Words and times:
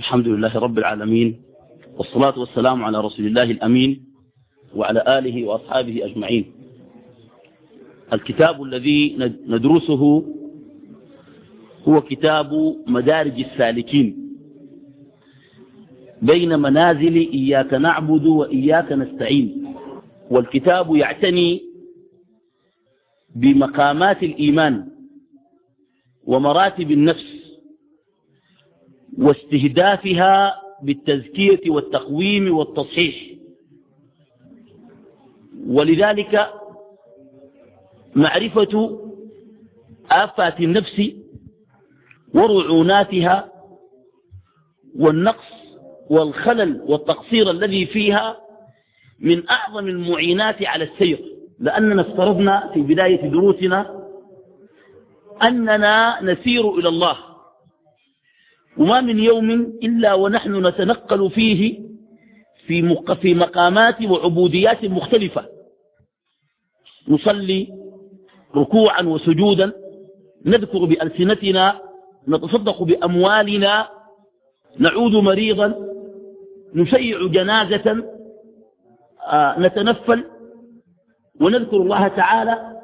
الحمد 0.00 0.28
لله 0.28 0.58
رب 0.58 0.78
العالمين 0.78 1.42
والصلاة 1.98 2.38
والسلام 2.38 2.84
على 2.84 3.00
رسول 3.00 3.26
الله 3.26 3.42
الأمين 3.42 4.04
وعلى 4.76 5.18
آله 5.18 5.44
وأصحابه 5.44 6.04
أجمعين. 6.04 6.44
الكتاب 8.12 8.62
الذي 8.62 9.16
ندرسه 9.46 10.02
هو 11.88 12.00
كتاب 12.00 12.76
مدارج 12.86 13.40
السالكين. 13.40 14.08
بين 16.22 16.58
منازل 16.58 17.16
إياك 17.16 17.74
نعبد 17.74 18.26
وإياك 18.26 18.92
نستعين. 18.92 19.74
والكتاب 20.30 20.96
يعتني 20.96 21.62
بمقامات 23.36 24.22
الإيمان 24.22 24.86
ومراتب 26.26 26.90
النفس 26.90 27.49
واستهدافها 29.20 30.54
بالتزكية 30.82 31.70
والتقويم 31.70 32.56
والتصحيح. 32.56 33.30
ولذلك 35.66 36.50
معرفة 38.14 39.00
آفات 40.10 40.60
النفس 40.60 41.02
ورعوناتها 42.34 43.52
والنقص 44.98 45.44
والخلل 46.10 46.82
والتقصير 46.86 47.50
الذي 47.50 47.86
فيها 47.86 48.36
من 49.20 49.48
أعظم 49.48 49.86
المعينات 49.88 50.64
على 50.66 50.84
السير. 50.84 51.24
لأننا 51.58 52.02
افترضنا 52.02 52.70
في 52.74 52.80
بداية 52.82 53.28
دروسنا 53.30 54.06
أننا 55.42 56.22
نسير 56.22 56.74
إلى 56.78 56.88
الله. 56.88 57.29
وما 58.80 59.00
من 59.00 59.18
يوم 59.18 59.50
إلا 59.82 60.14
ونحن 60.14 60.66
نتنقل 60.66 61.30
فيه 61.30 61.80
في, 62.66 62.96
في 63.22 63.34
مقامات 63.34 64.02
وعبوديات 64.02 64.84
مختلفة. 64.84 65.44
نصلي 67.08 67.68
ركوعا 68.56 69.02
وسجودا 69.02 69.72
نذكر 70.46 70.84
بألسنتنا 70.84 71.80
نتصدق 72.28 72.82
بأموالنا 72.82 73.88
نعود 74.78 75.12
مريضا 75.12 75.74
نشيع 76.74 77.26
جنازة 77.26 78.04
آه، 79.26 79.58
نتنفل 79.58 80.24
ونذكر 81.40 81.76
الله 81.76 82.08
تعالى 82.08 82.80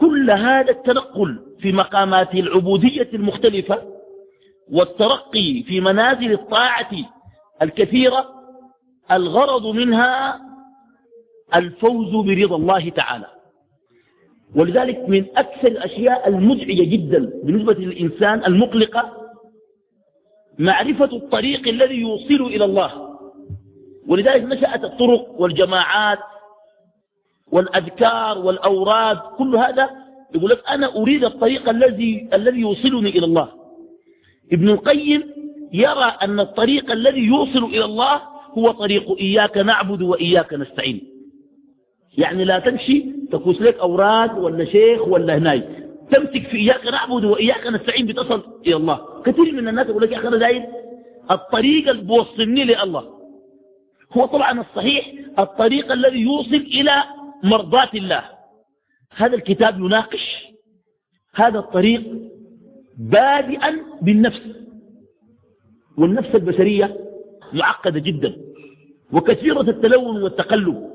كل 0.00 0.30
هذا 0.30 0.70
التنقل 0.70 1.38
في 1.60 1.72
مقامات 1.72 2.34
العبودية 2.34 3.08
المختلفة. 3.14 3.95
والترقي 4.72 5.62
في 5.62 5.80
منازل 5.80 6.32
الطاعة 6.32 6.90
الكثيرة 7.62 8.26
الغرض 9.10 9.66
منها 9.66 10.40
الفوز 11.54 12.10
برضا 12.26 12.56
الله 12.56 12.88
تعالى. 12.88 13.26
ولذلك 14.56 15.08
من 15.08 15.24
أكثر 15.36 15.68
الأشياء 15.68 16.28
المزعجة 16.28 16.84
جدا 16.84 17.30
بالنسبة 17.44 17.74
للإنسان 17.74 18.44
المقلقة 18.44 19.12
معرفة 20.58 21.16
الطريق 21.16 21.68
الذي 21.68 22.00
يوصل 22.00 22.42
إلى 22.46 22.64
الله. 22.64 23.18
ولذلك 24.08 24.42
نشأت 24.42 24.84
الطرق 24.84 25.40
والجماعات 25.40 26.18
والأذكار 27.52 28.38
والأوراد 28.38 29.18
كل 29.38 29.56
هذا 29.56 29.90
يقول 30.34 30.50
لك 30.50 30.68
أنا 30.68 30.96
أريد 30.96 31.24
الطريق 31.24 31.68
الذي 31.68 32.28
الذي 32.32 32.60
يوصلني 32.60 33.10
إلى 33.10 33.26
الله. 33.26 33.55
ابن 34.52 34.68
القيم 34.68 35.22
يرى 35.72 36.16
أن 36.22 36.40
الطريق 36.40 36.90
الذي 36.90 37.20
يوصل 37.20 37.64
إلى 37.64 37.84
الله 37.84 38.22
هو 38.58 38.70
طريق 38.70 39.16
إياك 39.20 39.58
نعبد 39.58 40.02
وإياك 40.02 40.54
نستعين. 40.54 41.02
يعني 42.18 42.44
لا 42.44 42.58
تمشي 42.58 43.04
تكوس 43.32 43.60
لك 43.60 43.78
أوراد 43.78 44.38
ولا 44.38 44.64
شيخ 44.64 45.08
ولا 45.08 45.36
هناي. 45.38 45.62
تمسك 46.12 46.46
في 46.48 46.56
إياك 46.56 46.86
نعبد 46.86 47.24
وإياك 47.24 47.66
نستعين 47.66 48.06
بتصل 48.06 48.42
إلى 48.66 48.76
الله. 48.76 49.22
كثير 49.24 49.52
من 49.52 49.68
الناس 49.68 49.86
يقول 49.86 50.02
لك 50.02 50.12
يا 50.12 50.18
أخي 50.18 50.28
أنا 50.28 50.36
داير 50.36 50.62
الطريق 51.30 51.88
اللي 51.88 52.02
بوصلني 52.02 52.64
لله. 52.64 53.16
هو 54.12 54.26
طبعا 54.26 54.60
الصحيح 54.60 55.12
الطريق 55.38 55.92
الذي 55.92 56.20
يوصل 56.20 56.54
إلى 56.54 57.02
مرضات 57.42 57.94
الله. 57.94 58.24
هذا 59.16 59.34
الكتاب 59.34 59.80
يناقش 59.80 60.46
هذا 61.34 61.58
الطريق 61.58 62.02
بادئا 62.96 63.76
بالنفس. 64.02 64.40
والنفس 65.98 66.34
البشرية 66.34 66.96
معقدة 67.52 68.00
جدا 68.00 68.36
وكثيرة 69.12 69.60
التلون 69.60 70.22
والتقلب. 70.22 70.90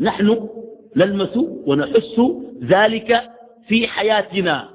نحن 0.00 0.48
نلمس 0.96 1.36
ونحس 1.66 2.20
ذلك 2.62 3.30
في 3.68 3.88
حياتنا. 3.88 4.74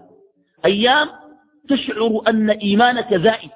أيام 0.66 1.10
تشعر 1.70 2.22
أن 2.28 2.50
إيمانك 2.50 3.14
زائد 3.14 3.50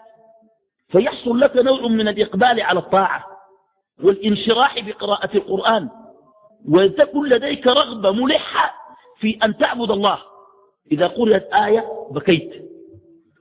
فيحصل 0.89 1.39
لك 1.39 1.55
نوع 1.55 1.87
من 1.87 2.07
الإقبال 2.07 2.61
على 2.61 2.79
الطاعة 2.79 3.25
والانشراح 4.03 4.79
بقراءة 4.87 5.37
القرآن 5.37 5.89
وتكن 6.69 7.25
لديك 7.25 7.67
رغبة 7.67 8.11
ملحة 8.11 8.73
في 9.19 9.37
أن 9.43 9.57
تعبد 9.57 9.91
الله. 9.91 10.17
إذا 10.91 11.07
قرأت 11.07 11.53
آية 11.53 11.85
بكيت. 12.11 12.72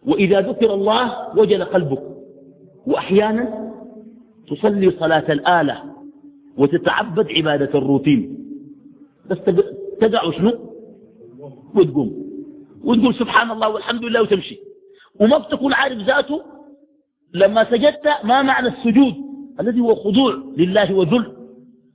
وإذا 0.07 0.41
ذكر 0.41 0.75
الله 0.75 1.39
وجل 1.39 1.65
قلبك. 1.65 2.03
وأحيانا 2.87 3.73
تصلي 4.49 4.91
صلاة 4.91 5.33
الآلة 5.33 5.83
وتتعبد 6.57 7.27
عبادة 7.33 7.79
الروتين. 7.79 8.39
بس 9.31 9.39
تدع 10.01 10.31
شنو؟ 10.31 10.53
وتقوم. 11.75 12.23
وتقول 12.85 13.15
سبحان 13.15 13.51
الله 13.51 13.69
والحمد 13.69 14.05
لله 14.05 14.23
وتمشي. 14.23 14.59
وما 15.21 15.39
بتكون 15.39 15.73
عارف 15.73 15.99
ذاته 15.99 16.43
لما 17.35 17.71
سجدت 17.71 18.09
ما 18.25 18.43
معنى 18.43 18.69
السجود 18.69 19.15
الذي 19.61 19.81
هو 19.81 19.95
خضوع 19.95 20.35
لله 20.57 20.95
وذل. 20.95 21.37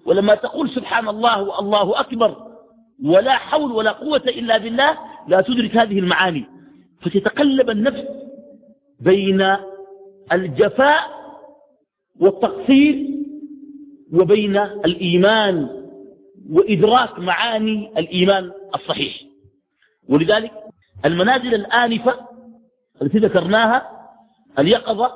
ولما 0.05 0.35
تقول 0.35 0.69
سبحان 0.69 1.07
الله 1.07 1.43
والله 1.43 1.99
أكبر 1.99 2.35
ولا 3.03 3.31
حول 3.31 3.71
ولا 3.71 3.91
قوة 3.91 4.23
إلا 4.27 4.57
بالله 4.57 4.97
لا 5.27 5.41
تدرك 5.41 5.77
هذه 5.77 5.99
المعاني. 5.99 6.45
فتتقلب 7.01 7.69
النفس 7.69 8.03
بين 8.99 9.55
الجفاء 10.31 11.01
والتقصير 12.19 13.07
وبين 14.13 14.57
الإيمان 14.57 15.69
وإدراك 16.49 17.19
معاني 17.19 17.91
الإيمان 17.97 18.51
الصحيح. 18.75 19.21
ولذلك 20.09 20.51
المنازل 21.05 21.53
الآنفة 21.55 22.15
التي 23.01 23.17
ذكرناها 23.17 23.91
اليقظة 24.59 25.11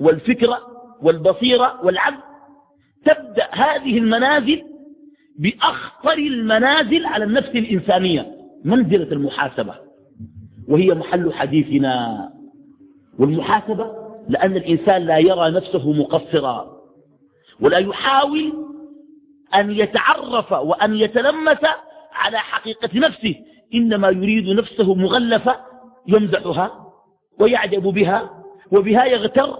والفكرة 0.00 0.58
والبصيرة 1.02 1.80
والعبد 1.84 2.20
تبدأ 3.04 3.48
هذه 3.52 3.98
المنازل 3.98 4.62
بأخطر 5.38 6.18
المنازل 6.18 7.06
على 7.06 7.24
النفس 7.24 7.48
الإنسانية 7.48 8.34
منزلة 8.64 9.12
المحاسبة. 9.12 9.74
وهي 10.68 10.94
محل 10.94 11.32
حديثنا. 11.32 12.28
والمحاسبة 13.18 13.92
لأن 14.28 14.56
الإنسان 14.56 15.02
لا 15.02 15.18
يرى 15.18 15.50
نفسه 15.50 15.92
مقصرا. 15.92 16.78
ولا 17.60 17.78
يحاول 17.78 18.52
أن 19.54 19.70
يتعرف 19.70 20.52
وأن 20.52 20.96
يتلمس 20.96 21.58
على 22.12 22.38
حقيقة 22.38 22.90
نفسه. 22.94 23.34
إنما 23.74 24.08
يريد 24.08 24.48
نفسه 24.48 24.94
مغلفة 24.94 25.56
يمدحها 26.06 26.92
ويعجب 27.40 27.82
بها 27.82 28.30
وبها 28.72 29.04
يغتر 29.04 29.58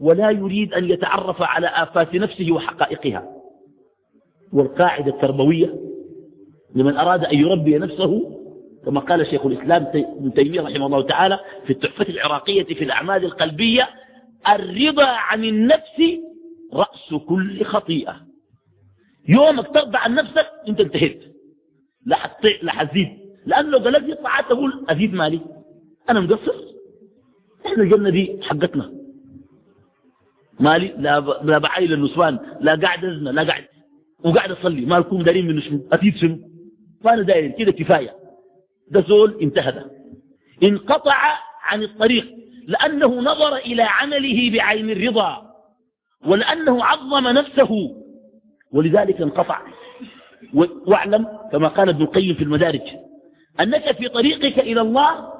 ولا 0.00 0.30
يريد 0.30 0.74
أن 0.74 0.90
يتعرف 0.90 1.42
على 1.42 1.66
آفات 1.66 2.14
نفسه 2.14 2.52
وحقائقها. 2.52 3.28
والقاعدة 4.52 5.12
التربوية 5.12 5.74
لمن 6.74 6.96
أراد 6.96 7.24
أن 7.24 7.38
يربي 7.38 7.78
نفسه 7.78 8.38
كما 8.86 9.00
قال 9.00 9.26
شيخ 9.26 9.46
الإسلام 9.46 9.86
ابن 9.94 10.34
تيمية 10.34 10.60
رحمه 10.60 10.86
الله 10.86 11.02
تعالى 11.02 11.40
في 11.66 11.72
التحفة 11.72 12.06
العراقية 12.08 12.64
في 12.64 12.84
الأعمال 12.84 13.24
القلبية 13.24 13.88
الرضا 14.48 15.06
عن 15.06 15.44
النفس 15.44 16.02
رأس 16.74 17.14
كل 17.28 17.64
خطيئة. 17.64 18.16
يومك 19.28 19.66
ترضى 19.74 19.98
عن 19.98 20.14
نفسك 20.14 20.46
انت 20.68 20.80
انتهيت. 20.80 21.20
لا 22.06 22.16
حتطيع 22.16 22.58
لا 22.62 22.72
حزيد 22.72 23.08
لأنه 23.46 23.68
لو 23.70 23.78
قالت 23.78 24.08
لي 24.08 24.14
طلعت 24.14 24.48
تقول 24.48 24.86
أزيد 24.88 25.14
مالي. 25.14 25.40
أنا 26.10 26.20
مقصر. 26.20 26.54
إحنا 27.66 27.82
الجنة 27.82 28.10
دي 28.10 28.38
حقتنا. 28.42 28.92
مالي 30.60 30.94
لا 30.98 31.20
لا 31.42 31.58
بعيل 31.58 31.92
النسوان 31.92 32.38
لا 32.60 32.74
قاعد 32.74 33.04
أزنى 33.04 33.32
لا 33.32 33.42
قاعد 33.42 33.64
وقاعد 34.24 34.50
أصلي. 34.50 34.86
ما 34.86 34.94
لكم 34.94 35.18
دارين 35.18 35.46
من 35.46 35.60
شنو؟ 35.60 35.88
أزيد 35.92 36.16
شنو؟ 36.16 36.38
فأنا 37.04 37.22
داير 37.22 37.50
كده 37.50 37.72
كفاية. 37.72 38.21
ده 38.90 39.00
زول 39.00 39.38
انتهى 39.42 39.72
ده. 39.72 39.90
انقطع 40.62 41.38
عن 41.62 41.82
الطريق 41.82 42.26
لأنه 42.68 43.06
نظر 43.20 43.56
إلى 43.56 43.82
عمله 43.82 44.50
بعين 44.50 44.90
الرضا 44.90 45.52
ولأنه 46.26 46.84
عظم 46.84 47.28
نفسه 47.28 47.96
ولذلك 48.72 49.20
انقطع. 49.20 49.60
واعلم 50.86 51.26
كما 51.52 51.68
قال 51.68 51.88
ابن 51.88 52.02
القيم 52.02 52.34
في 52.34 52.44
المدارج 52.44 52.82
أنك 53.60 53.92
في 53.96 54.08
طريقك 54.08 54.58
إلى 54.58 54.80
الله 54.80 55.32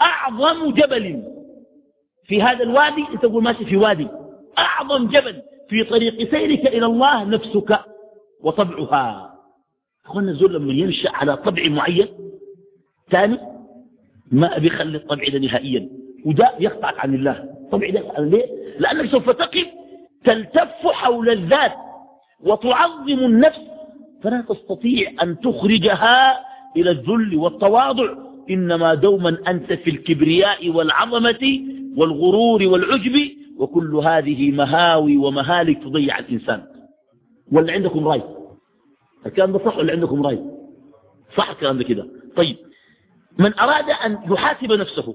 أعظم 0.00 0.74
جبل. 0.74 1.22
في 2.26 2.42
هذا 2.42 2.62
الوادي 2.62 3.04
أنت 3.14 3.22
تقول 3.22 3.42
ماشي 3.42 3.64
في 3.64 3.76
وادي 3.76 4.08
أعظم 4.58 5.06
جبل. 5.08 5.42
في 5.68 5.84
طريق 5.84 6.30
سيرك 6.30 6.66
إلى 6.66 6.86
الله 6.86 7.24
نفسك 7.24 7.78
وطبعها. 8.40 9.34
أخوانا 10.06 10.30
الزول 10.30 10.54
لما 10.54 10.72
ينشأ 10.72 11.10
على 11.10 11.36
طبع 11.36 11.68
معين 11.68 12.08
ثاني 13.10 13.38
ما 14.32 14.56
أبي 14.56 14.70
خلي 14.70 14.96
الطبع 14.96 15.24
ده 15.32 15.38
نهائيا. 15.38 15.88
وده 16.26 16.52
يقطعك 16.60 16.98
عن 17.00 17.14
الله. 17.14 17.44
طبع 17.72 17.90
ده 17.90 18.02
ليه؟ 18.18 18.46
لأنك 18.78 19.10
سوف 19.10 19.30
تقف 19.30 19.66
تلتف 20.24 20.86
حول 20.86 21.30
الذات 21.30 21.72
وتعظم 22.40 23.18
النفس. 23.24 23.60
فلا 24.22 24.40
تستطيع 24.48 25.12
أن 25.22 25.40
تخرجها 25.40 26.40
إلى 26.76 26.90
الذل 26.90 27.36
والتواضع. 27.36 28.14
إنما 28.50 28.94
دوما 28.94 29.38
أنت 29.48 29.72
في 29.72 29.90
الكبرياء 29.90 30.70
والعظمة 30.70 31.60
والغرور 31.96 32.62
والعجب. 32.62 33.30
وكل 33.58 33.94
هذه 33.96 34.50
مهاوي 34.50 35.16
ومهالك 35.16 35.82
تضيع 35.82 36.18
الإنسان. 36.18 36.62
ولا 37.52 37.72
عندكم 37.72 38.08
رأي؟ 38.08 38.22
الكلام 39.26 39.52
ده 39.52 39.58
صح 39.58 39.76
ولا 39.78 39.92
عندكم 39.92 40.22
رأي؟ 40.26 40.44
صح 41.36 41.50
الكلام 41.50 41.78
ده 41.78 41.84
كده. 41.84 42.06
طيب. 42.36 42.56
من 43.38 43.58
أراد 43.58 43.90
أن 43.90 44.18
يحاسب 44.32 44.72
نفسه. 44.72 45.14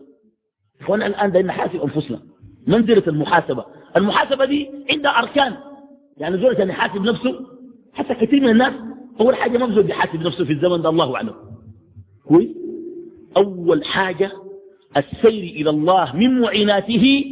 إخوانا 0.82 1.08
الآن 1.08 1.30
بدنا 1.30 1.44
نحاسب 1.48 1.82
أنفسنا. 1.82 2.22
منزلة 2.68 3.04
المحاسبة. 3.08 3.66
المحاسبة 3.98 4.46
دي 4.46 4.70
عندها 4.92 5.12
أركان. 5.12 5.58
يعني 6.18 6.38
زول 6.38 6.56
عشان 6.56 6.70
يحاسب 6.70 7.02
نفسه 7.02 7.48
حتى 7.94 8.14
كثير 8.14 8.42
من 8.42 8.50
الناس 8.50 8.74
أول 9.20 9.36
حاجة 9.36 9.58
ما 9.58 9.66
بزول 9.66 9.90
يحاسب 9.90 10.22
نفسه 10.22 10.46
في 10.46 10.54
الزمن 10.54 10.82
ده 10.82 10.90
الله 10.90 11.16
أعلم. 11.16 11.34
كويس؟ 12.28 12.50
أول 13.38 13.86
حاجة 13.86 14.32
السير 14.98 15.30
إلى 15.56 15.70
الله 15.70 16.16
من 16.16 16.42
معيناته 16.42 17.26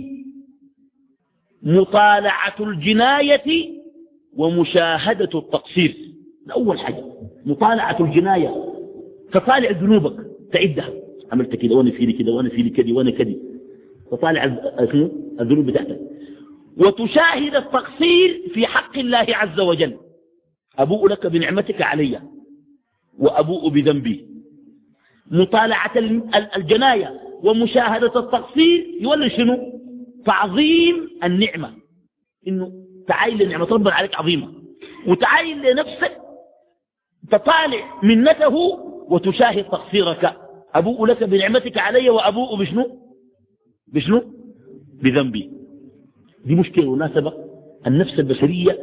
مطالعة 1.64 2.56
الجناية 2.60 3.70
ومشاهدة 4.38 5.40
التقصير. 5.40 5.98
أول 6.56 6.80
حاجة. 6.80 7.04
مطالعة 7.46 7.98
الجناية. 8.00 8.74
تطالع 9.34 9.72
ذنوبك. 9.72 10.31
تعدها. 10.53 10.89
عملت 11.31 11.56
كده 11.56 11.75
وأنا 11.75 11.92
فيني 11.92 12.13
كده 12.13 12.31
وأنا 12.31 12.50
فيني 12.50 12.69
كده 12.69 12.94
وأنا 12.94 13.12
كده. 13.12 13.36
تطالع 14.12 14.44
الذنوب 15.39 15.65
بتاعتك. 15.65 16.00
وتشاهد 16.77 17.56
التقصير 17.56 18.50
في 18.53 18.68
حق 18.68 18.98
الله 18.98 19.25
عز 19.30 19.59
وجل. 19.59 19.98
أبوء 20.80 21.07
لك 21.07 21.27
بنعمتك 21.27 21.81
علي 21.81 22.21
وأبوء 23.19 23.69
بذنبي. 23.69 24.25
مطالعة 25.31 25.92
الجناية 26.56 27.21
ومشاهدة 27.44 28.19
التقصير 28.19 28.98
يولي 29.01 29.30
شنو؟ 29.30 29.81
تعظيم 30.25 31.09
النعمة. 31.24 31.74
إنه 32.48 32.71
تعايل 33.07 33.44
لنعمة 33.44 33.65
ربنا 33.65 33.94
عليك 33.94 34.15
عظيمة. 34.15 34.53
وتعايل 35.07 35.71
لنفسك. 35.71 36.18
تطالع 37.31 38.00
منته 38.03 38.56
وتشاهد 39.09 39.63
تقصيرك. 39.63 40.41
أبوء 40.76 41.06
لك 41.06 41.24
بنعمتك 41.24 41.78
علي 41.78 42.10
وأبوء 42.10 42.60
بشنو؟ 42.60 43.00
بشنو؟ 43.88 44.24
بذنبي. 45.04 45.52
دي 46.46 46.56
مشكلة 46.56 46.96
مناسبة. 46.96 47.34
النفس 47.88 48.20
البشرية 48.20 48.80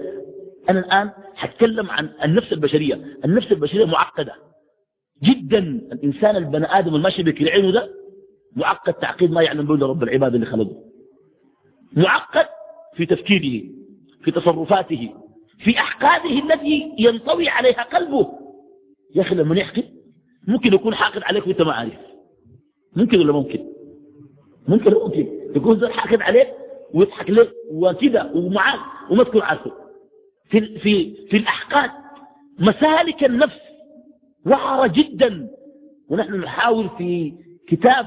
أنا 0.70 0.78
الآن 0.78 1.10
حتكلم 1.34 1.90
عن 1.90 2.10
النفس 2.24 2.52
البشرية. 2.52 3.18
النفس 3.24 3.52
البشرية 3.52 3.84
معقدة. 3.84 4.32
جدا 5.22 5.58
الإنسان 5.92 6.36
البني 6.36 6.66
آدم 6.78 6.94
الماشي 6.94 7.22
بكر 7.22 7.50
عينه 7.50 7.70
ده 7.70 7.90
معقد 8.56 8.94
تعقيد 8.94 9.30
ما 9.30 9.42
يعلم 9.42 9.66
به 9.66 9.86
رب 9.86 10.02
العباد 10.02 10.34
اللي 10.34 10.46
خلقه. 10.46 10.76
معقد 11.92 12.46
في 12.96 13.06
تفكيره 13.06 13.64
في 14.24 14.30
تصرفاته 14.30 15.14
في 15.58 15.78
أحقاده 15.78 16.30
التي 16.30 16.94
ينطوي 16.98 17.48
عليها 17.48 17.82
قلبه. 17.82 18.28
يا 19.14 19.22
أخي 19.22 19.34
لما 19.34 19.56
يحكي 19.56 19.84
ممكن 20.46 20.74
يكون 20.74 20.94
حاقد 20.94 21.22
عليك 21.22 21.46
وانت 21.46 21.62
ما 21.62 21.72
عارف. 21.72 21.98
ممكن 22.96 23.18
ولا 23.20 23.32
ممكن؟ 23.32 23.66
ممكن 24.68 24.94
ممكن. 24.94 25.28
يكون 25.56 25.80
زول 25.80 25.92
حاقد 25.92 26.22
عليك 26.22 26.48
ويضحك 26.94 27.30
لك 27.30 27.52
وكده 27.72 28.30
ومعاك 28.34 28.80
وما 29.10 29.24
تكون 29.24 29.42
عارفه. 29.42 29.72
في, 30.50 30.78
في, 30.78 31.14
في 31.30 31.36
الأحقاد 31.36 31.90
مسالك 32.58 33.24
النفس 33.24 33.58
وعرة 34.46 34.86
جدا. 34.86 35.48
ونحن 36.08 36.34
نحاول 36.34 36.90
في 36.98 37.32
كتاب 37.68 38.06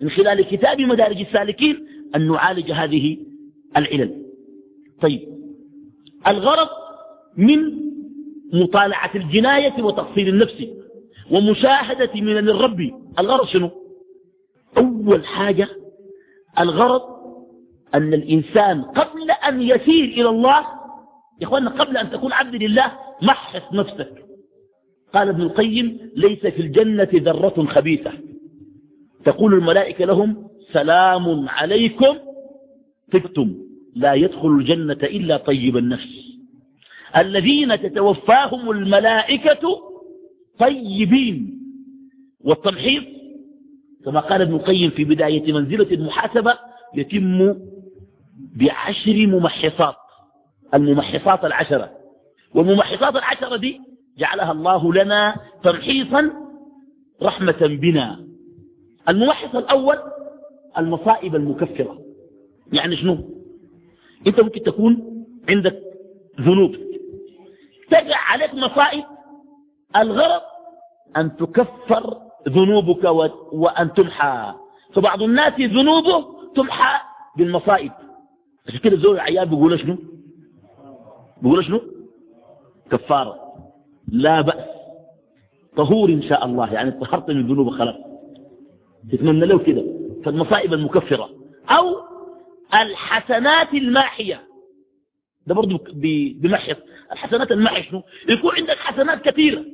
من 0.00 0.10
خلال 0.10 0.42
كتاب 0.42 0.80
مدارج 0.80 1.20
السالكين 1.20 1.86
أن 2.16 2.28
نعالج 2.28 2.72
هذه 2.72 3.18
العلل. 3.76 4.22
طيب. 5.00 5.28
الغرض 6.26 6.68
من 7.36 7.82
مطالعة 8.52 9.10
الجناية 9.14 9.82
وتقصير 9.82 10.28
النفس. 10.28 10.66
ومشاهدة 11.30 12.20
من 12.20 12.48
الرب 12.48 12.90
الغرض 13.18 13.46
شنو؟ 13.46 13.70
أول 14.76 15.26
حاجة 15.26 15.68
الغرض 16.58 17.02
أن 17.94 18.14
الإنسان 18.14 18.82
قبل 18.82 19.30
أن 19.30 19.62
يسير 19.62 20.04
إلى 20.04 20.28
الله 20.28 20.58
يا 21.40 21.46
إخواننا 21.46 21.70
قبل 21.70 21.96
أن 21.96 22.10
تكون 22.10 22.32
عبد 22.32 22.54
لله 22.54 22.92
محص 23.22 23.72
نفسك. 23.72 24.24
قال 25.14 25.28
ابن 25.28 25.42
القيم 25.42 26.10
ليس 26.16 26.38
في 26.38 26.62
الجنة 26.62 27.08
ذرة 27.14 27.66
خبيثة. 27.68 28.12
تقول 29.24 29.54
الملائكة 29.54 30.04
لهم 30.04 30.48
سلام 30.72 31.48
عليكم 31.48 32.18
طبتم. 33.12 33.54
لا 33.96 34.14
يدخل 34.14 34.48
الجنة 34.48 34.98
إلا 35.02 35.36
طيب 35.36 35.76
النفس. 35.76 36.22
الذين 37.16 37.82
تتوفاهم 37.82 38.70
الملائكة 38.70 39.91
طيبين. 40.62 41.58
والتمحيص 42.40 43.02
كما 44.04 44.20
قال 44.20 44.42
ابن 44.42 44.54
القيم 44.54 44.90
في 44.90 45.04
بداية 45.04 45.52
منزلة 45.52 45.94
المحاسبة 45.94 46.58
يتم 46.94 47.54
بعشر 48.56 49.26
ممحصات. 49.26 49.94
الممحصات 50.74 51.44
العشرة. 51.44 51.90
والممحصات 52.54 53.16
العشرة 53.16 53.56
دي 53.56 53.80
جعلها 54.18 54.52
الله 54.52 54.94
لنا 54.94 55.36
تمحيصا 55.64 56.30
رحمة 57.22 57.58
بنا. 57.60 58.26
الممحص 59.08 59.56
الأول 59.56 59.98
المصائب 60.78 61.36
المكفرة. 61.36 61.98
يعني 62.72 62.96
شنو؟ 62.96 63.18
انت 64.26 64.40
ممكن 64.40 64.62
تكون 64.62 65.24
عندك 65.48 65.80
ذنوب. 66.40 66.76
تقع 67.90 68.16
عليك 68.32 68.54
مصائب 68.54 69.04
الغرض 69.96 70.51
أن 71.16 71.36
تكفر 71.36 72.18
ذنوبك 72.48 73.04
وأن 73.52 73.92
تمحى 73.92 74.54
فبعض 74.94 75.22
الناس 75.22 75.52
ذنوبه 75.60 76.26
تمحى 76.54 77.00
بالمصائب. 77.36 77.92
عشان 78.68 78.78
كده 78.78 78.96
زوج 78.96 79.14
العيال 79.14 79.48
بيقول 79.48 79.80
شنو؟ 79.80 79.98
بيقول 81.42 81.64
شنو؟ 81.64 81.80
كفارة. 82.90 83.36
لا 84.08 84.40
بأس. 84.40 84.64
طهور 85.76 86.08
إن 86.08 86.22
شاء 86.22 86.46
الله. 86.46 86.72
يعني 86.72 86.90
طهرت 86.90 87.30
من 87.30 87.46
ذنوب 87.46 87.70
خلاص. 87.70 87.96
تتمنى 89.12 89.46
له 89.46 89.58
كده. 89.58 89.84
فالمصائب 90.24 90.74
المكفرة. 90.74 91.30
أو 91.70 91.84
الحسنات 92.74 93.74
الماحية. 93.74 94.42
ده 95.46 95.54
برضه 95.54 95.80
بمحيط. 96.40 96.76
الحسنات 97.12 97.52
الماحية 97.52 97.82
شنو؟ 97.82 98.02
يكون 98.28 98.50
عندك 98.56 98.76
حسنات 98.76 99.22
كثيرة. 99.22 99.64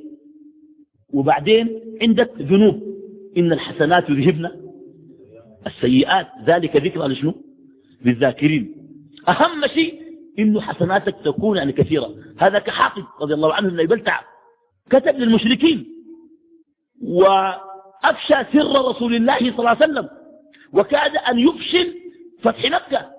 وبعدين 1.13 1.79
عندك 2.01 2.31
ذنوب. 2.39 2.83
إن 3.37 3.53
الحسنات 3.53 4.09
يذهبن 4.09 4.49
السيئات. 5.67 6.27
ذلك 6.45 6.75
ذكرى 6.75 7.07
لشنو؟ 7.07 7.33
للذاكرين. 8.05 8.75
أهم 9.29 9.67
شيء 9.67 9.93
إنه 10.39 10.61
حسناتك 10.61 11.15
تكون 11.25 11.57
يعني 11.57 11.71
كثيرة. 11.71 12.15
هذا 12.37 12.59
كحاطب 12.59 13.03
رضي 13.21 13.33
الله 13.33 13.53
عنه 13.53 13.73
من 13.73 13.79
يبلتع 13.79 14.21
كتب 14.89 15.15
للمشركين 15.15 15.85
وأفشى 17.03 18.35
سر 18.53 18.89
رسول 18.89 19.15
الله 19.15 19.39
صلى 19.39 19.59
الله 19.59 19.69
عليه 19.69 19.85
وسلم 19.85 20.09
وكاد 20.73 21.17
أن 21.17 21.39
يفشل 21.39 21.93
فتح 22.41 22.65
مكة. 22.65 23.09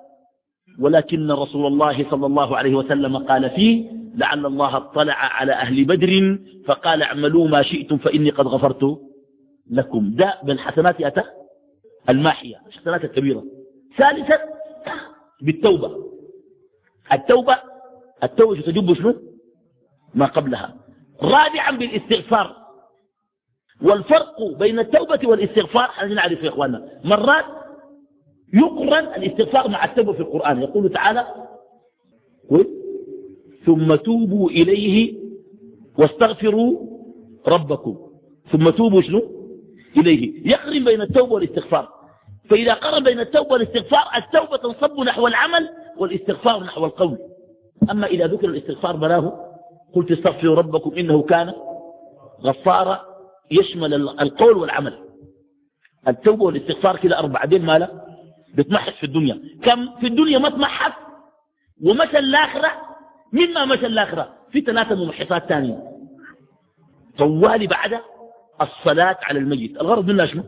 ولكن 0.78 1.30
رسول 1.30 1.66
الله 1.66 2.11
صلى 2.11 2.26
الله 2.26 2.56
عليه 2.56 2.75
وسلم 2.75 3.16
قال 3.16 3.50
فيه 3.50 4.00
لعل 4.14 4.47
الله 4.47 4.76
اطلع 4.76 5.14
على 5.14 5.52
أهل 5.52 5.85
بدر 5.85 6.38
فقال 6.67 7.02
اعملوا 7.02 7.49
ما 7.49 7.62
شئتم 7.62 7.99
فإني 7.99 8.31
قد 8.31 8.47
غفرت 8.47 9.00
لكم. 9.71 10.14
ده 10.14 10.38
بالحسنات 10.45 11.00
أتى؟ 11.00 11.23
الماحية 12.09 12.62
الحسنات 12.67 13.05
الكبيرة. 13.05 13.45
ثالثا 13.99 14.38
بالتوبة. 15.43 16.11
التوبة 17.12 17.57
التوبة 18.23 18.61
تجب 18.61 18.95
شنو؟ 18.95 19.14
ما 20.14 20.26
قبلها. 20.26 20.76
رابعا 21.23 21.71
بالاستغفار. 21.71 22.57
والفرق 23.83 24.43
بين 24.59 24.79
التوبة 24.79 25.21
والاستغفار 25.25 25.88
حنا 25.88 26.14
نعرف 26.14 26.43
يا 26.43 26.49
إخواننا. 26.49 27.00
مرات 27.05 27.45
يقرن 28.55 29.05
الاستغفار 29.05 29.69
مع 29.69 29.85
التوبة 29.85 30.12
في 30.12 30.21
القرآن. 30.21 30.62
يقول 30.62 30.93
تعالى 30.93 31.26
ثم 33.67 33.95
توبوا 33.95 34.50
إليه 34.50 35.14
واستغفروا 35.99 36.79
ربكم. 37.49 37.97
ثم 38.52 38.71
توبوا 38.71 39.02
شنو؟ 39.02 39.23
إليه. 39.97 40.50
يقرن 40.50 40.85
بين 40.85 41.00
التوبة 41.00 41.33
والاستغفار. 41.33 41.88
فإذا 42.50 42.75
قرن 42.75 43.05
بين 43.05 43.21
التوبة 43.21 43.52
والاستغفار 43.52 44.05
التوبة 44.17 44.57
تنصب 44.57 45.00
نحو 45.00 45.26
العمل 45.26 45.69
والاستغفار 45.99 46.64
نحو 46.64 46.85
القول. 46.85 47.19
أما 47.90 48.07
إذا 48.07 48.26
ذكر 48.26 48.49
الاستغفار 48.49 48.97
بناه 48.97 49.47
قلت 49.95 50.11
استغفروا 50.11 50.57
ربكم 50.57 50.90
إنه 50.99 51.23
كان 51.23 51.52
غفارا 52.43 53.00
يشمل 53.50 53.95
القول 53.95 54.57
والعمل. 54.57 54.99
التوبة 56.09 56.45
والاستغفار 56.45 56.97
كده 56.97 57.19
أربعة 57.19 57.47
دين 57.47 57.64
مالا؟ 57.64 58.05
بتمحس 58.55 58.93
في 58.93 59.05
الدنيا. 59.05 59.40
كم؟ 59.62 59.88
في 60.00 60.07
الدنيا 60.07 60.38
ما 60.38 60.49
تمحس 60.49 60.93
ومشى 61.85 62.19
الآخرة 62.19 62.89
مما 63.33 63.65
مشى 63.65 63.87
الآخرة 63.87 64.35
في 64.53 64.61
ثلاثة 64.61 64.95
ممحصات 64.95 65.49
ثانية. 65.49 65.79
طوالي 67.19 67.67
بعد 67.67 68.01
الصلاة 68.61 69.19
على 69.23 69.39
الميت. 69.39 69.81
الغرض 69.81 70.11
منها 70.11 70.27
شنو؟ 70.27 70.45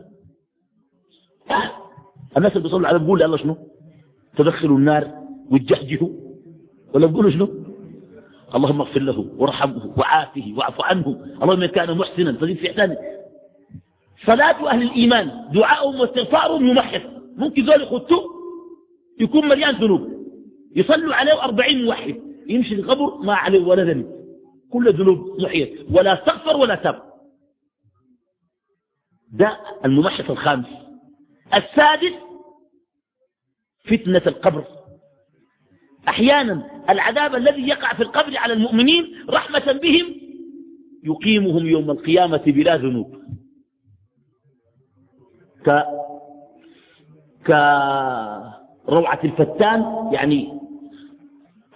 الناس 2.37 2.51
اللي 2.51 2.63
بيصلوا 2.63 2.87
على 2.87 2.99
بيقول 2.99 3.23
الله 3.23 3.37
شنو؟ 3.37 3.57
تدخلوا 4.37 4.77
النار 4.77 5.11
وتجهجهوا 5.51 6.09
ولا 6.93 7.07
بيقولوا 7.07 7.31
شنو؟ 7.31 7.49
اللهم 8.55 8.81
اغفر 8.81 9.01
له 9.01 9.27
وارحمه 9.37 9.93
وعافه 9.97 10.53
واعف 10.57 10.81
عنه. 10.81 11.25
اللهم 11.41 11.61
إن 11.61 11.69
كان 11.69 11.97
محسنا. 11.97 12.33
فزيد 12.33 12.57
في 12.57 12.71
إحسانه 12.71 12.97
صلاة 14.25 14.69
أهل 14.69 14.81
الإيمان 14.81 15.31
دعاءهم 15.53 15.99
واستغفارهم 15.99 16.67
يمحص 16.67 17.01
ممكن 17.37 17.65
ذلك 17.65 17.81
يخطوا 17.81 18.23
يكون 19.19 19.47
مليان 19.49 19.75
ذنوب. 19.75 20.09
يصلوا 20.75 21.15
عليه 21.15 21.43
أربعين 21.43 21.85
موحد. 21.85 22.32
يمشي 22.49 22.75
القبر 22.75 23.17
ما 23.17 23.33
عليه 23.35 23.59
ولا 23.65 23.83
ذنب. 23.83 24.23
كل 24.71 24.93
ذنوب 24.93 25.41
محيط. 25.41 25.69
ولا 25.91 26.13
استغفر 26.13 26.57
ولا 26.57 26.75
تاب 26.75 27.03
ده 29.31 29.57
الممحص 29.85 30.29
الخامس. 30.29 30.67
السادس 31.53 32.13
فتنة 33.85 34.21
القبر. 34.27 34.65
أحيانا 36.07 36.83
العذاب 36.89 37.35
الذي 37.35 37.67
يقع 37.67 37.93
في 37.93 38.03
القبر 38.03 38.37
على 38.37 38.53
المؤمنين 38.53 39.05
رحمة 39.29 39.71
بهم 39.83 40.15
يقيمهم 41.03 41.65
يوم 41.65 41.91
القيامة 41.91 42.43
بلا 42.45 42.77
ذنوب. 42.77 43.23
ك 45.65 45.85
كروعة 48.87 49.19
الفتان 49.23 50.09
يعني 50.13 50.59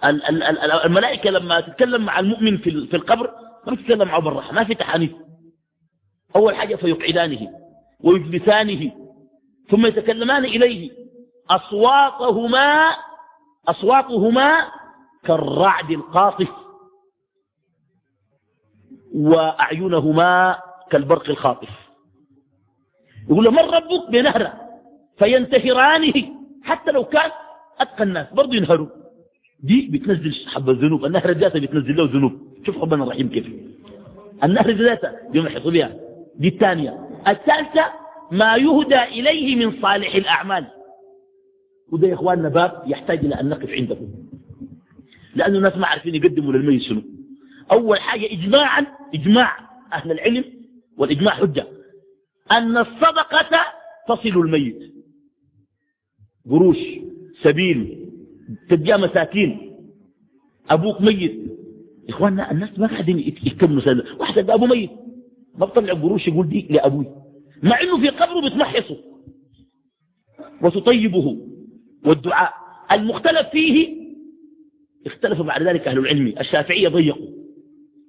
الملائكة 0.04 1.30
لما 1.30 1.60
تتكلم 1.60 2.04
مع 2.04 2.18
المؤمن 2.20 2.58
في 2.58 2.96
القبر 2.96 3.30
ما 3.66 3.76
تتكلم 3.76 4.08
معه 4.08 4.20
بالراحة 4.20 4.52
ما 4.52 4.64
في 4.64 4.74
تحانيف. 4.74 5.12
أول 6.36 6.54
حاجة 6.56 6.76
فيقعدانه 6.76 7.48
ويجلسانه 8.00 8.92
ثم 9.70 9.86
يتكلمان 9.86 10.44
إليه. 10.44 10.90
أصواتهما 11.50 12.96
أصواتهما 13.68 14.68
كالرعد 15.24 15.90
القاطف 15.90 16.48
وأعينهما 19.14 20.58
كالبرق 20.90 21.30
الخاطف. 21.30 21.68
يقول 23.30 23.44
له 23.44 23.50
من 23.50 23.58
ربك؟ 23.58 24.10
بنهر 24.10 24.52
فينتهرانه. 25.18 26.34
حتى 26.62 26.90
لو 26.90 27.04
كان 27.04 27.30
أتقى 27.80 28.04
الناس 28.04 28.32
برضو 28.32 28.52
ينهروا. 28.52 28.88
دي 29.60 29.88
بتنزل 29.92 30.46
حب 30.46 30.70
الذنوب 30.70 31.04
النهر 31.04 31.30
ذاته 31.30 31.60
بتنزل 31.60 31.96
له 31.96 32.04
ذنوب. 32.04 32.32
شوف 32.66 32.78
ربنا 32.78 33.04
الرحيم 33.04 33.28
كيف. 33.28 33.46
النهر 34.44 34.70
ذاته 34.70 35.10
يوم 35.34 35.46
يحصل 35.46 35.72
بها 35.72 35.96
دي 36.36 36.48
الثانية. 36.48 37.08
الثالثة 37.28 37.92
ما 38.32 38.56
يهدى 38.56 39.02
إليه 39.02 39.56
من 39.56 39.82
صالح 39.82 40.14
الأعمال. 40.14 40.66
وده 41.92 42.08
يا 42.08 42.14
إخواننا 42.14 42.48
باب 42.48 42.82
يحتاج 42.86 43.18
إلى 43.18 43.34
أن 43.34 43.48
نقف 43.48 43.70
عنده. 43.70 43.98
لأن 45.34 45.56
الناس 45.56 45.76
ما 45.76 45.86
عارفين 45.86 46.14
يقدموا 46.14 46.52
للميت 46.52 46.82
شنو. 46.82 47.02
أول 47.72 48.00
حاجة 48.00 48.32
إجماعا 48.32 48.86
إجماع 49.14 49.58
أهل 49.92 50.12
العلم 50.12 50.44
والإجماع 50.98 51.34
حجة. 51.34 51.66
أن 52.52 52.76
الصدقة 52.78 53.60
تصل 54.08 54.28
الميت. 54.28 54.94
قروش 56.50 56.78
سبيل 57.42 58.07
تديها 58.70 58.96
مساكين. 58.96 59.72
أبوك 60.70 61.00
ميت. 61.00 61.38
إخواننا 62.08 62.50
الناس 62.50 62.78
ما 62.78 62.86
قاعدين 62.86 63.18
يكملوا 63.18 63.80
سنة 63.80 64.04
واحد 64.18 64.50
أبو 64.50 64.66
ميت. 64.66 64.90
ما 65.58 65.66
بطلع 65.66 65.92
قروش 65.92 66.28
يقول 66.28 66.48
دي 66.48 66.66
لأبوي. 66.70 67.06
مع 67.62 67.80
إنه 67.80 68.00
في 68.00 68.08
قبره 68.08 68.48
بتمحصه. 68.48 68.96
وتطيبه. 70.62 71.36
والدعاء. 72.06 72.52
المختلف 72.92 73.48
فيه 73.52 73.98
اختلف 75.06 75.42
بعد 75.42 75.62
ذلك 75.62 75.88
أهل 75.88 75.98
العلم. 75.98 76.34
الشافعية 76.40 76.88
ضيقوا. 76.88 77.28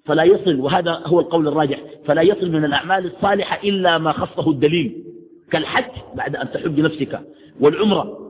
فلا 0.06 0.24
يصل 0.24 0.56
وهذا 0.56 1.02
هو 1.06 1.20
القول 1.20 1.48
الراجح 1.48 1.84
فلا 2.06 2.22
يصل 2.22 2.52
من 2.52 2.66
الأعمال 2.66 3.06
الصالحة 3.06 3.68
إلا 3.68 3.98
ما 3.98 4.12
خصه 4.12 4.50
الدليل. 4.50 5.04
كالحج 5.52 6.16
بعد 6.16 6.36
أن 6.36 6.52
تحج 6.52 6.80
نفسك. 6.80 7.20
والعمرة. 7.60 8.29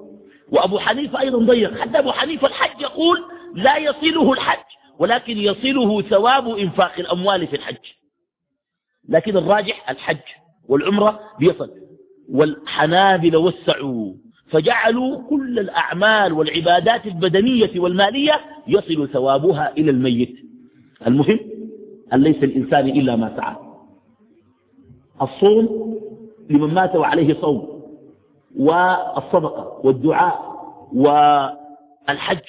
وأبو 0.51 0.79
حنيفة 0.79 1.19
أيضا 1.19 1.37
ضيق. 1.37 1.77
حتى 1.79 1.99
أبو 1.99 2.11
حنيفة 2.11 2.47
الحج 2.47 2.81
يقول 2.81 3.17
لا 3.55 3.77
يصله 3.77 4.33
الحج 4.33 4.63
ولكن 4.99 5.37
يصله 5.37 6.01
ثواب 6.01 6.49
إنفاق 6.49 6.91
الأموال 6.99 7.47
في 7.47 7.55
الحج. 7.55 7.85
لكن 9.09 9.37
الراجح 9.37 9.89
الحج 9.89 10.17
والعمرة 10.67 11.19
بيصل 11.39 11.69
والحنابل 12.31 13.35
وسعوا 13.35 14.13
فجعلوا 14.47 15.29
كل 15.29 15.59
الأعمال 15.59 16.33
والعبادات 16.33 17.05
البدنية 17.05 17.79
والمالية 17.79 18.41
يصل 18.67 19.09
ثوابها 19.09 19.73
إلى 19.77 19.91
الميت. 19.91 20.35
المهم 21.07 21.39
أن 22.13 22.23
ليس 22.23 22.43
الإنسان 22.43 22.87
إلا 22.87 23.15
ما 23.15 23.35
سعى. 23.37 23.55
الصوم 25.21 25.95
لمن 26.49 26.73
مات 26.73 26.95
وعليه 26.95 27.41
صوم. 27.41 27.68
والصدقة 28.57 29.81
والدعاء 29.83 30.49
والحج 30.93 32.45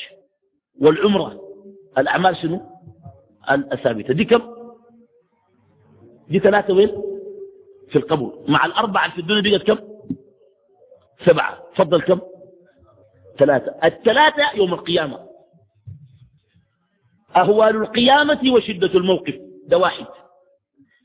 والعمرة. 0.80 1.40
الأعمال 1.98 2.36
شنو؟ 2.36 2.60
الثابتة. 3.50 4.14
دي 4.14 4.24
كم؟ 4.24 4.42
دي 6.28 6.38
ثلاثة 6.38 6.74
وين؟ 6.74 7.02
في 7.88 7.96
القبر 7.96 8.32
مع 8.48 8.66
الأربعة 8.66 9.14
في 9.14 9.20
الدنيا 9.20 9.58
بقت 9.58 9.70
كم؟ 9.70 9.78
سبعة. 11.26 11.62
فضل 11.74 12.02
كم؟ 12.02 12.20
ثلاثة. 13.38 13.74
الثلاثة 13.84 14.52
يوم 14.54 14.74
القيامة. 14.74 15.18
أهوال 17.36 17.76
القيامة 17.76 18.40
وشدة 18.54 18.94
الموقف. 18.94 19.34
ده 19.66 19.78
واحد. 19.78 20.06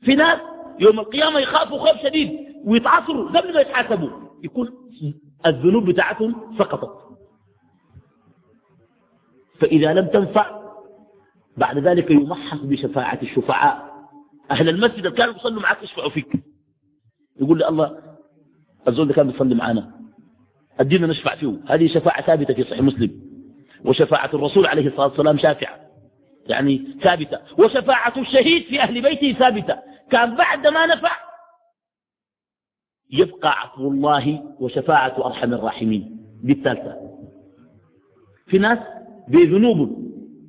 في 0.02 0.14
ناس 0.14 0.38
يوم 0.80 1.00
القيامة 1.00 1.40
يخافوا 1.40 1.78
خوف 1.78 2.02
شديد 2.02 2.30
ويتعصروا 2.64 3.28
قبل 3.28 3.54
ما 3.54 3.60
يتحاسبوا. 3.60 4.25
يكون 4.46 4.70
الذنوب 5.46 5.84
بتاعتهم 5.84 6.56
سقطت. 6.58 7.06
فإذا 9.60 9.94
لم 9.94 10.06
تنفع 10.06 10.60
بعد 11.56 11.78
ذلك 11.78 12.10
يمحص 12.10 12.58
بشفاعة 12.58 13.18
الشفعاء. 13.22 13.96
أهل 14.50 14.68
المسجد 14.68 15.06
كانوا 15.06 15.34
يصلوا 15.34 15.62
معك 15.62 15.82
يشفعوا 15.82 16.10
فيك. 16.10 16.32
يقول 17.40 17.58
لي 17.58 17.68
الله 17.68 17.98
الزول 18.88 19.12
كان 19.12 19.30
بيصلي 19.30 19.54
معنا 19.54 19.92
الدين 20.80 21.06
نشفع 21.06 21.34
فيه. 21.34 21.60
هذه 21.66 21.86
شفاعة 21.86 22.22
ثابتة 22.22 22.54
في 22.54 22.62
صحيح 22.62 22.80
مسلم. 22.80 23.20
وشفاعة 23.84 24.30
الرسول 24.34 24.66
عليه 24.66 24.86
الصلاة 24.86 25.06
والسلام 25.06 25.38
شافعة. 25.38 25.80
يعني 26.46 26.98
ثابتة. 27.02 27.38
وشفاعة 27.58 28.18
الشهيد 28.18 28.62
في 28.62 28.80
أهل 28.80 29.02
بيته 29.02 29.32
ثابتة. 29.38 29.76
كان 30.10 30.36
بعد 30.36 30.66
ما 30.66 30.86
نفع 30.86 31.25
يبقى 33.10 33.50
عفو 33.60 33.88
الله 33.90 34.42
وشفاعة 34.60 35.26
أرحم 35.26 35.54
الراحمين. 35.54 36.16
بالثالثة 36.42 36.96
في 38.46 38.58
ناس 38.58 38.78
بذنوب 39.28 39.78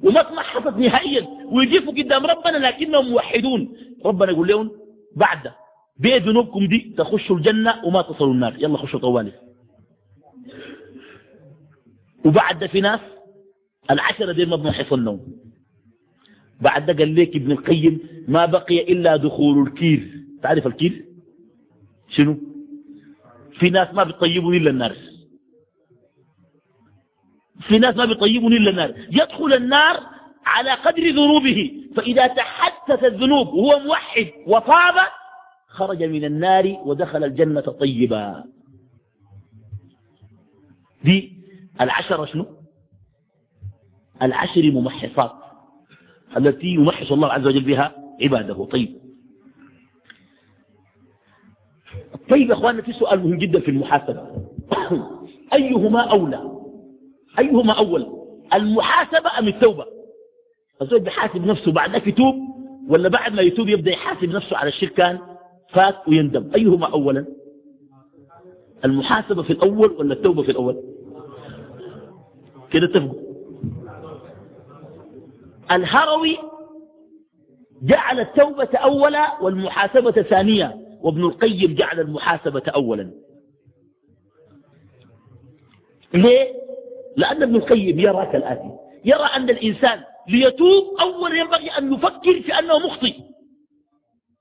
وما 0.03 0.21
تمحصت 0.23 0.77
نهائيا 0.77 1.27
ويجيفوا 1.51 1.93
قدام 1.93 2.25
ربنا 2.25 2.57
لكنهم 2.57 3.09
موحدون. 3.09 3.77
ربنا 4.05 4.31
يقول 4.31 4.47
لهم 4.47 4.71
بعد 5.15 5.51
بذنوبكم 5.99 6.67
دي 6.67 6.93
تخشوا 6.97 7.35
الجنة 7.35 7.85
وما 7.85 8.01
تصلوا 8.01 8.33
النار. 8.33 8.55
يلا 8.59 8.77
خشوا 8.77 8.99
طوالي. 8.99 9.31
وبعد 12.25 12.65
في 12.65 12.81
ناس 12.81 12.99
العشرة 13.91 14.31
دي 14.31 14.45
مبنى 14.45 14.71
حصن 14.71 14.99
النوم. 14.99 15.27
بعد 16.61 16.91
قال 16.99 17.15
لك 17.15 17.35
ابن 17.35 17.51
القيم 17.51 17.99
ما 18.27 18.45
بقي 18.45 18.83
إلا 18.93 19.15
دخول 19.15 19.67
الكير. 19.67 20.23
تعرف 20.43 20.67
الكير؟ 20.67 21.05
شنو؟ 22.09 22.37
في 23.59 23.69
ناس 23.69 23.93
ما 23.93 24.03
بيطيبون 24.03 24.55
إلا 24.55 24.69
النار. 24.69 24.95
في 27.67 27.79
ناس 27.79 27.95
ما 27.95 28.05
بيطيبون 28.05 28.53
إلا 28.53 28.69
النار. 28.69 28.93
يدخل 29.11 29.53
النار 29.53 30.03
على 30.45 30.71
قدر 30.71 31.03
ذنوبه. 31.03 31.71
فإذا 31.95 32.27
تحدث 32.27 33.03
الذنوب 33.03 33.47
وهو 33.47 33.79
موحد 33.79 34.27
وطاب 34.47 34.93
خرج 35.67 36.03
من 36.03 36.25
النار 36.25 36.77
ودخل 36.85 37.23
الجنة 37.23 37.61
طيبا. 37.61 38.43
دي 41.03 41.33
العشرة 41.81 42.25
شنو؟ 42.25 42.45
العشر 44.21 44.71
ممحصات 44.71 45.31
التي 46.37 46.67
يمحص 46.67 47.11
الله 47.11 47.27
عز 47.33 47.47
وجل 47.47 47.63
بها 47.63 47.95
عباده. 48.21 48.65
طيب. 48.65 49.06
طيب 52.29 52.49
يا 52.49 52.53
إخواننا 52.53 52.81
في 52.81 52.93
سؤال 52.93 53.19
مهم 53.19 53.37
جدا 53.37 53.59
في 53.59 53.71
المحاسبة. 53.71 54.27
أيهما 55.53 56.01
أولى؟ 56.01 56.51
أيهما 57.39 57.73
أول؟ 57.73 58.07
المحاسبة 58.53 59.39
أم 59.39 59.47
التوبة؟ 59.47 59.85
الزوج 60.81 61.01
بيحاسب 61.01 61.45
نفسه 61.45 61.71
بعد 61.71 62.07
يتوب 62.07 62.35
ولا 62.89 63.09
بعد 63.09 63.33
ما 63.33 63.41
يتوب 63.41 63.69
يبدأ 63.69 63.91
يحاسب 63.91 64.29
نفسه 64.29 64.57
على 64.57 64.69
الشرك 64.69 64.93
كان 64.93 65.19
فات 65.73 66.07
ويندم. 66.07 66.51
أيهما 66.55 66.85
أولا؟ 66.85 67.25
المحاسبة 68.85 69.43
في 69.43 69.53
الأول 69.53 69.91
ولا 69.99 70.13
التوبة 70.13 70.43
في 70.43 70.51
الأول؟ 70.51 70.83
كده 72.71 72.85
اتفقوا. 72.85 73.27
الهروي 75.71 76.37
جعل 77.83 78.19
التوبة 78.19 78.69
أولا 78.77 79.41
والمحاسبة 79.41 80.11
ثانية 80.11 80.86
وابن 81.01 81.23
القيم 81.23 81.75
جعل 81.75 81.99
المحاسبة 81.99 82.63
أولا. 82.75 83.11
ليه؟ 86.13 86.53
لأن 87.17 87.43
ابن 87.43 87.55
القيم 87.55 87.99
يرى 87.99 88.29
كالآتي. 88.31 88.69
يرى 89.05 89.25
أن 89.35 89.49
الإنسان 89.49 90.03
ليتوب 90.29 90.97
أولا 91.01 91.35
ينبغي 91.35 91.69
أن 91.69 91.93
يفكر 91.93 92.41
في 92.41 92.59
أنه 92.59 92.79
مخطئ. 92.79 93.13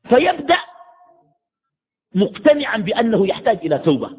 فيبدأ 0.09 0.59
مقتنعا 2.15 2.79
بأنه 2.79 3.27
يحتاج 3.27 3.59
إلى 3.59 3.79
توبة. 3.79 4.11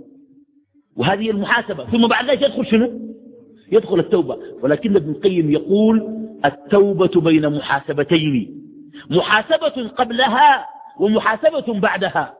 وهذه 0.97 1.31
المحاسبة. 1.31 1.85
ثم 1.91 2.07
بعد 2.07 2.29
ذلك 2.29 2.41
يدخل 2.41 2.65
شنو؟ 2.65 3.15
يدخل 3.71 3.99
التوبة. 3.99 4.37
ولكن 4.61 4.95
ابن 4.95 5.11
القيم 5.11 5.51
يقول 5.51 6.17
التوبة 6.45 7.21
بين 7.21 7.49
محاسبتين. 7.49 8.63
محاسبة 9.09 9.87
قبلها 9.87 10.76
ومحاسبة 10.99 11.79
بعدها 11.79 12.37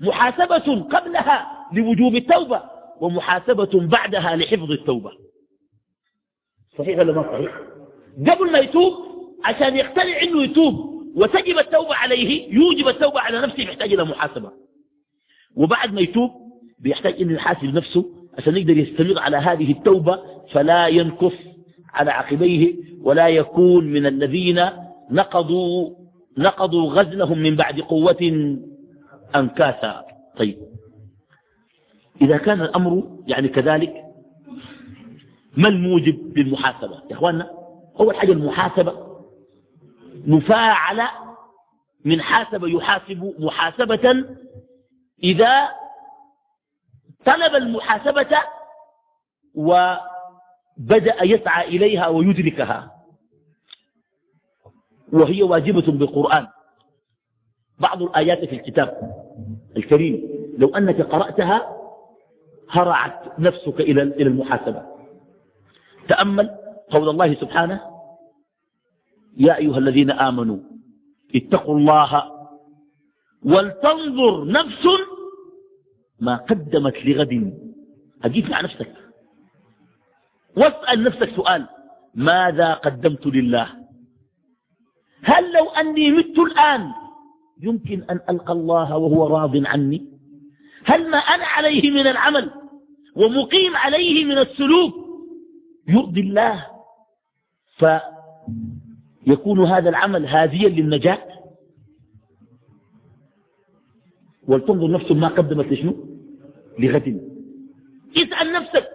محاسبة 0.00 0.82
قبلها 0.82 1.66
لوجوب 1.72 2.16
التوبة 2.16 2.62
ومحاسبة 3.00 3.70
بعدها 3.74 4.36
لحفظ 4.36 4.70
التوبة. 4.70 5.10
صحيح 6.78 6.98
ولا 6.98 7.12
ما 7.12 7.22
صحيح؟ 7.22 7.58
قبل 8.32 8.52
ما 8.52 8.58
يتوب 8.58 8.94
عشان 9.44 9.76
يقتنع 9.76 10.22
إنه 10.22 10.42
يتوب 10.42 10.74
وتجب 11.16 11.58
التوبة 11.58 11.94
عليه 11.94 12.54
يوجب 12.54 12.88
التوبة 12.88 13.20
على 13.20 13.40
نفسه 13.40 13.62
يحتاج 13.62 13.92
إلى 13.92 14.04
محاسبة. 14.04 14.50
وبعد 15.56 15.92
ما 15.94 16.00
يتوب 16.00 16.30
بيحتاج 16.78 17.20
انه 17.22 17.32
يحاسب 17.32 17.74
نفسه 17.74 18.04
عشان 18.38 18.56
يقدر 18.56 18.76
يستمر 18.78 19.18
على 19.18 19.36
هذه 19.36 19.72
التوبة 19.72 20.22
فلا 20.50 20.86
ينكف 20.88 21.34
على 21.92 22.10
عقبيه 22.10 22.74
ولا 23.02 23.28
يكون 23.28 23.84
من 23.84 24.06
الذين 24.06 24.68
نقضوا 25.10 25.90
نقضوا 26.38 26.90
غزلهم 26.92 27.38
من 27.38 27.56
بعد 27.56 27.80
قوة 27.80 28.56
أنكاثا. 29.36 30.04
طيب. 30.36 30.58
إذا 32.20 32.36
كان 32.36 32.60
الأمر 32.60 33.18
يعني 33.26 33.48
كذلك 33.48 34.04
ما 35.56 35.68
الموجب 35.68 36.38
للمحاسبة؟ 36.38 37.02
يا 37.10 37.14
أخواننا 37.16 37.50
أول 38.00 38.16
حاجة 38.16 38.32
المحاسبة 38.32 39.22
مفاعلة 40.26 41.10
من 42.04 42.20
حاسب 42.22 42.64
يحاسب 42.64 43.34
محاسبة 43.38 44.24
إذا 45.24 45.68
طلب 47.26 47.54
المحاسبة 47.54 48.38
وبدأ 49.54 51.22
يسعى 51.24 51.68
إليها 51.68 52.06
ويدركها. 52.08 53.01
وهي 55.12 55.42
واجبة 55.42 55.92
بالقرآن. 55.92 56.46
بعض 57.78 58.02
الآيات 58.02 58.44
في 58.44 58.56
الكتاب 58.56 59.12
الكريم 59.76 60.28
لو 60.58 60.76
أنك 60.76 61.00
قرأتها 61.00 61.76
هرعت 62.70 63.38
نفسك 63.38 63.80
إلى 63.80 64.02
المحاسبة. 64.02 64.82
تأمل 66.08 66.50
قول 66.90 67.08
الله 67.08 67.34
سبحانه 67.34 67.80
يا 69.36 69.56
أيها 69.56 69.78
الذين 69.78 70.10
آمنوا 70.10 70.58
اتقوا 71.34 71.78
الله 71.78 72.32
ولتنظر 73.44 74.44
نفس 74.46 74.86
ما 76.20 76.36
قدمت 76.36 76.96
لغد. 77.04 77.58
أجيب 78.24 78.50
مع 78.50 78.60
نفسك. 78.60 78.92
واسأل 80.56 81.02
نفسك 81.04 81.30
سؤال 81.36 81.68
ماذا 82.14 82.74
قدمت 82.74 83.26
لله؟ 83.26 83.81
هل 85.24 85.52
لو 85.52 85.64
أني 85.68 86.10
مت 86.10 86.38
الآن 86.38 86.92
يمكن 87.62 88.02
أن 88.10 88.20
ألقى 88.30 88.52
الله 88.52 88.96
وهو 88.96 89.26
راض 89.26 89.66
عني؟ 89.66 90.08
هل 90.84 91.10
ما 91.10 91.18
أنا 91.18 91.44
عليه 91.44 91.90
من 91.90 92.06
العمل 92.06 92.50
ومقيم 93.16 93.76
عليه 93.76 94.24
من 94.24 94.38
السلوك 94.38 94.94
يرضي 95.88 96.20
الله؟ 96.20 96.66
فيكون 99.26 99.64
هذا 99.64 99.88
العمل 99.88 100.26
هاديا 100.26 100.68
للنجاة؟ 100.68 101.18
ولتنظر 104.48 104.90
نفس 104.90 105.12
ما 105.12 105.28
قدمت 105.28 105.66
لشنو؟ 105.72 105.96
لغد. 106.78 107.20
اسأل 108.16 108.52
نفسك 108.52 108.88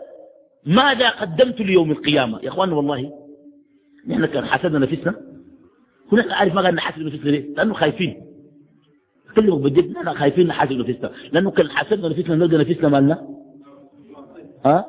ماذا 0.65 1.09
قدمت 1.09 1.61
ليوم 1.61 1.91
القيامة؟ 1.91 2.39
يا 2.43 2.49
أخوان 2.49 2.71
والله 2.73 3.13
نحن 4.07 4.25
كان 4.25 4.45
حسدنا 4.45 4.79
نفسنا. 4.79 5.26
هناك 6.11 6.31
عارف 6.31 6.53
ما 6.53 6.61
قال 6.61 6.75
نحاسب 6.75 6.99
نفسنا 7.01 7.29
ليه؟ 7.31 7.53
لأنه 7.57 7.73
خايفين. 7.73 8.23
أكلمك 9.31 9.59
بجد 9.61 9.91
نحن 9.91 10.13
خايفين 10.17 10.47
نحاسب 10.47 10.71
نفسنا 10.73 11.11
لأنه 11.31 11.51
كان 11.51 11.69
حسدنا 11.69 12.09
نفسنا 12.09 12.35
نلقى 12.35 12.57
نفسنا 12.57 12.89
مالنا 12.89 13.27
ها؟ 14.65 14.85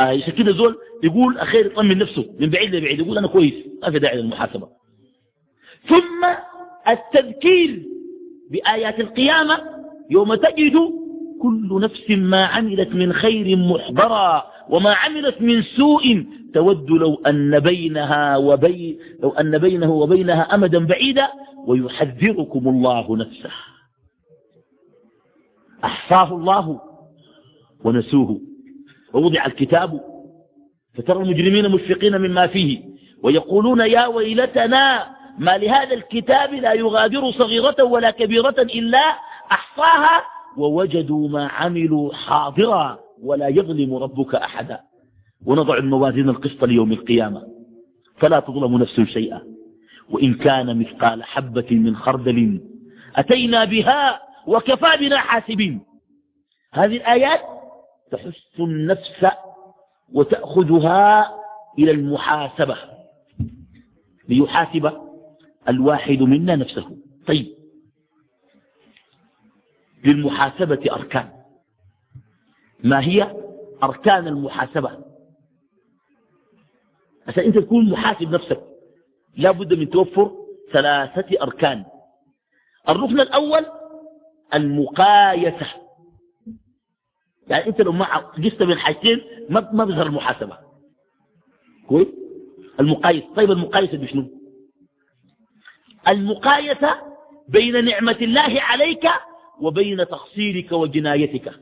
آه 0.00 0.30
كده 0.30 0.52
زول 0.52 0.76
يقول 1.04 1.38
أخير 1.38 1.66
يطمن 1.66 1.98
نفسه 1.98 2.26
من 2.40 2.50
بعيد 2.50 2.74
لبعيد 2.74 2.98
يقول 3.00 3.18
أنا 3.18 3.26
كويس 3.26 3.54
ما 3.82 3.90
في 3.90 3.98
داعي 3.98 4.16
للمحاسبة. 4.22 4.68
ثم 5.88 6.26
التذكير 6.88 7.82
بآيات 8.50 9.00
القيامة 9.00 9.60
يوم 10.10 10.34
تجد 10.34 10.72
كل 11.42 11.80
نفس 11.82 12.10
ما 12.10 12.44
عملت 12.44 12.88
من 12.88 13.12
خير 13.12 13.56
محضرا 13.56 14.44
وما 14.70 14.94
عملت 14.94 15.40
من 15.42 15.62
سوء 15.62 16.26
تود 16.54 16.90
لو 16.90 17.14
أن 17.26 17.60
بينها 17.60 18.36
وبين 18.36 18.98
لو 19.22 19.30
أن 19.30 19.58
بينه 19.58 19.92
وبينها 19.92 20.54
أمدا 20.54 20.86
بعيدا 20.86 21.28
ويحذركم 21.66 22.68
الله 22.68 23.16
نفسه. 23.16 23.50
أحصاه 25.84 26.34
الله 26.34 26.80
ونسوه. 27.84 28.40
ووضع 29.14 29.46
الكتاب. 29.46 30.00
فترى 30.94 31.22
المجرمين 31.22 31.70
مشفقين 31.70 32.18
مما 32.18 32.46
فيه. 32.46 32.82
ويقولون 33.22 33.80
يا 33.80 34.06
ويلتنا 34.06 35.06
ما 35.38 35.58
لهذا 35.58 35.94
الكتاب 35.94 36.54
لا 36.54 36.72
يغادر 36.72 37.30
صغيرة 37.30 37.84
ولا 37.84 38.10
كبيرة 38.10 38.56
إلا 38.58 39.16
أحصاها. 39.52 40.22
ووجدوا 40.56 41.28
ما 41.28 41.46
عملوا 41.46 42.14
حاضرا 42.14 42.98
ولا 43.22 43.48
يظلم 43.48 43.94
ربك 43.94 44.34
أحدا. 44.34 44.87
ونضع 45.46 45.76
الموازين 45.76 46.28
القسط 46.28 46.64
ليوم 46.64 46.92
القيامة. 46.92 47.42
فلا 48.16 48.40
تظلم 48.40 48.78
نفس 48.78 49.00
شيئا. 49.00 49.42
وإن 50.10 50.34
كان 50.34 50.78
مثقال 50.78 51.24
حبة 51.24 51.66
من 51.70 51.96
خردل 51.96 52.60
أتينا 53.16 53.64
بها 53.64 54.20
وكفى 54.46 54.96
بنا 55.00 55.18
حاسبين. 55.18 55.80
هذه 56.72 56.96
الآيات 56.96 57.40
تحث 58.10 58.60
النفس 58.60 59.26
وتأخذها 60.12 61.34
إلى 61.78 61.90
المحاسبة. 61.90 62.76
ليحاسب 64.28 64.92
الواحد 65.68 66.22
منا 66.22 66.56
نفسه. 66.56 66.96
طيب. 67.26 67.46
للمحاسبة 70.04 70.80
أركان. 70.92 71.28
ما 72.84 73.00
هي 73.00 73.36
أركان 73.82 74.28
المحاسبة؟ 74.28 75.07
عشان 77.28 77.44
أنت 77.44 77.58
تكون 77.58 77.90
محاسب 77.90 78.30
نفسك. 78.34 78.60
لا 79.36 79.50
بد 79.50 79.74
من 79.74 79.90
توفر 79.90 80.32
ثلاثة 80.72 81.42
أركان. 81.42 81.84
الركن 82.88 83.20
الأول 83.20 83.66
المقايسة. 84.54 85.66
يعني 87.48 87.66
أنت 87.66 87.80
لو 87.80 87.92
ما 87.92 88.32
جست 88.38 88.62
من 88.62 88.78
حاجتين 88.78 89.20
ما 89.50 89.70
ما 89.72 89.84
بيظهر 89.84 90.06
المحاسبة. 90.06 90.58
كويس؟ 91.88 92.06
المقايسة. 92.80 93.34
طيب 93.34 93.50
المقايسة 93.50 93.98
بشنو 93.98 94.28
المقايسة 96.08 97.00
بين 97.48 97.84
نعمة 97.84 98.16
الله 98.22 98.60
عليك 98.62 99.08
وبين 99.60 99.96
تقصيرك 99.96 100.72
وجنايتك. 100.72 101.52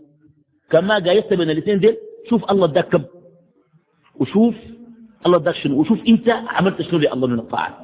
كما 0.71 0.99
قايست 0.99 1.35
بين 1.35 1.51
الاثنين 1.51 1.81
دول 1.81 1.97
شوف 2.31 2.51
الله 2.51 2.65
اداك 2.65 2.89
كم. 2.89 3.05
وشوف 4.15 4.55
الله 5.27 5.37
اداك 5.37 5.55
شنو؟ 5.55 5.81
وشوف 5.81 5.99
انت 6.09 6.29
عملت 6.29 6.83
شنو 6.83 6.99
لله 6.99 7.27
من 7.27 7.39
الطاعات 7.39 7.75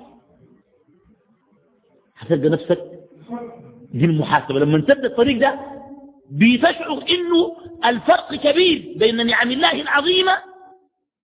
هتلقى 2.17 2.49
نفسك 2.49 2.79
دي 3.95 4.05
المحاسبة 4.05 4.59
لما 4.59 4.79
تبدا 4.81 5.07
الطريق 5.07 5.39
ده 5.41 5.61
بتشعر 6.31 7.05
انه 7.11 7.57
الفرق 7.85 8.35
كبير 8.35 8.95
بين 8.99 9.27
نعم 9.27 9.51
الله 9.51 9.81
العظيمة 9.83 10.33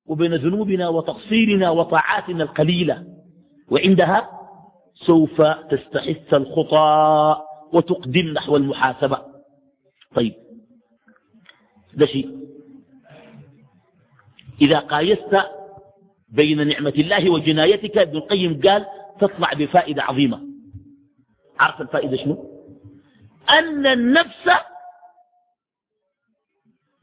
وبين 0.07 0.35
ذنوبنا 0.35 0.89
وتقصيرنا 0.89 1.71
وطاعاتنا 1.71 2.45
القليلة. 2.45 3.05
وعندها 3.71 4.31
سوف 4.95 5.43
تستحث 5.43 6.35
الخطى 6.35 7.37
وتقدم 7.73 8.27
نحو 8.27 8.57
المحاسبة. 8.57 9.19
طيب. 10.15 10.35
ده 11.95 12.07
شيء. 12.07 12.39
إذا 14.61 14.79
قايست 14.79 15.41
بين 16.31 16.69
نعمة 16.69 16.95
الله 16.99 17.31
وجنايتك. 17.31 17.99
ابن 17.99 18.17
القيم 18.17 18.61
قال 18.61 18.87
تطلع 19.21 19.53
بفائدة 19.53 20.03
عظيمة. 20.03 20.41
عارف 21.59 21.81
الفائدة 21.81 22.17
شنو؟ 22.17 22.45
أن 23.51 23.87
النفس 23.87 24.51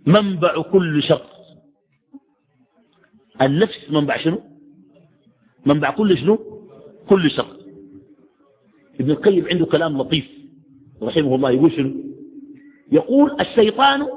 منبع 0.05 0.61
كل 0.61 1.03
شر. 1.03 1.25
النفس 3.41 3.89
منبع 3.89 4.17
شنو؟ 4.17 4.41
منبع 5.65 5.91
كل 5.91 6.17
شنو؟ 6.17 6.39
كل 7.09 7.31
شر. 7.31 7.57
ابن 8.99 9.11
القيم 9.11 9.47
عنده 9.47 9.65
كلام 9.65 9.97
لطيف 9.97 10.25
رحمه 11.01 11.35
الله. 11.35 11.51
يقول 11.51 11.71
شنو؟ 11.71 11.93
يقول 12.91 13.41
الشيطان 13.41 14.07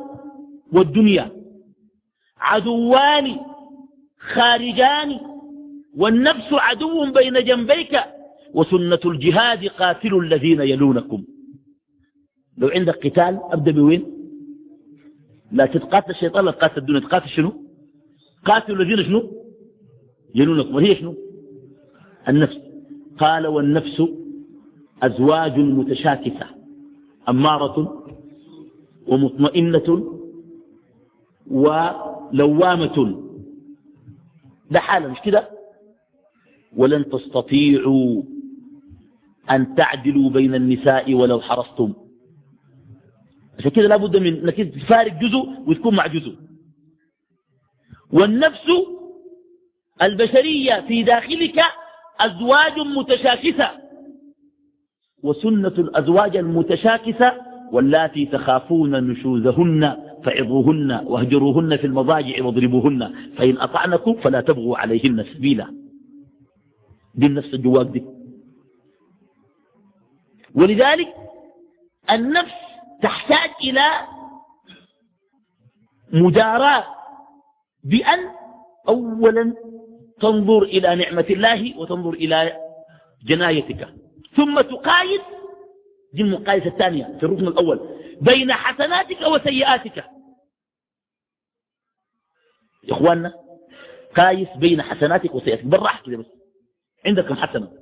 والدنيا 0.72 1.32
عدوان 2.38 3.40
خارجان 4.34 5.20
والنفس 5.96 6.52
عدو 6.52 7.12
بين 7.12 7.44
جنبيك 7.44 8.00
وسنة 8.54 9.00
الجهاد 9.04 9.66
قاتل 9.66 10.14
الذين 10.18 10.60
يلونكم. 10.60 11.24
لو 12.58 12.68
عندك 12.68 13.06
قتال 13.06 13.40
أبدأ 13.52 13.72
بوين؟ 13.72 14.04
لا 15.52 15.66
تتقاتل 15.66 16.10
الشيطان 16.10 16.44
لا 16.44 16.50
تقاتل 16.50 16.78
الدنيا. 16.78 17.00
تقاتل 17.00 17.28
شنو؟ 17.28 17.52
قاتل 18.44 18.80
الذين 18.80 19.04
شنو؟ 19.04 19.32
يلونكم. 20.34 20.74
وهي 20.74 20.94
شنو؟ 20.94 21.14
النفس. 22.28 22.58
قال 23.18 23.46
والنفس 23.46 24.02
أزواج 25.02 25.58
متشاكسة 25.58 26.46
أمارة 27.28 28.04
ومطمئنة 29.06 30.14
ولوامة. 31.50 33.27
ده 34.70 34.81
حالة 34.81 35.09
مش 35.09 35.18
كده؟ 35.24 35.48
ولن 36.76 37.11
تستطيعوا 37.11 38.22
أن 39.50 39.74
تعدلوا 39.74 40.31
بين 40.31 40.54
النساء 40.54 41.14
ولو 41.14 41.40
حرصتم. 41.40 41.94
عشان 43.59 43.70
كده 43.70 43.88
لابد 43.88 44.16
من 44.16 44.26
إنك 44.26 44.54
تفارق 44.61 45.12
جزء 45.12 45.48
وتكون 45.66 45.96
مع 45.96 46.07
جزء. 46.07 46.37
والنفس 48.12 48.70
البشرية 50.02 50.85
في 50.88 51.02
داخلك 51.02 51.61
أزواج 52.20 52.78
متشاكسة. 52.96 53.70
وسنة 55.22 55.68
الأزواج 55.68 56.37
المتشاكسة 56.37 57.33
واللاتي 57.72 58.26
تخافون 58.26 59.11
نشوزهن. 59.11 60.07
فعظوهن 60.24 60.92
واهجروهن 61.07 61.76
في 61.76 61.87
المضاجع 61.87 62.44
واضربوهن. 62.44 63.14
فإن 63.37 63.59
أطعنكم 63.59 64.14
فلا 64.14 64.40
تبغوا 64.40 64.78
عليهن 64.78 65.24
سبيلا. 65.24 65.74
دي 67.14 67.26
النفس 67.26 67.54
الجواك 67.54 67.87
دي. 67.87 68.04
ولذلك 70.54 71.14
النفس 72.11 72.54
تحتاج 73.02 73.50
إلى 73.64 73.87
مداراة 76.12 76.85
بأن 77.85 78.18
أولا 78.88 79.54
تنظر 80.20 80.62
إلى 80.62 80.96
نعمة 80.96 81.26
الله 81.31 81.78
وتنظر 81.78 82.12
إلى 82.12 82.52
جنايتك. 83.26 83.88
ثم 84.37 84.61
تقايد 84.61 85.20
دي 86.14 86.22
المقايسة 86.22 86.66
الثانية 86.66 87.16
في 87.20 87.26
الركن 87.26 87.48
الأول. 87.48 87.81
بين 88.20 88.52
حسناتك 88.52 89.20
وسيئاتك. 89.26 89.96
يا 92.85 92.92
إخواننا 92.92 93.35
قايس 94.16 94.48
بين 94.57 94.83
حسناتك 94.83 95.35
وسيئاتك. 95.35 95.64
بالراحة 95.64 96.02
كده 96.07 96.16
بس. 96.16 96.26
عندك 97.07 97.26
كم 97.26 97.35
حسنة؟ 97.35 97.72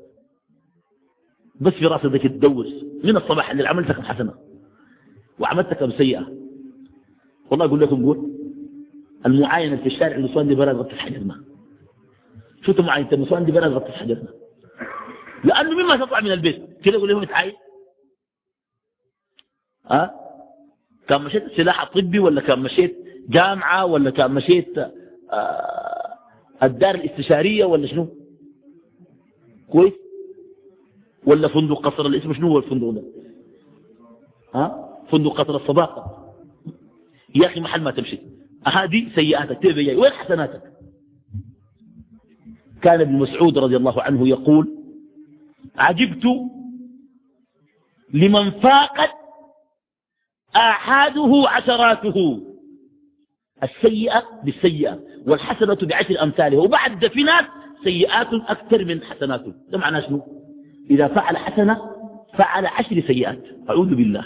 بس 1.60 1.72
في 1.72 1.86
راسك 1.86 2.04
ذاك 2.04 2.22
تدور 2.22 2.66
من 3.04 3.16
الصباح 3.16 3.50
اللي 3.50 3.68
عملت 3.68 3.92
كم 3.92 4.02
حسنة؟ 4.02 4.34
وعملت 5.38 5.74
كم 5.74 5.90
سيئة؟ 5.90 6.32
والله 7.50 7.66
أقول 7.66 7.80
لكم 7.80 8.04
قول. 8.04 8.36
المعاينة 9.26 9.76
في 9.76 9.86
الشارع 9.86 10.16
النسوان 10.16 10.48
دي 10.48 10.54
براد 10.54 10.76
غطت 10.76 10.94
حجرنا. 10.94 11.44
شو 12.62 12.74
معاينة 12.78 13.12
النسوان 13.12 13.44
دي 13.44 13.52
براد 13.52 13.72
غطت 13.72 13.90
حجرنا؟ 13.90 14.28
لأنه 15.44 15.70
مما 15.70 15.96
تطلع 15.96 16.20
من 16.20 16.32
البيت. 16.32 16.80
كده 16.84 16.94
يقول 16.96 17.08
لهم 17.08 17.24
تعاين 17.24 17.52
أه؟ 19.90 20.25
كان 21.08 21.22
مشيت 21.22 21.44
سلاح 21.56 21.84
طبي 21.84 22.18
ولا 22.18 22.40
كان 22.40 22.58
مشيت 22.60 22.96
جامعة 23.28 23.86
ولا 23.86 24.10
كان 24.10 24.30
مشيت 24.30 24.78
آه 25.30 26.06
الدار 26.62 26.94
الاستشارية 26.94 27.64
ولا 27.64 27.86
شنو؟ 27.86 28.08
كويس؟ 29.68 29.92
ولا 31.26 31.48
فندق 31.48 31.88
قصر 31.88 32.06
الاسم 32.06 32.34
شنو 32.34 32.48
هو 32.48 32.58
الفندق 32.58 32.90
ده؟ 32.90 33.02
ها؟ 34.54 34.96
فندق 35.10 35.40
قصر 35.40 35.56
الصداقة. 35.56 36.32
يا 37.34 37.46
أخي 37.46 37.60
محل 37.60 37.82
ما 37.82 37.90
تمشي. 37.90 38.18
هذه 38.66 39.08
سيئاتك. 39.14 39.66
جاي. 39.66 39.96
وين 39.96 40.10
حسناتك؟ 40.12 40.62
كان 42.82 43.00
ابن 43.00 43.12
مسعود 43.18 43.58
رضي 43.58 43.76
الله 43.76 44.02
عنه 44.02 44.28
يقول 44.28 44.68
عجبت 45.76 46.26
لمن 48.14 48.50
فاقت 48.50 49.10
آحاده 50.56 51.44
عشراته 51.48 52.40
السيئة 53.62 54.22
بالسيئة 54.44 55.00
والحسنة 55.26 55.78
بعشر 55.82 56.22
أمثالها 56.22 56.58
وبعد 56.60 57.06
في 57.06 57.22
ناس 57.22 57.44
سيئات 57.84 58.28
أكثر 58.32 58.84
من 58.84 59.02
حسناته. 59.02 59.52
ده 59.68 59.78
معناه 59.78 60.00
شنو؟ 60.00 60.22
إذا 60.90 61.08
فعل 61.08 61.36
حسنة 61.36 61.80
فعل 62.38 62.66
عشر 62.66 63.00
سيئات. 63.06 63.42
أعوذ 63.70 63.94
بالله. 63.94 64.24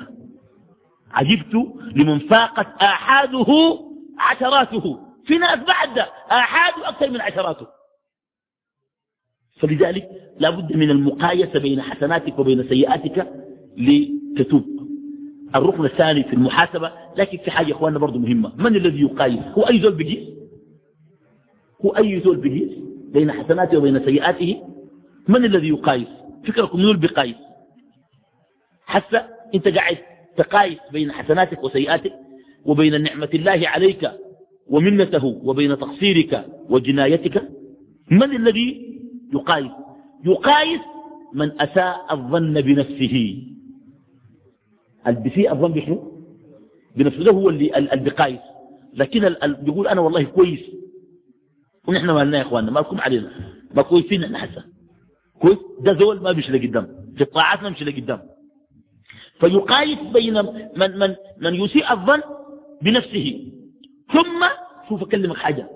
عجبت 1.13 1.55
لمن 1.97 2.19
فاقت 2.19 2.83
آحاده 2.83 3.79
عشراته 4.19 4.99
في 5.27 5.39
ناس 5.39 5.59
بعد 5.59 5.99
آحاده 6.31 6.89
أكثر 6.89 7.11
من 7.11 7.21
عشراته 7.21 7.67
فلذلك 9.61 10.09
لا 10.39 10.51
بد 10.51 10.77
من 10.77 10.91
المقايسة 10.91 11.59
بين 11.59 11.83
حسناتك 11.83 12.39
وبين 12.39 12.69
سيئاتك 12.69 13.33
لتتوب. 13.77 14.80
الركن 15.55 15.85
الثاني 15.85 16.25
في 16.25 16.33
المحاسبة 16.33 16.93
لكن 17.17 17.39
في 17.39 17.51
حاجة 17.51 17.73
إخواننا 17.73 17.99
برضو 17.99 18.19
مهمة. 18.19 18.53
من 18.57 18.77
الذي 18.77 19.01
يقايس 19.01 19.41
هو 19.59 19.63
أي 19.63 19.81
زول 19.81 19.95
بقيس 19.95 20.29
هو 21.85 21.91
أي 21.91 22.21
زول 22.21 22.37
بقيس 22.37 22.69
بين 23.13 23.33
حسناته 23.33 23.79
وبين 23.79 24.05
سيئاته؟ 24.05 24.63
من 25.29 25.45
الذي 25.45 25.69
يقايس 25.69 26.07
فكركم 26.45 26.79
منو 26.79 26.89
اللي 26.89 27.01
بيقايس 27.01 27.37
حتى 28.87 29.23
أنت 29.55 29.69
قاعد 29.69 29.99
تقايس 30.37 30.79
بين 30.93 31.13
حسناتك 31.13 31.65
وسيئاتك 31.65 32.13
وبين 32.65 33.03
نعمة 33.03 33.29
الله 33.35 33.69
عليك 33.69 34.11
ومنته 34.71 35.25
وبين 35.25 35.79
تقصيرك 35.79 36.47
وجنايتك 36.69 37.49
من 38.11 38.37
الذي 38.37 38.97
يقايس 39.35 39.71
يقايس 40.25 40.81
من 41.35 41.61
أساء 41.61 42.07
الظن 42.11 42.61
بنفسه. 42.61 43.43
البسيء 45.07 45.53
الظن 45.53 45.73
بشنو؟ 45.73 46.13
بنفسه 46.97 47.31
هو 47.31 47.49
اللي 47.49 47.79
البقايس. 47.79 48.41
لكن 48.95 49.37
بيقول 49.45 49.89
أنا 49.89 50.01
والله 50.01 50.23
كويس. 50.23 50.61
ونحن 51.89 52.11
مالنا 52.11 52.39
يا 52.39 52.43
إخواننا 52.43 52.71
مالكم 52.71 53.01
علينا. 53.01 53.31
ما 53.75 53.83
كويسين 53.83 54.25
إحنا 54.25 54.39
حسا 54.39 54.65
كويس؟ 55.41 55.59
ده 55.81 55.93
زول 55.99 56.23
ما 56.23 56.33
بيمشي 56.33 56.53
لقدام 56.53 57.13
في 57.17 57.23
الطاعات 57.23 57.63
ما 57.63 57.69
بيمشي 57.69 57.85
لقدام 57.85 58.21
فيقايس 59.41 59.99
بين 59.99 60.35
من, 60.45 60.99
من, 60.99 61.15
من 61.41 61.55
يسيء 61.55 61.93
الظن 61.93 62.21
بنفسه. 62.83 63.53
ثم 64.13 64.45
شوف 64.89 65.03
أكلمك 65.03 65.37
حاجة. 65.37 65.69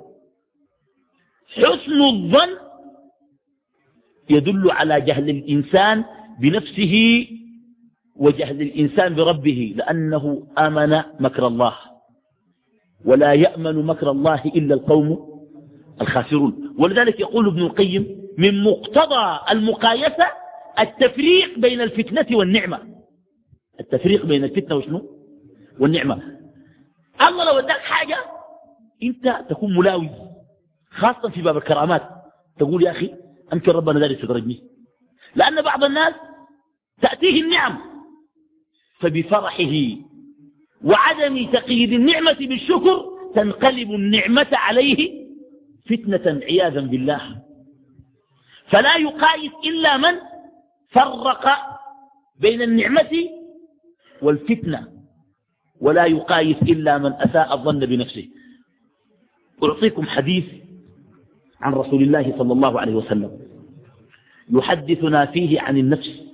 حسن 1.48 2.02
الظن 2.02 2.48
يدل 4.30 4.70
على 4.70 5.00
جهل 5.00 5.30
الإنسان 5.30 6.04
بنفسه 6.40 7.26
وجهل 8.16 8.62
الإنسان 8.62 9.14
بربه 9.14 9.74
لأنه 9.77 10.46
آمن 10.59 11.03
مكر 11.20 11.46
الله. 11.46 11.74
ولا 13.05 13.33
يأمن 13.33 13.87
مكر 13.87 14.11
الله 14.11 14.44
إلا 14.44 14.74
القوم 14.74 15.35
الخاسرون. 16.00 16.74
ولذلك 16.79 17.20
يقول 17.20 17.48
ابن 17.48 17.62
القيم 17.62 18.24
من 18.38 18.62
مقتضى 18.62 19.40
المقايسة 19.50 20.27
التفريق 20.79 21.59
بين 21.59 21.81
الفتنة 21.81 22.38
والنعمة. 22.38 22.79
التفريق 23.81 24.27
بين 24.27 24.44
الفتنة 24.44 24.77
وشنو؟ 24.77 25.11
والنعمة. 25.81 26.22
الله 27.29 27.44
لو 27.44 27.59
أداك 27.59 27.81
حاجة 27.81 28.16
أنت 29.03 29.44
تكون 29.50 29.77
ملاوي 29.77 30.11
خاصة 30.90 31.29
في 31.29 31.42
باب 31.42 31.57
الكرامات. 31.57 32.03
تقول 32.59 32.83
يا 32.83 32.90
أخي 32.90 33.14
أمكن 33.53 33.72
ربنا 33.72 34.00
ذلك 34.00 34.24
يدرجني 34.24 34.61
لأن 35.35 35.62
بعض 35.62 35.85
الناس 35.85 36.14
تأتيه 37.03 37.42
النعم. 37.42 37.93
فبفرحه 39.05 39.75
وعدم 40.85 41.47
تقييد 41.53 41.93
النعمة 41.93 42.37
بالشكر 42.40 43.05
تنقلب 43.35 43.90
النعمة 43.90 44.47
عليه 44.53 45.25
فتنة 45.87 46.40
عياذا 46.45 46.81
بالله. 46.81 47.43
فلا 48.67 48.97
يقايس 48.97 49.53
إلا 49.64 49.97
من 49.97 50.14
فرق 50.90 51.47
بين 52.40 52.62
النعمة 52.62 53.11
والفتنة 54.23 54.88
ولا 55.81 56.05
يقايس 56.05 56.57
إلا 56.62 56.99
من 56.99 57.12
أساء 57.12 57.55
الظن 57.55 57.79
بنفسه. 57.79 58.29
أعطيكم 59.62 60.07
حديث 60.07 60.45
عن 61.61 61.73
رسول 61.73 62.03
الله 62.03 62.35
صلى 62.38 62.53
الله 62.53 62.81
عليه 62.81 62.95
وسلم 62.95 63.38
يحدثنا 64.51 65.27
فيه 65.27 65.61
عن 65.61 65.79
النفس 65.79 66.25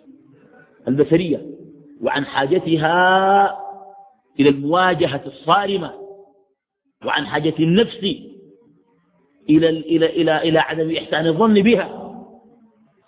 البشرية. 0.88 1.59
وعن 2.02 2.26
حاجتها 2.26 3.56
إلى 4.40 4.48
المواجهة 4.48 5.22
الصارمة 5.26 5.94
وعن 7.06 7.26
حاجة 7.26 7.54
النفس 7.60 7.98
إلى, 9.50 9.68
إلى, 9.68 10.06
إلى, 10.06 10.38
إلى 10.38 10.58
عدم 10.58 10.96
إحسان 10.96 11.26
الظن 11.26 11.54
بها. 11.54 12.14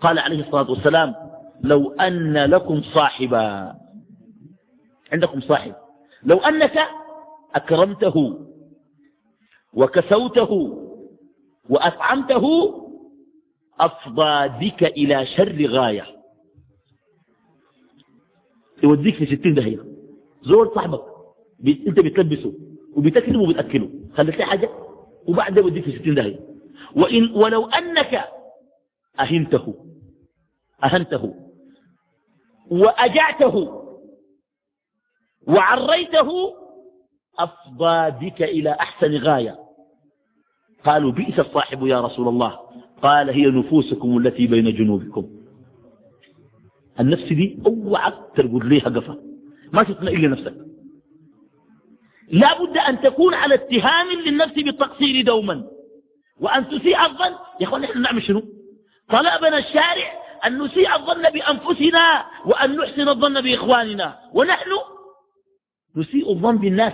قال 0.01 0.19
عليه 0.19 0.41
الصلاة 0.41 0.71
والسلام 0.71 1.15
لو 1.61 1.93
أن 1.93 2.37
لكم 2.45 2.83
صاحبا 2.83 3.75
عندكم 5.13 5.41
صاحب. 5.41 5.75
لو 6.25 6.39
أنك 6.39 6.79
أكرمته 7.55 8.39
وكسوته 9.75 10.79
وأطعمته 11.69 12.75
أفضى 13.81 14.49
بك 14.49 14.85
إلى 14.85 15.27
شر 15.27 15.67
غاية. 15.67 16.22
يوديك 18.83 19.15
في 19.15 19.37
ستين 19.37 19.55
دهية 19.55 19.85
زور 20.43 20.75
صاحبك 20.75 21.03
انت 21.67 22.01
بتلبسه 22.01 22.53
وبتكلمه 22.97 23.43
وبتأكله. 23.43 23.91
خليك 24.15 24.37
لي 24.39 24.45
حاجة؟ 24.45 24.71
وبعد 25.29 25.57
يوديك 25.57 25.85
في 25.85 25.99
ستين 25.99 26.15
دهية 26.15 26.41
وإن 26.97 27.31
ولو 27.31 27.67
أنك 27.67 28.25
أهنته. 29.21 29.75
أهنته. 30.85 31.35
وأجعته. 32.71 33.83
وعريته 35.49 36.31
أفضى 37.39 38.27
بك 38.27 38.43
إلى 38.43 38.71
أحسن 38.71 39.17
غاية. 39.17 39.59
قالوا 40.85 41.13
بئس 41.13 41.39
الصاحب 41.39 41.87
يا 41.87 42.01
رسول 42.01 42.29
الله. 42.29 42.59
قال 43.03 43.31
هي 43.31 43.47
نفوسكم 43.47 44.19
التي 44.19 44.47
بين 44.47 44.75
جنوبكم. 44.75 45.42
النفس 47.01 47.33
دي 47.33 47.59
اوعى 47.67 48.13
ترقد 48.37 48.65
ليها 48.65 48.89
قفا. 48.89 49.19
ما 49.73 49.83
تطمئن 49.83 50.21
لنفسك. 50.21 50.55
لا 52.29 52.63
بد 52.63 52.77
أن 52.79 53.01
تكون 53.01 53.35
على 53.35 53.55
اتهام 53.55 54.07
للنفس 54.27 54.55
بالتقصير 54.55 55.25
دوما. 55.25 55.65
وأن 56.41 56.69
تسيء 56.69 57.07
الظن. 57.07 57.33
يا 57.61 57.67
أخوان 57.67 57.81
نحن 57.81 58.03
نعمل 58.03 58.23
شنو؟ 58.23 58.43
طلبنا 59.09 59.59
الشارع 59.59 60.23
أن 60.47 60.59
نسيء 60.59 60.97
الظن 60.97 61.31
بأنفسنا 61.31 62.25
وأن 62.47 62.77
نحسن 62.77 63.09
الظن 63.09 63.41
بإخواننا. 63.41 64.19
ونحن 64.35 64.71
نسيء 65.97 66.33
الظن 66.33 66.57
بالناس. 66.57 66.93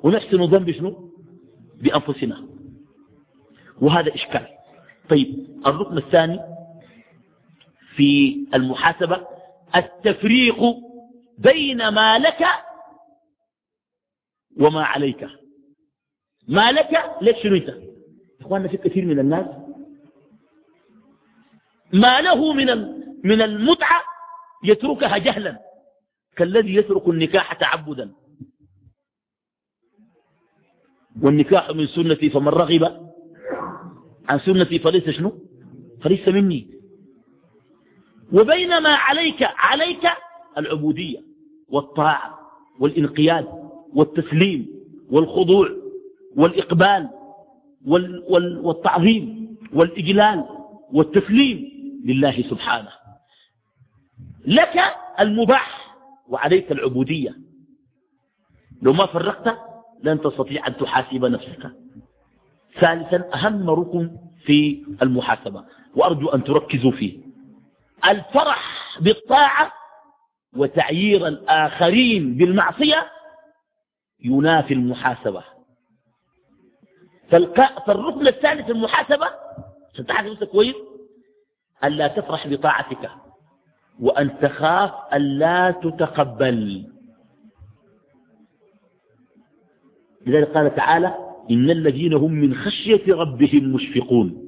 ونحسن 0.00 0.40
الظن 0.40 0.64
بشنو؟ 0.64 1.10
بأنفسنا. 1.82 2.46
وهذا 3.80 4.14
إشكال. 4.14 4.46
طيب 5.08 5.46
الركن 5.66 5.98
الثاني 5.98 6.40
في 7.96 8.46
المحاسبة 8.54 9.26
التفريق 9.76 10.56
بين 11.38 11.88
ما 11.88 12.18
لك 12.18 12.46
وما 14.60 14.82
عليك. 14.84 15.26
ما 16.48 16.72
لك 16.72 17.16
ليش 17.22 17.42
شنو 17.42 17.56
انت 17.56 17.74
إخواننا 18.40 18.68
في 18.68 18.76
كثير 18.76 19.04
من 19.04 19.18
الناس 19.18 19.46
ما 21.92 22.20
له 22.20 22.52
من 22.52 22.66
من 23.24 23.42
المتعة 23.42 24.02
يتركها 24.64 25.18
جهلا 25.18 25.58
كالذي 26.36 26.74
يترك 26.74 27.08
النكاح 27.08 27.52
تعبدا. 27.52 28.12
والنكاح 31.22 31.70
من 31.70 31.86
سنتي 31.86 32.30
فمن 32.30 32.48
رغب 32.48 33.12
عن 34.28 34.38
سنتي 34.38 34.78
فليس 34.78 35.10
شنو؟ 35.10 35.32
فليس 36.02 36.28
مني. 36.28 36.75
وبينما 38.32 38.88
عليك 38.88 39.42
عليك 39.42 40.08
العبودية 40.58 41.18
والطاعة 41.68 42.38
والإنقياد 42.80 43.46
والتسليم 43.94 44.66
والخضوع 45.10 45.68
والإقبال 46.36 47.08
والتعظيم 48.62 49.56
والإجلال 49.74 50.44
والتسليم 50.92 51.68
لله 52.04 52.42
سبحانه. 52.42 52.88
لك 54.46 54.76
المباح 55.20 55.96
وعليك 56.28 56.72
العبودية. 56.72 57.36
لو 58.82 58.92
ما 58.92 59.06
فرقت 59.06 59.58
لن 60.02 60.20
تستطيع 60.20 60.66
أن 60.66 60.76
تحاسب 60.76 61.24
نفسك. 61.24 61.70
ثالثا 62.80 63.30
أهم 63.34 63.70
ركن 63.70 64.10
في 64.44 64.84
المحاسبة 65.02 65.64
وأرجو 65.96 66.28
أن 66.28 66.44
تركزوا 66.44 66.90
فيه. 66.90 67.25
الفرح 68.04 68.88
بالطاعة 69.00 69.72
وتعيير 70.56 71.26
الآخرين 71.26 72.36
بالمعصية 72.36 73.10
ينافي 74.24 74.74
المحاسبة. 74.74 75.44
فالركن 77.86 78.26
الثالث 78.26 78.70
المحاسبة 78.70 79.26
ستحاسب 79.94 80.30
نفسك 80.30 80.48
كويس 80.48 80.74
ألا 81.84 82.06
تفرح 82.08 82.46
بطاعتك 82.46 83.10
وأن 84.00 84.38
تخاف 84.38 84.92
ألا 85.14 85.70
تتقبل. 85.70 86.86
لذلك 90.26 90.48
قال 90.48 90.74
تعالى 90.74 91.18
إن 91.50 91.70
الذين 91.70 92.14
هم 92.14 92.32
من 92.32 92.54
خشية 92.54 93.14
ربهم 93.14 93.72
مشفقون. 93.72 94.45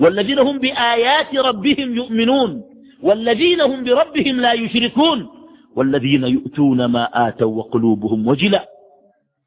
والذين 0.00 0.38
هم 0.38 0.58
بآيات 0.58 1.34
ربهم 1.34 1.96
يؤمنون 1.96 2.62
والذين 3.02 3.60
هم 3.60 3.84
بربهم 3.84 4.40
لا 4.40 4.52
يشركون 4.52 5.28
والذين 5.76 6.24
يؤتون 6.24 6.84
ما 6.84 7.28
آتوا 7.28 7.56
وقلوبهم 7.58 8.28
وجلة 8.28 8.64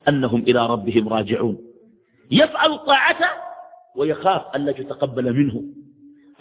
أنهم 0.07 0.41
إلى 0.41 0.67
ربهم 0.67 1.07
راجعون. 1.09 1.57
يفعل 2.31 2.71
الطاعة 2.71 3.19
ويخاف 3.95 4.41
أن 4.55 4.65
لا 4.65 4.71
تتقبل 4.71 5.33
منه. 5.33 5.63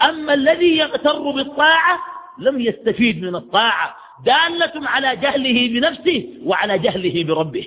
أما 0.02 0.34
الذي 0.34 0.76
يغتر 0.76 1.30
بالطاعة 1.30 1.98
لم 2.38 2.60
يستفيد 2.60 3.22
من 3.22 3.36
الطاعة 3.36 3.96
دالة 4.24 4.88
على 4.88 5.16
جهله 5.16 5.68
بنفسه 5.68 6.38
وعلى 6.44 6.78
جهله 6.78 7.24
بربه. 7.24 7.66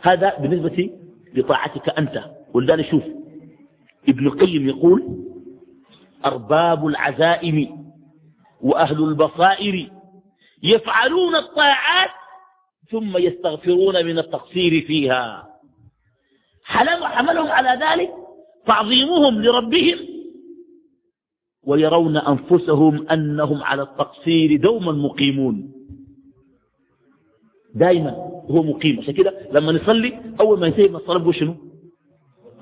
هذا 0.00 0.38
بالنسبة 0.38 0.90
لطاعتك 1.34 1.88
أنت 1.88 2.24
ولذلك 2.54 2.90
شوف 2.90 3.02
ابن 4.08 4.26
القيم 4.26 4.68
يقول 4.68 5.02
أرباب 6.24 6.86
العزائم 6.86 7.86
وأهل 8.60 9.04
البصائر 9.04 9.90
يفعلون 10.62 11.36
الطاعات 11.36 12.10
ثم 12.90 13.16
يستغفرون 13.16 14.06
من 14.06 14.18
التقصير 14.18 14.86
فيها. 14.86 15.48
حملهم 16.64 17.46
على 17.46 17.84
ذلك 17.84 18.10
تعظيمهم 18.66 19.42
لربهم 19.42 19.98
ويرون 21.64 22.16
أنفسهم 22.16 23.08
أنهم 23.08 23.62
على 23.62 23.82
التقصير 23.82 24.60
دوما 24.60 24.92
مقيمون. 24.92 25.72
دائما 27.74 28.10
هو 28.50 28.62
مقيم. 28.62 28.98
عشان 29.00 29.14
كده 29.14 29.48
لما 29.52 29.72
نصلي 29.72 30.20
أول 30.40 30.60
ما 30.60 30.66
ينتهي 30.66 30.88
من 30.88 30.96
الصلاة 30.96 31.32
شنو؟ 31.32 31.54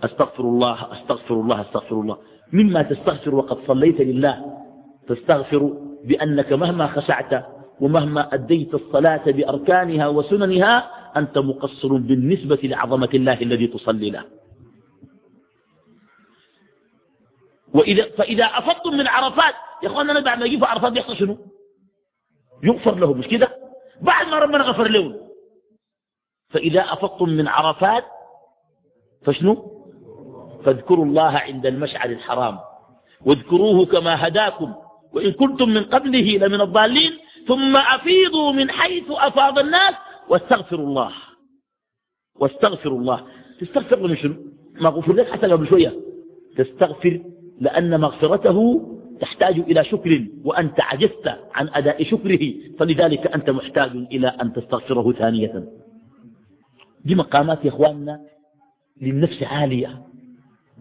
أستغفر 0.04 0.44
الله 0.44 0.92
أستغفر 0.92 1.34
الله 1.34 1.60
أستغفر 1.60 2.00
الله. 2.00 2.18
مما 2.52 2.82
تستغفر 2.82 3.34
وقد 3.34 3.66
صليت 3.66 4.00
لله 4.00 4.60
تستغفر 5.08 5.62
بأنك 6.04 6.52
مهما 6.52 6.86
خشعت 6.86 7.46
ومهما 7.80 8.34
أديت 8.34 8.74
الصلاة 8.74 9.24
بأركانها 9.30 10.08
وسننها 10.08 10.90
أنت 11.16 11.38
مقصر 11.38 11.96
بالنسبة 11.96 12.58
لعظمة 12.62 13.08
الله 13.14 13.40
الذي 13.42 13.66
تصلي 13.66 14.10
له. 14.10 14.24
وإذا 17.74 18.10
فإذا 18.10 18.44
أفضتم 18.44 18.96
من 18.96 19.06
عرفات 19.06 19.54
يا 19.82 19.88
أخوانا 19.88 20.12
أنا 20.12 20.20
بعد 20.20 20.38
ما 20.38 20.46
يجي 20.46 20.64
عرفات 20.66 20.92
بيحصل 20.92 21.16
شنو؟ 21.16 21.38
يغفر 22.62 22.94
له 22.94 23.14
مش 23.14 23.26
كده؟ 23.26 23.48
بعد 24.00 24.26
ما 24.26 24.38
ربنا 24.38 24.64
غفر 24.64 24.88
له 24.88 25.20
فإذا 26.50 26.80
أفضتم 26.80 27.28
من 27.28 27.48
عرفات 27.48 28.04
فشنو؟ 29.26 29.73
فاذكروا 30.64 31.04
الله 31.04 31.22
عند 31.22 31.66
المشعر 31.66 32.10
الحرام. 32.10 32.58
واذكروه 33.24 33.86
كما 33.86 34.26
هداكم. 34.28 34.74
وإن 35.12 35.32
كنتم 35.32 35.68
من 35.68 35.82
قبله 35.82 36.38
لمن 36.38 36.60
الضالين 36.60 37.12
ثم 37.48 37.76
أفيضوا 37.76 38.52
من 38.52 38.70
حيث 38.70 39.04
أفاض 39.10 39.58
الناس 39.58 39.94
واستغفروا 40.28 40.86
الله. 40.86 41.12
واستغفروا 42.40 42.98
الله. 42.98 43.24
تستغفر 43.60 44.06
من 44.08 44.16
شنو؟ 44.16 44.34
ما 44.80 44.88
غفر 44.88 45.12
لك 45.12 45.30
حتى 45.30 45.46
قبل 45.46 45.68
شوية. 45.68 45.94
تستغفر 46.56 47.20
لأن 47.60 48.00
مغفرته 48.00 48.90
تحتاج 49.20 49.58
إلى 49.58 49.84
شكر 49.84 50.26
وأنت 50.44 50.80
عجزت 50.80 51.38
عن 51.54 51.68
أداء 51.74 52.04
شكره 52.04 52.54
فلذلك 52.78 53.26
أنت 53.26 53.50
محتاج 53.50 53.90
إلى 53.90 54.28
أن 54.28 54.52
تستغفره 54.52 55.12
ثانية. 55.12 55.68
دي 57.04 57.14
مقامات 57.14 57.64
يا 57.64 57.68
إخواننا 57.68 58.20
للنفس 59.00 59.42
عالية. 59.42 60.02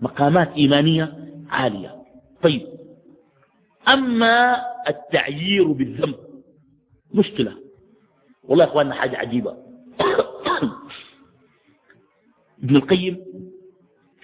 مقامات 0.03 0.51
إيمانية 0.53 1.17
عالية. 1.49 1.95
طيب 2.43 2.61
أما 3.87 4.61
التعيير 4.87 5.71
بالذنب 5.71 6.15
مشكلة. 7.13 7.57
والله 8.43 8.63
يا 8.65 8.69
إخواننا 8.69 8.93
حاجة 8.93 9.17
عجيبة. 9.17 9.57
ابن 12.63 12.75
القيم 12.75 13.17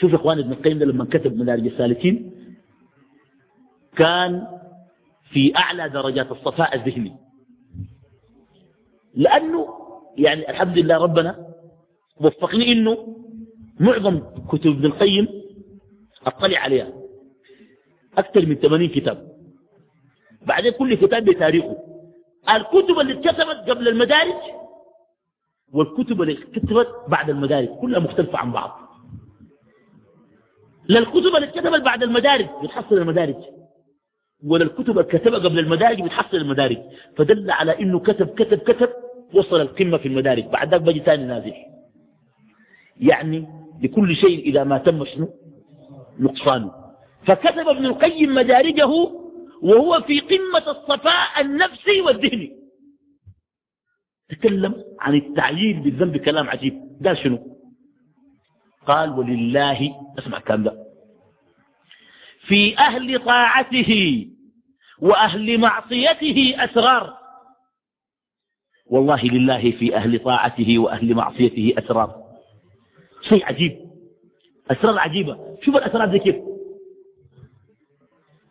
شوف 0.02 0.12
يا 0.12 0.16
إخوان 0.16 0.40
ابن 0.40 0.52
القيم 0.52 0.80
لما 0.80 1.06
كتب 1.06 1.38
مدارج 1.38 1.68
السالكين 1.68 2.32
كان 3.96 4.48
في 5.32 5.56
أعلى 5.58 5.90
درجات 5.90 6.32
الصفاء 6.32 6.76
الذهني. 6.76 7.16
لأنه 9.16 9.68
يعني 10.18 10.50
الحمد 10.50 10.78
لله 10.78 10.98
ربنا 10.98 11.46
وفقني 12.22 12.72
إنه 12.72 12.98
معظم 13.80 14.20
كتب 14.50 14.72
ابن 14.72 14.86
القيم 14.86 15.39
أطلع 16.28 16.60
عليها. 16.60 16.94
أكثر 18.18 18.46
من 18.46 18.56
80 18.56 18.90
كتاب. 18.90 19.30
بعدين 20.42 20.72
كل 20.72 20.94
كتاب 20.94 21.26
بتاريخه. 21.26 21.78
الكتب 22.56 23.00
اللي 23.00 23.14
اتكتبت 23.14 23.70
قبل 23.70 23.88
المدارج 23.88 24.34
والكتب 25.74 26.22
اللي 26.22 26.34
اتكتبت 26.34 26.88
بعد 27.08 27.30
المدارج 27.30 27.68
كلها 27.68 28.00
مختلفة 28.00 28.38
عن 28.38 28.52
بعض. 28.52 28.80
لا 30.88 31.00
الكتب 31.00 31.36
اللي 31.36 31.48
اتكتبت 31.48 31.82
بعد 31.82 32.04
المدارج 32.04 32.48
بتحصل 32.64 32.98
المدارج 32.98 33.36
ولا 34.44 34.64
الكتب 34.64 35.00
اللي 35.00 35.04
كتبها 35.04 35.40
قبل 35.40 35.60
المدارج 35.60 36.02
بتحصل 36.02 36.38
المدارج. 36.38 36.78
فدل 37.18 37.52
على 37.52 37.80
إنه 37.80 38.00
كتب 38.00 38.28
كتب 38.28 38.58
كتب 38.58 38.90
وصل 39.34 39.62
القمة 39.62 39.98
في 39.98 40.08
المدارج. 40.08 40.44
بعد 40.44 40.74
ذلك 40.74 40.82
بجي 40.82 41.00
ثاني 41.00 41.26
نازل. 41.26 41.54
يعني 43.00 43.48
لكل 43.84 44.16
شيء 44.16 44.40
إذا 44.40 44.64
ما 44.64 44.78
تم 44.78 45.06
شنو؟ 45.06 45.30
نقصانه 46.20 46.72
فكتب 47.26 47.68
ابن 47.68 47.86
القيم 47.86 48.36
مدارجه 48.36 48.88
وهو 49.62 50.02
في 50.02 50.20
قمة 50.20 50.72
الصفاء 50.72 51.42
النفسي 51.42 52.02
والذهني. 52.02 52.60
تكلم 54.30 54.84
عن 55.00 55.16
التعيين 55.16 55.82
بالذنب 55.82 56.18
كلام 56.18 56.50
عجيب. 56.50 56.74
قال 57.06 57.18
شنو؟ 57.18 57.58
قال 58.88 59.10
ولله 59.10 59.96
اسمع 60.20 60.40
كلام 60.40 60.64
ده. 60.64 60.86
في 62.48 62.78
أهل 62.78 63.26
طاعته 63.26 64.26
وأهل 65.00 65.58
معصيته 65.58 66.56
أسرار. 66.58 67.18
والله 68.86 69.26
لله 69.26 69.72
في 69.72 69.96
أهل 69.96 70.20
طاعته 70.20 70.80
وأهل 70.80 71.16
معصيته 71.16 71.74
أسرار. 71.78 72.24
شيء 73.30 73.46
عجيب. 73.46 73.89
أسرار 74.70 75.00
عجيبة. 75.00 75.58
شوف 75.62 75.76
الأسرار 75.76 76.08
دي 76.08 76.20
كيف. 76.20 76.36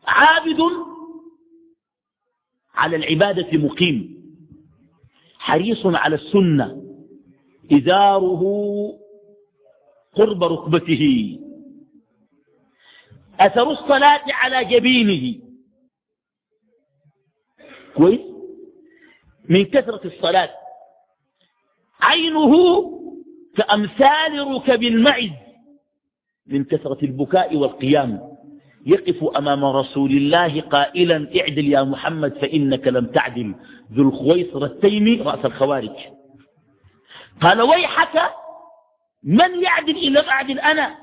عابد 0.07 0.61
على 2.75 2.97
العبادة 2.97 3.59
مقيم. 3.59 4.19
حريص 5.39 5.87
على 5.87 6.15
السنة. 6.15 6.83
إزاره 7.73 8.43
قرب 10.15 10.45
ركبته. 10.45 11.39
أثر 13.41 13.71
الصلاة 13.71 14.25
على 14.33 14.65
جبينه. 14.65 15.41
كويس؟ 17.97 18.21
من 19.49 19.65
كثرة 19.65 20.07
الصلاة. 20.07 20.51
عينه 22.01 22.55
كأمثال 23.57 24.55
ركب 24.55 24.83
المعز. 24.83 25.48
من 26.49 26.65
كثرة 26.65 26.99
البكاء 27.03 27.57
والقيام. 27.57 28.21
يقف 28.87 29.37
أمام 29.37 29.65
رسول 29.65 30.11
الله 30.11 30.61
قائلا 30.61 31.29
اعدل 31.41 31.69
يا 31.69 31.83
محمد 31.83 32.35
فإنك 32.39 32.89
لم 32.89 33.07
تعدل. 33.07 33.55
ذو 33.93 34.09
الخويصر 34.09 34.65
التيمي 34.65 35.17
رأس 35.17 35.45
الخوارج. 35.45 35.97
قال 37.41 37.63
ويحك 37.63 38.23
من 39.23 39.63
يعدل 39.63 39.97
إن 39.97 40.13
لم 40.13 40.25
أعدل 40.29 40.59
أنا؟ 40.59 40.95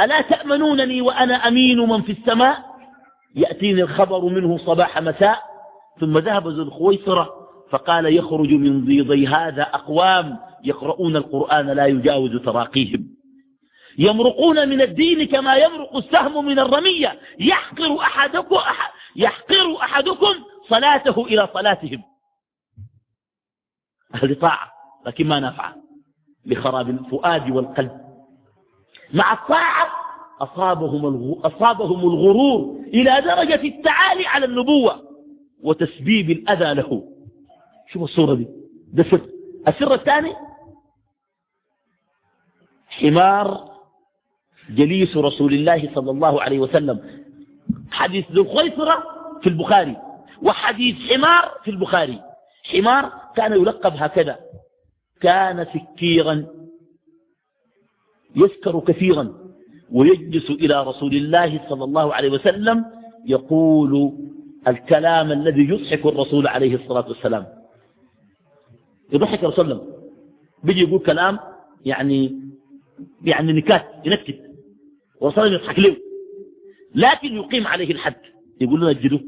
ألا 0.00 0.20
تأمنونني 0.20 1.02
وأنا 1.02 1.34
أمين 1.34 1.78
من 1.78 2.02
في 2.02 2.12
السماء؟ 2.12 2.64
يأتيني 3.36 3.82
الخبر 3.82 4.24
منه 4.24 4.58
صباح 4.58 5.02
مساء. 5.02 5.38
ثم 6.00 6.18
ذهب 6.18 6.48
ذو 6.48 6.62
الخويصرة 6.62 7.34
فقال 7.70 8.16
يخرج 8.16 8.52
من 8.52 8.84
ضيضي 8.84 9.26
هذا 9.26 9.62
أقوام 9.62 10.38
يقرؤون 10.64 11.16
القرآن 11.16 11.66
لا 11.66 11.86
يجاوز 11.86 12.36
تراقيهم. 12.36 13.11
يمرقون 13.98 14.68
من 14.68 14.80
الدين 14.80 15.28
كما 15.28 15.56
يمرق 15.56 15.96
السهم 15.96 16.44
من 16.44 16.58
الرمية. 16.58 17.20
يحقر 17.40 18.00
أحدكم, 18.00 18.56
أحد 18.56 18.90
يحقر 19.16 19.76
أحدكم 19.82 20.34
صلاته 20.68 21.26
إلى 21.26 21.48
صلاتهم. 21.54 22.02
أهل 24.14 24.34
طاعة 24.34 24.72
لكن 25.06 25.28
ما 25.28 25.40
نفع 25.40 25.74
لخراب 26.46 26.90
الفؤاد 26.90 27.50
والقلب. 27.50 28.00
مع 29.14 29.32
الطاعة 29.32 29.88
أصابهم, 30.40 31.32
أصابهم 31.32 32.00
الغرور 32.00 32.84
إلى 32.86 33.20
درجة 33.20 33.62
التعالي 33.68 34.26
على 34.26 34.46
النبوة 34.46 35.02
وتسبيب 35.62 36.30
الأذى 36.30 36.74
له. 36.74 37.08
شوف 37.92 38.02
الصورة 38.02 38.34
دي. 38.34 38.48
ده 38.92 39.02
سر 39.02 39.20
السر 39.68 39.94
الثاني؟ 39.94 40.34
حمار 42.88 43.71
جليس 44.70 45.16
رسول 45.16 45.54
الله 45.54 45.90
صلى 45.94 46.10
الله 46.10 46.42
عليه 46.42 46.58
وسلم. 46.58 47.00
حديث 47.90 48.24
ذو 48.32 48.42
الخيصرة 48.42 49.02
في 49.42 49.48
البخاري 49.48 49.96
وحديث 50.42 50.96
حمار 51.12 51.50
في 51.64 51.70
البخاري. 51.70 52.20
حمار 52.64 53.12
كان 53.36 53.52
يلقب 53.52 53.92
هكذا. 53.96 54.38
كان 55.20 55.66
سكيرا 55.74 56.46
يسكر 58.36 58.80
كثيرا 58.80 59.34
ويجلس 59.92 60.50
إلى 60.50 60.82
رسول 60.82 61.14
الله 61.14 61.68
صلى 61.68 61.84
الله 61.84 62.14
عليه 62.14 62.30
وسلم 62.30 62.84
يقول 63.26 64.12
الكلام 64.68 65.32
الذي 65.32 65.68
يضحك 65.68 66.06
الرسول 66.06 66.46
عليه 66.46 66.74
الصلاة 66.74 67.08
والسلام. 67.08 67.46
يضحك 69.12 69.44
الرسول 69.44 69.82
بيجي 70.64 70.80
يقول 70.80 71.00
كلام 71.00 71.38
يعني 71.84 72.40
يعني 73.24 73.52
نكات 73.52 73.86
ينكت. 74.04 74.51
والرسول 75.22 75.52
يضحك 75.52 75.78
له 75.78 75.96
لكن 76.94 77.36
يقيم 77.36 77.66
عليه 77.66 77.90
الحد. 77.92 78.14
يقول 78.60 78.80
لنا 78.80 78.90
اجدوه 78.90 79.20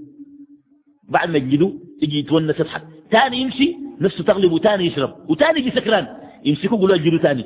بعد 1.08 1.30
ما 1.30 1.36
يجدوه 1.36 1.80
يجي 2.02 2.18
يتونس 2.18 2.60
يضحك 2.60 2.82
ثاني 3.10 3.36
يمشي 3.36 3.76
نفسه 4.00 4.24
تغلب 4.24 4.52
وثاني 4.52 4.86
يشرب. 4.86 5.30
وثاني 5.30 5.60
يجي 5.60 5.70
سكران. 5.70 6.06
يمسكوه 6.44 6.78
يقولوا 6.78 6.96
اجدوه 6.96 7.18
ثاني 7.18 7.44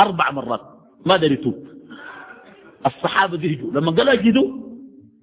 أربع 0.00 0.30
مرات. 0.30 0.60
ما 1.06 1.16
دار 1.16 1.32
يتوب. 1.32 1.66
الصحابة 2.86 3.36
بيجوا. 3.36 3.72
لما 3.72 3.90
قالوا 3.90 4.12
اجدوا 4.12 4.48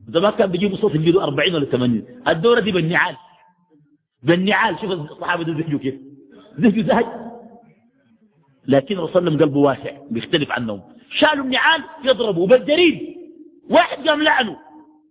ما 0.07 0.31
كان 0.31 0.51
بيجيبوا 0.51 0.77
صوت 0.77 0.95
يجدوا 0.95 1.23
40 1.23 1.55
ولا 1.55 1.65
80 1.65 2.03
الدورة 2.27 2.59
دي 2.59 2.71
بالنعال. 2.71 3.15
بالنعال. 4.23 4.79
شوف 4.81 4.91
الصحابة 4.91 5.43
دي 5.43 5.53
بيجوا 5.53 5.79
كيف. 5.79 5.95
بيجوا 6.57 6.83
زهج 6.83 7.05
لكن 8.67 8.97
رسول 8.97 9.27
الله 9.27 9.39
قلبه 9.39 9.59
واسع. 9.59 9.97
بيختلف 10.11 10.51
عنهم 10.51 10.92
شالوا 11.13 11.45
النعال 11.45 11.83
يضربوا 12.03 12.47
بالجريد 12.47 13.17
واحد 13.69 14.07
قام 14.07 14.21
لعنه. 14.21 14.57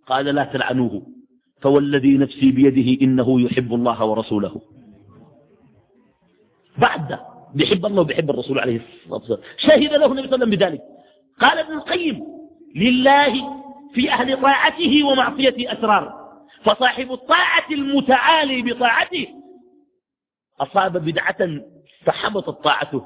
قال 0.07 0.25
لا 0.25 0.43
تلعنوه. 0.43 1.01
فوالذي 1.61 2.17
نفسي 2.17 2.51
بيده 2.51 3.01
إنه 3.01 3.41
يحب 3.41 3.73
الله 3.73 4.05
ورسوله. 4.05 4.61
بعد 6.77 7.19
بيحب 7.55 7.85
الله 7.85 8.01
وبيحب 8.01 8.29
الرسول 8.29 8.59
عليه 8.59 8.81
الصلاة 9.03 9.19
والسلام. 9.19 9.39
شهد 9.57 9.93
له 9.93 10.05
النبي 10.05 10.27
صلى 10.27 10.35
الله 10.35 10.35
عليه 10.35 10.37
وسلم 10.37 10.49
بذلك. 10.49 10.81
قال 11.39 11.59
ابن 11.59 11.73
القيم 11.73 12.23
لله 12.75 13.63
في 13.93 14.11
أهل 14.11 14.41
طاعته 14.41 15.03
ومعصيته 15.03 15.73
أسرار 15.73 16.23
فصاحب 16.63 17.11
الطاعة 17.11 17.67
المتعالي 17.71 18.61
بطاعته. 18.61 19.27
أصاب 20.59 20.97
بدعة 20.97 21.61
فحبطت 22.05 22.63
طاعته 22.63 23.05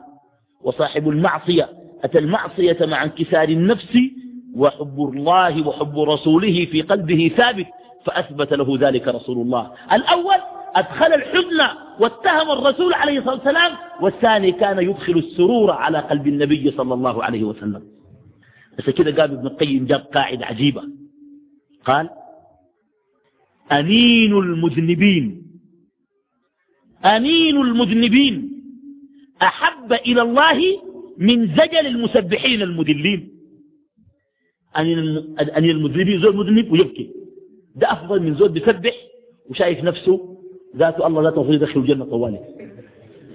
وصاحب 0.62 1.10
المعصية 1.10 1.70
أتى 2.04 2.20
المعصية 2.20 2.78
مع 2.82 3.04
انكسار 3.04 3.50
النفس 3.50 3.98
وحب 4.56 5.12
الله 5.14 5.68
وحب 5.68 6.00
رسوله 6.00 6.66
في 6.72 6.82
قلبه 6.82 7.32
ثابت 7.38 7.66
فأثبت 8.06 8.54
له 8.54 8.78
ذلك 8.80 9.08
رسول 9.08 9.38
الله. 9.42 9.72
الأول 9.92 10.36
أدخل 10.76 11.14
الحزن 11.14 11.62
واتهم 12.00 12.52
الرسول 12.52 12.94
عليه 12.94 13.20
الصلاة 13.20 13.36
والسلام 13.36 13.72
والثاني 14.02 14.52
كان 14.52 14.80
يدخل 14.80 15.14
السرور 15.14 15.72
على 15.72 16.00
قلب 16.00 16.28
النبي 16.28 16.72
صلى 16.72 16.94
الله 16.94 17.24
عليه 17.24 17.44
وسلم. 17.44 17.84
بس 18.80 18.90
كده 18.90 19.22
قال 19.22 19.34
ابن 19.34 19.48
القيم 19.48 19.86
جاب 19.86 20.00
قاعدة 20.14 20.46
عجيبة. 20.46 20.84
قال 21.86 22.10
أنين 23.72 24.38
المذنبين 24.38 25.44
أنين 27.06 27.58
المذنبين 27.62 28.52
أحب 29.42 29.94
إلى 29.94 30.22
الله 30.22 30.62
من 31.18 31.48
زجل 31.56 31.88
المسبحين 31.88 32.62
المذلين 32.62 33.34
أنين 34.78 35.70
المذنبين 35.70 36.22
زول 36.22 36.36
مذنب 36.36 36.72
ويبكي. 36.72 37.10
ده 37.76 37.92
أفضل 37.92 38.22
من 38.22 38.36
زول 38.36 38.50
بيسبح 38.50 38.94
وشايف 39.50 39.84
نفسه 39.84 40.38
ذاته 40.76 41.08
الله 41.08 41.22
ذاته 41.24 41.54
يدخل 41.54 41.80
الجنة 41.80 42.06
طوالي. 42.06 42.40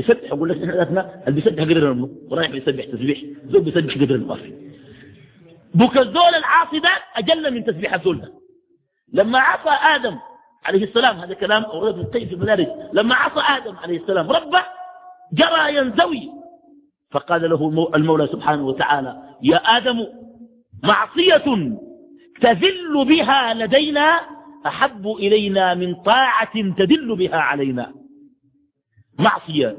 يسبح 0.01 0.25
يقول 0.25 0.49
لك 0.49 0.57
إحنا 0.57 0.75
ذاتنا 0.77 1.23
اللي 1.29 1.41
بيسبح 1.41 1.63
قدر 1.63 2.09
ورايح 2.31 2.51
بيسبح 2.51 2.85
تسبيح. 2.85 3.23
زول 3.47 3.63
بيسبح 3.63 3.95
قدر 3.95 4.15
المطفي 4.15 4.53
بك 5.75 5.99
الزول 5.99 6.35
العاصي 6.39 6.79
ده 6.79 6.91
أجل 7.17 7.55
من 7.55 7.65
تسبيح 7.65 7.95
الزول 7.95 8.21
ده. 8.21 8.33
لما 9.13 9.39
عصى 9.39 9.97
آدم 9.97 10.19
عليه 10.65 10.85
السلام 10.85 11.17
هذا 11.17 11.35
كلام 11.35 11.63
أورد 11.63 11.99
القيم 11.99 12.29
في 12.29 12.35
المدارج 12.35 12.67
لما 12.93 13.15
عصى 13.15 13.63
آدم 13.63 13.77
عليه 13.77 14.01
السلام 14.01 14.31
ربه 14.31 14.63
جرى 15.33 15.77
ينزوي 15.77 16.31
فقال 17.13 17.51
له 17.51 17.91
المولى 17.95 18.27
سبحانه 18.27 18.67
وتعالى 18.67 19.23
يا 19.43 19.57
آدم 19.57 20.07
معصية 20.85 21.77
تذل 22.41 23.05
بها 23.09 23.55
لدينا 23.55 24.21
أحب 24.67 25.07
إلينا 25.07 25.75
من 25.75 25.95
طاعة 25.95 26.53
تدل 26.79 27.17
بها 27.17 27.37
علينا. 27.37 27.93
معصية. 29.19 29.77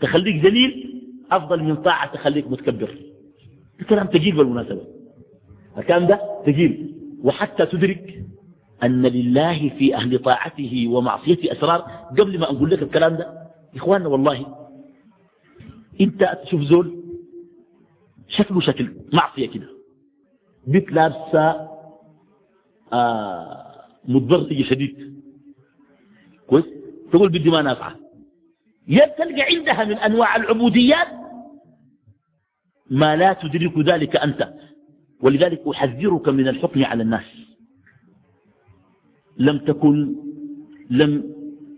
تخليك 0.00 0.44
ذليل 0.44 1.02
أفضل 1.32 1.62
من 1.62 1.76
طاعة 1.76 2.14
تخليك 2.14 2.50
متكبر. 2.50 2.98
الكلام 3.80 4.06
تجيل 4.06 4.36
بالمناسبة. 4.36 4.80
الكلام 5.78 6.06
ده 6.06 6.20
تجيل 6.46 6.94
وحتى 7.24 7.66
تدرك 7.66 8.22
أن 8.84 9.02
لله 9.02 9.68
في 9.78 9.94
أهل 9.96 10.18
طاعته 10.18 10.88
ومعصيته 10.88 11.52
أسرار. 11.52 11.80
قبل 12.18 12.38
ما 12.38 12.44
أقول 12.44 12.70
لك 12.70 12.82
الكلام 12.82 13.16
ده 13.16 13.32
إخواننا 13.76 14.08
والله 14.08 14.65
انت 16.00 16.38
تشوف 16.44 16.60
زول 16.60 17.02
شكله 18.28 18.60
شكل 18.60 18.94
معصية 19.12 19.46
كده. 19.48 19.68
بيت 20.66 20.92
لابسة 20.92 21.68
آه 22.92 23.84
متضرطجة 24.08 24.62
شديد. 24.62 25.22
كويس؟ 26.46 26.64
تقول 27.12 27.28
بدي 27.28 27.50
ما 27.50 27.62
نافعة. 27.62 27.96
تلقى 29.18 29.42
عندها 29.42 29.84
من 29.84 29.94
أنواع 29.94 30.36
العبوديات 30.36 31.08
ما 32.90 33.16
لا 33.16 33.32
تدرك 33.32 33.78
ذلك 33.78 34.16
أنت. 34.16 34.54
ولذلك 35.20 35.68
أحذرك 35.68 36.28
من 36.28 36.48
الحكم 36.48 36.84
على 36.84 37.02
الناس. 37.02 37.24
لم 39.38 39.58
تكن 39.58 40.16
لم 40.90 41.36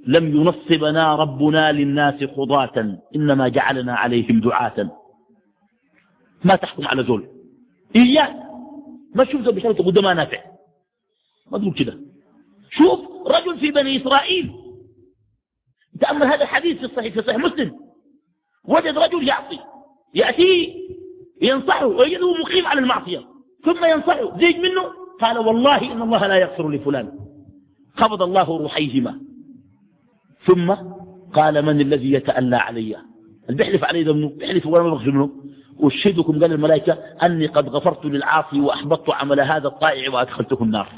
لم 0.09 0.36
ينصبنا 0.36 1.14
ربنا 1.14 1.72
للناس 1.72 2.24
خضاة 2.24 2.98
إنما 3.16 3.48
جعلنا 3.48 3.94
عليهم 3.94 4.40
دعاة. 4.40 4.90
ما 6.44 6.56
تحكم 6.56 6.86
على 6.86 7.04
زول. 7.04 7.28
إياك. 7.96 8.36
ما 9.14 9.24
تشوف 9.24 9.42
زول 9.42 9.54
بشرط 9.54 9.76
تقول 9.76 10.02
ما 10.02 10.14
نافع. 10.14 10.40
ما 11.52 11.59
تقول 11.59 11.74
كده. 11.74 11.98
شوف 12.70 13.00
رجل 13.26 13.59
في 13.59 13.70
بني 13.70 13.96
إسرائيل. 13.96 14.52
تأمل 16.00 16.26
هذا 16.26 16.42
الحديث 16.42 16.78
في 16.78 16.84
الصحيح 16.84 17.14
في 17.14 17.22
صحيح 17.22 17.38
مسلم. 17.38 17.76
وجد 18.64 18.98
رجل 18.98 19.28
يعصي 19.28 19.59
يأتيه 20.14 20.74
ينصحه 21.42 21.86
ويجده 21.86 22.34
مقيم 22.42 22.66
على 22.66 22.80
المعصية. 22.80 23.24
ثم 23.64 23.84
ينصحه. 23.84 24.38
زيج 24.38 24.56
منه؟ 24.56 24.82
قال 25.20 25.38
والله 25.38 25.92
إن 25.92 26.02
الله 26.02 26.26
لا 26.26 26.36
يغفر 26.36 26.70
لفلان. 26.70 27.12
قبض 27.96 28.22
الله 28.22 28.59
روحيهما. 28.59 29.28
ثم 30.47 30.74
قال 31.34 31.64
من 31.64 31.80
الذي 31.80 32.12
يتألى 32.12 32.57
علي؟ 32.57 32.97
بيحلف 33.49 33.84
علي 33.84 34.03
ذنبه 34.03 34.28
بيحلف 34.36 34.66
ولا 34.66 34.82
ما 34.82 35.05
منه 35.07 35.30
أشهدكم 35.80 36.32
قال 36.41 36.53
الملائكة 36.53 36.93
أني 36.93 37.47
قد 37.47 37.68
غفرت 37.68 38.05
للعاصي 38.05 38.61
وأحبطت 38.61 39.11
عمل 39.11 39.41
هذا 39.41 39.68
الطائع 39.68 40.11
وأدخلته 40.14 40.62
النار. 40.62 40.89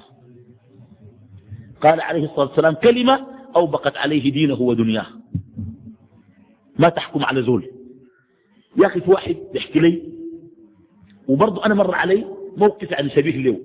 قال 1.82 2.00
عليه 2.00 2.24
الصلاة 2.24 2.46
والسلام 2.46 2.74
كلمة 2.74 3.26
أوبقت 3.56 3.96
عليه 3.96 4.32
دينه 4.32 4.60
ودنياه. 4.60 5.06
ما 6.78 6.88
تحكم 6.88 7.24
على 7.24 7.42
زول. 7.42 7.66
يا 8.76 8.86
أخي 8.86 9.00
في 9.00 9.10
واحد 9.10 9.36
يحكي 9.54 9.78
لي 9.78 10.02
وبرضه 11.28 11.66
أنا 11.66 11.74
مر 11.74 11.94
علي 11.94 12.26
موقف 12.56 12.92
عن 12.92 13.10
شبيه 13.10 13.36
له 13.36 13.60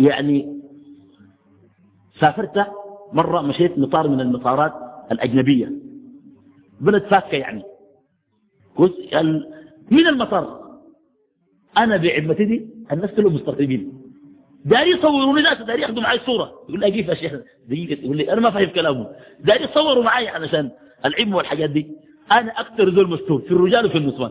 يعني 0.00 0.62
سافرت 2.20 2.66
مرة 3.12 3.40
مشيت 3.40 3.78
مطار 3.78 4.08
من 4.08 4.20
المطارات 4.20 4.72
الأجنبية. 5.12 5.72
بلد 6.80 7.02
فاكة 7.02 7.36
يعني. 7.36 7.62
من 9.90 10.06
المطار؟ 10.06 10.66
أنا 11.76 11.96
بعمتي 11.96 12.44
دي 12.44 12.68
الناس 12.92 13.10
كلهم 13.10 13.34
مستغربين 13.34 14.02
داري 14.64 14.90
يصوروني 14.90 15.42
ذاته 15.42 15.64
داري 15.64 15.82
ياخذوا 15.82 16.02
معي 16.02 16.18
صورة. 16.18 16.52
يقول 16.68 16.80
لي 16.80 16.90
كيف 16.90 17.08
يا 17.08 17.14
شيخ. 17.14 17.32
دقيقة 17.68 18.04
يقول 18.04 18.16
لي 18.16 18.32
أنا 18.32 18.40
ما 18.40 18.50
فاهم 18.50 18.68
كلامه. 18.68 19.10
داري 19.40 19.64
يصوروا 19.64 20.04
معي 20.04 20.28
علشان 20.28 20.70
العلم 21.04 21.34
والحاجات 21.34 21.70
دي. 21.70 21.86
أنا 22.32 22.60
أكثر 22.60 22.90
زول 22.90 23.10
مستور 23.10 23.40
في 23.40 23.50
الرجال 23.50 23.86
وفي 23.86 23.98
النسوان. 23.98 24.30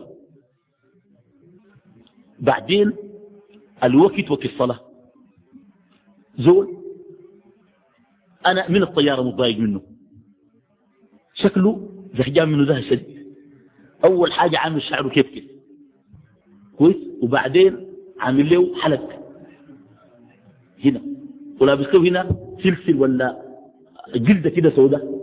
بعدين 2.38 2.92
الوقت 3.84 4.30
وقت 4.30 4.44
الصلاة. 4.44 4.80
زول 6.38 6.76
أنا 8.46 8.70
من 8.70 8.82
الطيارة 8.82 9.22
متضايق 9.22 9.58
منه. 9.58 9.82
شكله 11.34 11.88
زهجان 12.18 12.48
منه 12.48 12.64
ذهب 12.72 12.82
شديد. 12.82 13.26
أول 14.04 14.32
حاجة 14.32 14.58
عامل 14.58 14.82
شعره 14.82 15.08
كيف 15.08 15.26
كيف. 15.26 15.44
كويس؟ 16.78 16.96
وبعدين 17.22 17.86
عامل 18.20 18.50
له 18.50 18.76
حلق. 18.76 19.22
هنا. 20.84 21.02
ولابس 21.60 21.86
له 21.86 22.08
هنا 22.08 22.36
سلسل 22.62 22.96
ولا 22.96 23.42
جلدة 24.14 24.50
كده 24.50 24.70
سوداء. 24.70 25.16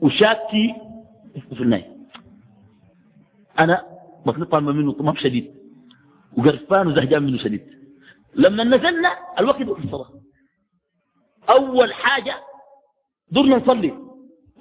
وشاكي 0.00 0.74
في 1.54 1.60
النهاية 1.60 1.96
أنا 3.58 3.82
بطلع 4.26 4.60
منه 4.60 4.92
طمام 4.92 5.14
شديد. 5.16 5.50
وقرفان 6.36 6.86
وزهجان 6.86 7.22
منه 7.22 7.38
شديد. 7.38 7.60
لما 8.34 8.64
نزلنا 8.64 9.08
الوقت 9.38 9.62
في 9.62 9.84
الصلاة. 9.84 10.17
أول 11.50 11.92
حاجة 11.92 12.34
درنا 13.30 13.56
نصلي. 13.56 13.94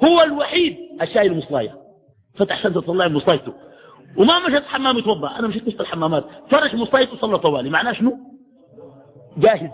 هو 0.04 0.22
الوحيد 0.24 0.78
الشايل 1.02 1.38
مصلاية 1.38 1.78
فتح 2.36 2.64
شنطة 2.64 2.92
الله 2.92 3.08
مصلايته 3.08 3.54
وما 4.18 4.48
مشت 4.48 4.64
حمام 4.64 4.98
يتوضا 4.98 5.40
أنا 5.40 5.48
مشيت 5.48 5.68
مشت 5.68 5.82
الحمامات. 5.82 6.26
فرش 6.50 6.74
مصلايته 6.74 7.14
وصلى 7.14 7.38
طوالي. 7.40 7.70
معناه 7.70 7.94
شنو؟ 7.94 8.18
جاهز. 9.38 9.70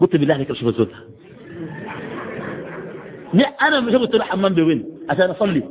قلت 0.00 0.16
بالله 0.16 0.34
عليك 0.34 0.50
أشوف 0.50 0.68
الزوجة 0.68 0.96
أنا 3.62 3.80
مش 3.80 3.94
قلت 3.94 4.14
له 4.14 4.24
حمام 4.24 4.54
بوين. 4.54 5.06
عشان 5.10 5.30
أصلي. 5.30 5.62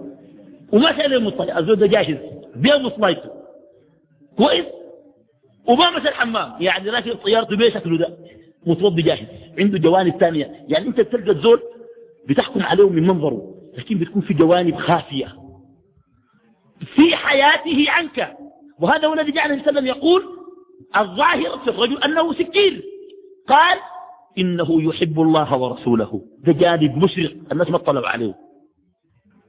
وما 0.74 0.98
شايل 0.98 1.14
المطلع 1.14 1.60
الزول 1.60 1.76
ده 1.76 1.88
جاهز. 1.88 2.18
بيه 2.56 2.78
مصلايته 2.78 3.30
كويس؟ 4.38 4.66
وما 5.68 5.90
مشى 5.90 6.10
الحمام. 6.10 6.62
يعني 6.62 6.90
راكب 6.90 7.16
طيارته 7.16 7.58
بيه 7.58 7.70
شكله 7.70 7.98
ده. 7.98 8.18
متوضي 8.68 9.02
جاهز 9.02 9.28
عنده 9.60 9.80
جوانب 9.80 10.18
ثانية. 10.20 10.66
يعني 10.68 10.88
أنت 10.88 11.02
بتلقى 11.02 11.32
الزول 11.32 11.62
بتحكم 12.30 12.64
عليه 12.64 12.90
من 12.90 13.08
منظره 13.08 13.56
لكن 13.78 13.98
بتكون 13.98 14.22
في 14.22 14.34
جوانب 14.34 14.76
خافية. 14.76 15.36
في 16.96 17.16
حياته 17.16 17.86
عنك. 17.92 18.38
وهذا 18.80 19.08
هو 19.08 19.14
الذي 19.14 19.32
جعل 19.32 19.52
النبي 19.52 19.88
يقول 19.88 20.24
الظاهر 20.98 21.60
في 21.60 21.70
الرجل 21.70 21.98
أنه 22.04 22.34
سكين. 22.34 22.82
قال 23.48 23.78
إنه 24.38 24.82
يحب 24.84 25.22
الله 25.22 25.58
ورسوله. 25.58 26.22
ده 26.46 26.54
جانب 26.54 26.98
مشرق 27.04 27.36
الناس 27.52 27.70
ما 27.70 27.76
اطلعوا 27.76 28.08
عليه. 28.08 28.36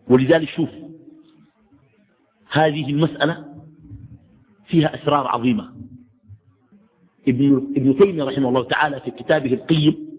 ولذلك 0.09 0.49
شوف 0.49 0.69
هذه 2.51 2.91
المسألة 2.91 3.45
فيها 4.67 4.95
أسرار 4.95 5.27
عظيمة. 5.27 5.73
ابن, 7.29 7.73
ابن 7.77 7.99
تيمية 7.99 8.25
رحمه 8.25 8.49
الله 8.49 8.65
تعالى 8.65 9.01
في 9.01 9.11
كتابه 9.11 9.53
القيم 9.55 10.11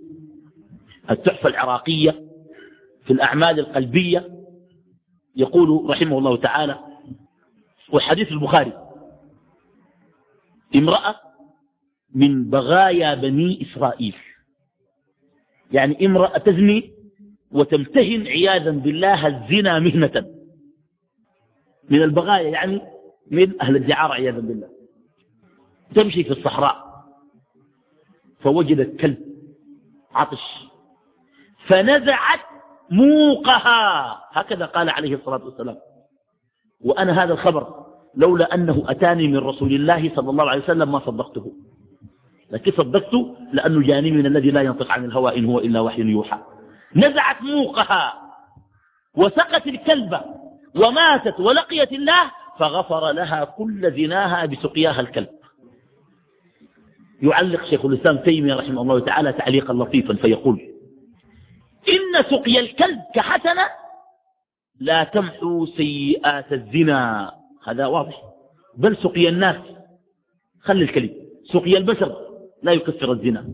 التحفة 1.10 1.50
العراقية 1.50 2.22
في 3.06 3.14
الأعمال 3.14 3.60
القلبية 3.60 4.30
يقول 5.36 5.90
رحمه 5.90 6.18
الله 6.18 6.38
تعالى 6.38 6.80
والحديث 7.90 8.32
البخاري 8.32 8.74
امرأة 10.76 11.16
من 12.16 12.50
بغايا 12.50 13.16
بني 13.16 13.62
إسرائيل. 13.62 14.16
يعني 15.72 16.06
امرأة 16.06 16.38
تزني 16.38 16.92
وتمتهن 17.52 18.28
عياذا 18.28 18.72
بالله 18.72 19.28
الزنا 19.28 19.80
مهنة. 19.80 20.28
من 21.90 22.02
البغايا 22.02 22.50
يعني 22.50 22.82
من 23.32 23.62
أهل 23.62 23.76
الدعارة 23.76 24.14
عياذا 24.14 24.40
بالله. 24.40 24.70
تمشي 25.96 26.24
في 26.24 26.32
الصحراء. 26.32 26.91
فوجدت 28.44 29.00
كلب 29.00 29.18
عطش 30.14 30.68
فنزعت 31.68 32.40
موقها. 32.92 34.22
هكذا 34.32 34.66
قال 34.66 34.90
عليه 34.90 35.16
الصلاة 35.16 35.46
والسلام. 35.46 35.78
وأنا 36.82 37.24
هذا 37.24 37.34
الخبر 37.34 37.86
لولا 38.16 38.56
أنه 38.56 38.84
أتاني 38.88 39.28
من 39.28 39.38
رسول 39.38 39.74
الله 39.74 40.12
صلى 40.16 40.30
الله 40.30 40.50
عليه 40.50 40.64
وسلم 40.64 40.92
ما 40.92 41.00
صدقته. 41.00 41.52
لكن 42.52 42.72
صدقته 42.72 43.36
لأنه 43.54 43.88
جاني 43.88 44.12
من 44.12 44.26
الذي 44.26 44.52
لا 44.52 44.62
ينطق 44.62 44.92
عن 44.92 45.06
الهوى 45.06 45.38
إن 45.38 45.46
هو 45.46 45.60
إلا 45.60 45.80
وحي 45.80 46.02
يوحى. 46.02 46.38
نزعت 46.96 47.42
موقها. 47.42 48.14
وسقت 49.16 49.68
الكلب 49.68 50.22
وماتت 50.76 51.40
ولقيت 51.40 51.92
الله 51.92 52.32
فغفر 52.60 53.12
لها 53.12 53.44
كل 53.44 53.92
زناها 53.92 54.46
بسقياها 54.46 55.02
الكلب. 55.02 55.30
يعلق 57.22 57.66
شيخ 57.66 57.86
الإسلام 57.86 58.18
تيمية 58.18 58.56
رحمه 58.56 58.82
الله 58.82 59.00
تعالى 59.00 59.34
تعليقا 59.34 59.74
لطيفا 59.74 60.14
فيقول 60.14 60.60
إن 61.90 62.24
سقي 62.24 62.60
الكلب 62.60 63.00
كحسنة 63.16 63.82
لا 64.80 65.04
تمحو 65.04 65.66
سيئات 65.66 66.54
الزنا. 66.54 67.32
هذا 67.68 67.86
واضح. 67.86 68.22
بل 68.78 68.98
سقي 68.98 69.30
الناس. 69.30 69.56
خلي 70.62 70.84
الكلب. 70.84 71.12
سقي 71.54 71.78
البشر 71.78 72.16
لا 72.64 72.72
يكفر 72.72 73.12
الزنا. 73.12 73.54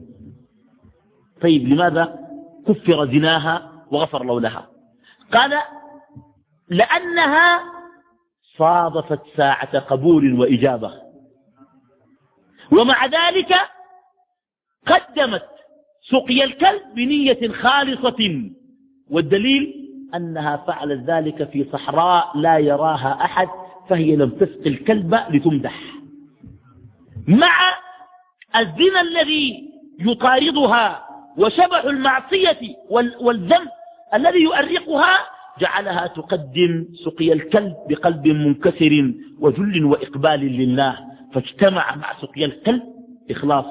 طيب 1.42 1.68
لماذا 1.68 2.20
كفر 2.68 3.06
زناها 3.06 3.72
وغفر 3.92 4.24
له 4.24 4.42
لها 4.42 4.70
قال 5.34 5.54
لأنها 6.70 7.62
صادفت 8.58 9.22
ساعة 9.38 9.80
قبول 9.80 10.40
وإجابة. 10.40 11.07
ومع 12.72 13.06
ذلك 13.06 13.56
قدمت 14.88 15.44
سقي 16.12 16.44
الكلب 16.44 16.82
بنية 16.96 17.48
خالصة. 17.48 18.52
والدليل 19.10 19.74
أنها 20.16 20.58
فعلت 20.58 21.10
ذلك 21.10 21.50
في 21.50 21.66
صحراء 21.74 22.38
لا 22.38 22.58
يراها 22.58 23.18
أحد 23.26 23.48
فهي 23.90 24.16
لم 24.16 24.30
تسقي 24.30 24.70
الكلب 24.70 25.20
لتمدح. 25.30 25.82
مع 27.28 27.56
الزنا 28.56 29.02
الذي 29.02 29.70
يطاردها 30.00 31.08
وشبح 31.38 31.84
المعصية 31.86 32.60
والذنب 33.22 33.70
الذي 34.14 34.40
يؤرقها 34.40 35.18
جعلها 35.60 36.08
تقدم 36.08 36.86
سقي 37.06 37.34
الكلب 37.34 37.76
بقلب 37.90 38.28
منكسر 38.28 39.14
وذل 39.40 39.86
وإقبال 39.86 40.40
لله. 40.40 41.00
فاجتمع 41.38 41.96
مع 41.96 42.22
سقي 42.22 42.46
الكلب 42.46 42.84
إخلاص 43.32 43.66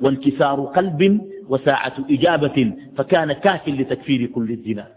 وانكسار 0.00 0.60
قلب 0.60 1.20
وساعة 1.48 1.94
إجابة 2.10 2.72
فكان 2.96 3.32
كاف 3.32 3.68
لتكفير 3.68 4.26
كل 4.26 4.50
الزنا. 4.50 4.88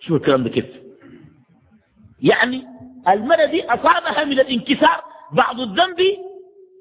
شو 0.00 0.16
الكلام 0.16 0.42
ده 0.44 0.50
كيف. 0.50 0.66
يعني 2.22 2.64
المرة 3.08 3.44
دي 3.44 3.64
أصابها 3.64 4.24
من 4.24 4.32
الانكسار 4.40 5.02
بعض 5.32 5.60
الذنب 5.60 5.96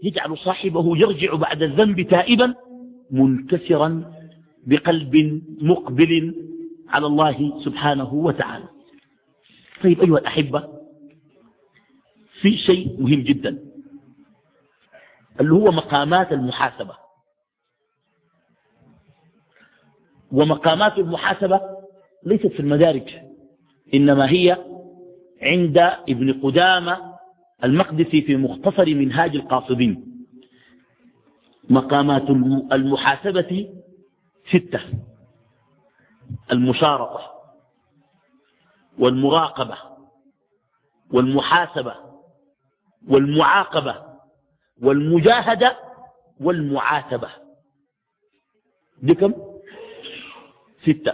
يجعل 0.04 0.38
صاحبه 0.38 0.98
يرجع 0.98 1.36
بعد 1.36 1.62
الذنب 1.64 2.02
تائبا 2.02 2.56
منكسرا 3.12 4.14
بقلب 4.68 5.42
مقبل 5.62 6.36
على 6.90 7.06
الله 7.06 7.60
سبحانه 7.66 8.14
وتعالى. 8.14 8.66
طيب 9.84 10.02
أيها 10.02 10.18
الأحبة 10.18 10.77
في 12.42 12.58
شيء 12.58 13.02
مهم 13.02 13.22
جدا 13.22 13.60
اللي 15.40 15.54
هو 15.54 15.72
مقامات 15.72 16.32
المحاسبة. 16.32 16.98
ومقامات 20.32 20.98
المحاسبة 20.98 21.62
ليست 22.26 22.48
في 22.48 22.60
المدارج 22.60 23.16
إنما 23.94 24.30
هي 24.32 24.58
عند 25.42 25.78
ابن 26.10 26.42
قدامة 26.42 27.18
المقدسي 27.64 28.22
في 28.22 28.36
مختصر 28.38 28.86
منهاج 28.86 29.36
القاصدين. 29.36 30.26
مقامات 31.70 32.30
المحاسبة 32.72 33.70
ستة 34.50 34.80
المشارطة 36.52 37.32
والمراقبة 39.00 39.78
والمحاسبة 41.14 41.96
والمعاقبة 43.10 44.04
والمجاهدة 44.82 45.78
والمعاتبة. 46.40 47.30
دي 49.04 49.14
كم؟ 49.14 49.34
ستة. 50.82 51.14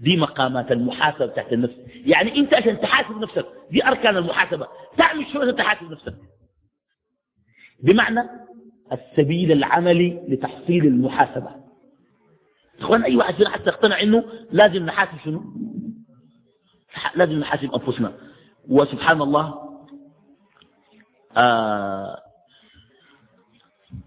دي 0.00 0.16
مقامات 0.16 0.72
المحاسبة 0.72 1.26
تحت 1.26 1.52
النفس. 1.52 1.74
يعني 1.94 2.36
انت 2.36 2.54
عشان 2.54 2.80
تحاسب 2.80 3.18
نفسك 3.20 3.46
دي 3.70 3.86
أركان 3.86 4.16
المحاسبة. 4.16 4.68
تعمل 4.98 5.26
شو 5.32 5.40
عشان 5.40 5.56
تحاسب 5.56 5.90
نفسك؟ 5.90 6.14
بمعنى 7.82 8.20
السبيل 8.92 9.52
العملي 9.52 10.24
لتحصيل 10.28 10.86
المحاسبة. 10.86 11.50
إخوان 12.80 13.02
أي 13.02 13.16
واحد 13.16 13.34
فينا 13.34 13.50
حتى 13.50 13.70
يقتنع 13.70 14.00
إنه 14.02 14.24
لازم 14.50 14.86
نحاسب 14.86 15.18
شنو؟ 15.24 15.44
لازم 17.14 17.32
نحاسب 17.32 17.72
أنفسنا. 17.74 18.12
وسبحان 18.68 19.22
الله 19.22 19.65
آه 21.36 22.18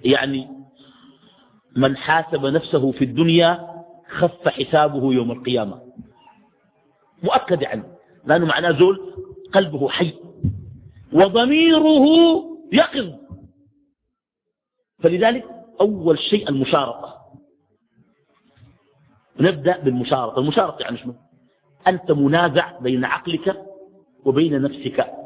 يعني 0.06 0.48
من 1.76 1.98
حاسب 1.98 2.46
نفسه 2.46 2.92
في 2.92 3.04
الدنيا 3.04 3.70
خف 4.10 4.48
حسابه 4.48 5.14
يوم 5.14 5.32
القيامة. 5.32 5.82
مؤكد 7.24 7.62
يعني 7.62 7.84
لأنه 8.26 8.46
معناه 8.46 8.72
زول 8.72 9.14
قلبه 9.54 9.90
حي 9.90 10.14
وضميره 11.14 12.06
يقظ. 12.74 13.14
فلذلك 15.04 15.46
أول 15.82 16.20
شيء 16.20 16.50
المشارطة 16.50 17.16
نبدأ 19.40 19.78
بالمشارطة 19.80 20.40
المشارطة 20.40 20.82
يعني 20.82 20.98
شنو؟ 20.98 21.14
أنت 21.88 22.12
منازع 22.12 22.80
بين 22.80 23.06
عقلك 23.06 23.66
وبين 24.26 24.62
نفسك. 24.62 25.19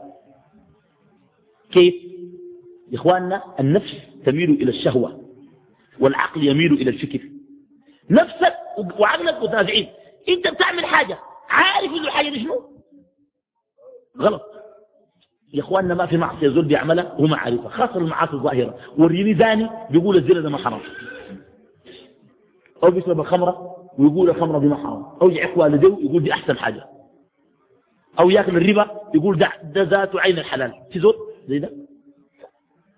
كيف؟ 1.73 1.93
يا 2.91 2.97
إخواننا 2.97 3.43
النفس 3.59 3.93
تميل 4.25 4.49
إلى 4.49 4.69
الشهوة 4.71 5.19
والعقل 5.99 6.43
يميل 6.43 6.73
إلى 6.73 6.89
الفكر. 6.89 7.19
نفسك 8.09 8.53
وعقلك 8.99 9.43
متنازعين. 9.43 9.87
أنت 10.29 10.47
بتعمل 10.47 10.85
حاجة 10.85 11.19
عارف 11.49 11.91
إنه 11.91 12.07
الحاجة 12.07 12.29
دي 12.29 12.39
شنو؟ 12.39 12.69
غلط. 14.19 14.41
يا 15.53 15.59
إخواننا 15.61 15.93
ما 15.93 16.05
في 16.05 16.17
معصية 16.17 16.47
زول 16.47 16.65
بيعملها 16.65 17.15
وما 17.19 17.37
عارفها 17.37 17.69
خاصة 17.69 17.97
المعاصي 17.97 18.33
الظاهرة. 18.33 18.77
وريني 18.97 19.35
زاني 19.35 19.69
بيقول 19.89 20.17
الزنا 20.17 20.39
ده 20.39 20.49
ما 20.49 20.57
حرام. 20.57 20.81
أو 22.83 22.91
بيشرب 22.91 23.19
الخمرة 23.19 23.75
ويقول 23.97 24.29
الخمرة 24.29 24.59
دي 24.59 24.65
ما 24.65 24.75
حرام. 24.75 25.05
أو 25.21 25.29
يعق 25.29 25.57
والديه 25.57 25.87
ويقول 25.87 26.23
دي 26.23 26.33
أحسن 26.33 26.57
حاجة. 26.57 26.85
أو 28.19 28.29
يأكل 28.29 28.57
الربا 28.57 29.01
يقول 29.15 29.37
ده, 29.37 29.51
ده 29.63 29.83
ذات 29.83 30.15
عين 30.15 30.39
الحلال. 30.39 30.73
في 30.91 30.99
زول 30.99 31.13
زي 31.47 31.59
ده؟ 31.59 31.71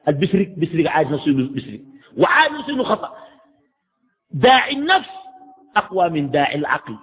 البسرق 0.07 0.47
بسرق 0.57 0.91
عاد 0.91 1.11
نفسه 1.11 1.33
بسرق 1.33 1.79
وعاد 2.17 2.51
نفسه 2.51 2.73
إنه 2.73 2.83
خطأ. 2.83 3.15
داعي 4.31 4.73
النفس 4.73 5.09
أقوى 5.75 6.09
من 6.09 6.31
داعي 6.31 6.55
العقل. 6.55 6.95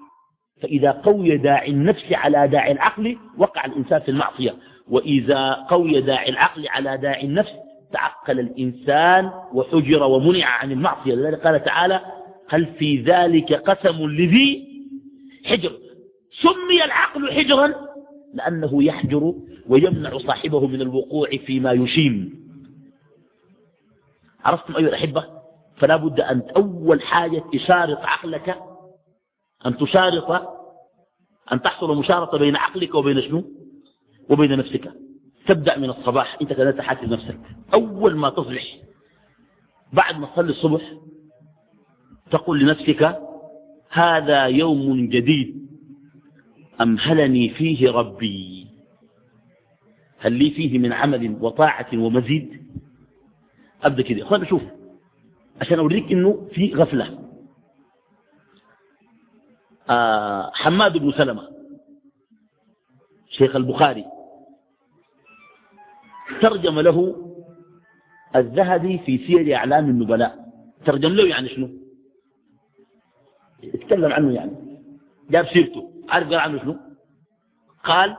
فإذا 0.63 0.91
قوي 0.91 1.37
داعي 1.37 1.71
النفس 1.71 2.13
على 2.13 2.49
داعي 2.49 2.73
العقل 2.73 3.19
وقع 3.39 3.65
الإنسان 3.65 4.01
في 4.01 4.11
المعصية. 4.11 4.55
وإذا 4.89 5.53
قوي 5.53 6.01
داعي 6.01 6.31
العقل 6.31 6.69
على 6.69 6.97
داعي 6.97 7.25
النفس 7.25 7.53
تعقل 7.93 8.41
الإنسان 8.41 9.31
وحجر 9.53 10.03
ومنع 10.03 10.47
عن 10.47 10.73
المعصية. 10.73 11.15
لذلك 11.15 11.47
قال 11.47 11.65
تعالى 11.65 12.01
هل 12.49 12.67
في 12.67 13.03
ذلك 13.03 13.53
قسم 13.53 14.07
لذي 14.07 14.69
حجر؟ 15.45 15.73
سمي 16.43 16.85
العقل 16.85 17.33
حجرا 17.33 17.75
لأنه 18.35 18.85
يحجر 18.85 19.35
ويمنع 19.69 20.19
صاحبه 20.19 20.67
من 20.67 20.81
الوقوع 20.81 21.29
فيما 21.31 21.73
يشيم. 21.73 22.43
عرفتم 24.45 24.77
أيها 24.77 24.89
الأحبة؟ 24.89 25.25
فلا 25.77 25.97
بد 25.97 26.21
أن 26.21 26.43
أول 26.57 27.03
حاجة 27.03 27.45
تشارط 27.53 27.99
عقلك 27.99 28.59
أن 29.67 29.77
تشارط 29.77 30.31
أن 31.53 31.63
تحصل 31.63 31.99
مشارطة 31.99 32.39
بين 32.39 32.57
عقلك 32.57 32.95
وبين 32.95 33.23
شنو؟ 33.23 33.45
وبين 34.31 34.59
نفسك. 34.59 34.93
تبدأ 35.47 35.79
من 35.79 35.91
الصباح 35.91 36.39
أنت 36.43 36.53
كذا 36.53 36.71
تحاسب 36.71 37.13
نفسك. 37.13 37.41
أول 37.75 38.17
ما 38.17 38.31
تصبح 38.31 38.79
بعد 39.93 40.19
ما 40.19 40.27
تصلي 40.27 40.51
الصبح 40.51 40.93
تقول 42.31 42.61
لنفسك 42.61 43.19
هذا 43.91 44.45
يوم 44.45 45.09
جديد 45.09 45.69
أمهلني 46.81 47.49
فيه 47.49 47.91
ربي. 47.91 48.72
هل 50.23 50.33
لي 50.33 50.51
فيه 50.51 50.79
من 50.79 50.93
عمل 50.93 51.37
وطاعة 51.41 51.87
ومزيد؟ 51.95 52.63
أبدأ 53.83 54.03
كده. 54.03 54.25
خلنا 54.25 54.45
نشوف 54.45 54.63
عشان 55.61 55.79
أوريك 55.79 56.13
إنه 56.13 56.49
في 56.55 56.75
غفلة. 56.75 57.19
آه 59.91 60.51
حماد 60.55 60.99
بن 60.99 61.13
سلمة 61.13 61.49
شيخ 63.31 63.57
البخاري 63.57 64.05
ترجم 66.41 66.81
له 66.81 67.29
الذهبي 68.37 68.99
في 68.99 69.27
سير 69.27 69.57
أعلام 69.57 69.91
النبلاء. 69.91 70.53
ترجم 70.85 71.13
له 71.13 71.29
يعني 71.29 71.49
شنو؟ 71.49 71.69
اتكلم 73.65 74.13
عنه 74.13 74.33
يعني. 74.33 74.53
جاب 75.31 75.47
سيرته. 75.47 75.93
عارف 76.09 76.29
قال 76.29 76.39
عنه 76.39 76.63
شنو؟ 76.63 76.77
قال 77.85 78.17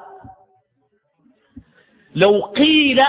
لو 2.15 2.41
قيل 2.41 3.01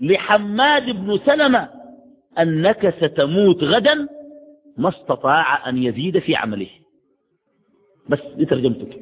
لحماد 0.00 0.90
بن 0.90 1.18
سلمة 1.26 1.68
أنك 2.38 2.94
ستموت 3.00 3.64
غدا 3.64 4.08
ما 4.76 4.88
استطاع 4.88 5.68
أن 5.68 5.82
يزيد 5.82 6.18
في 6.18 6.36
عمله. 6.36 6.70
بس 8.08 8.18
دي 8.36 8.44
ترجمتك. 8.44 9.00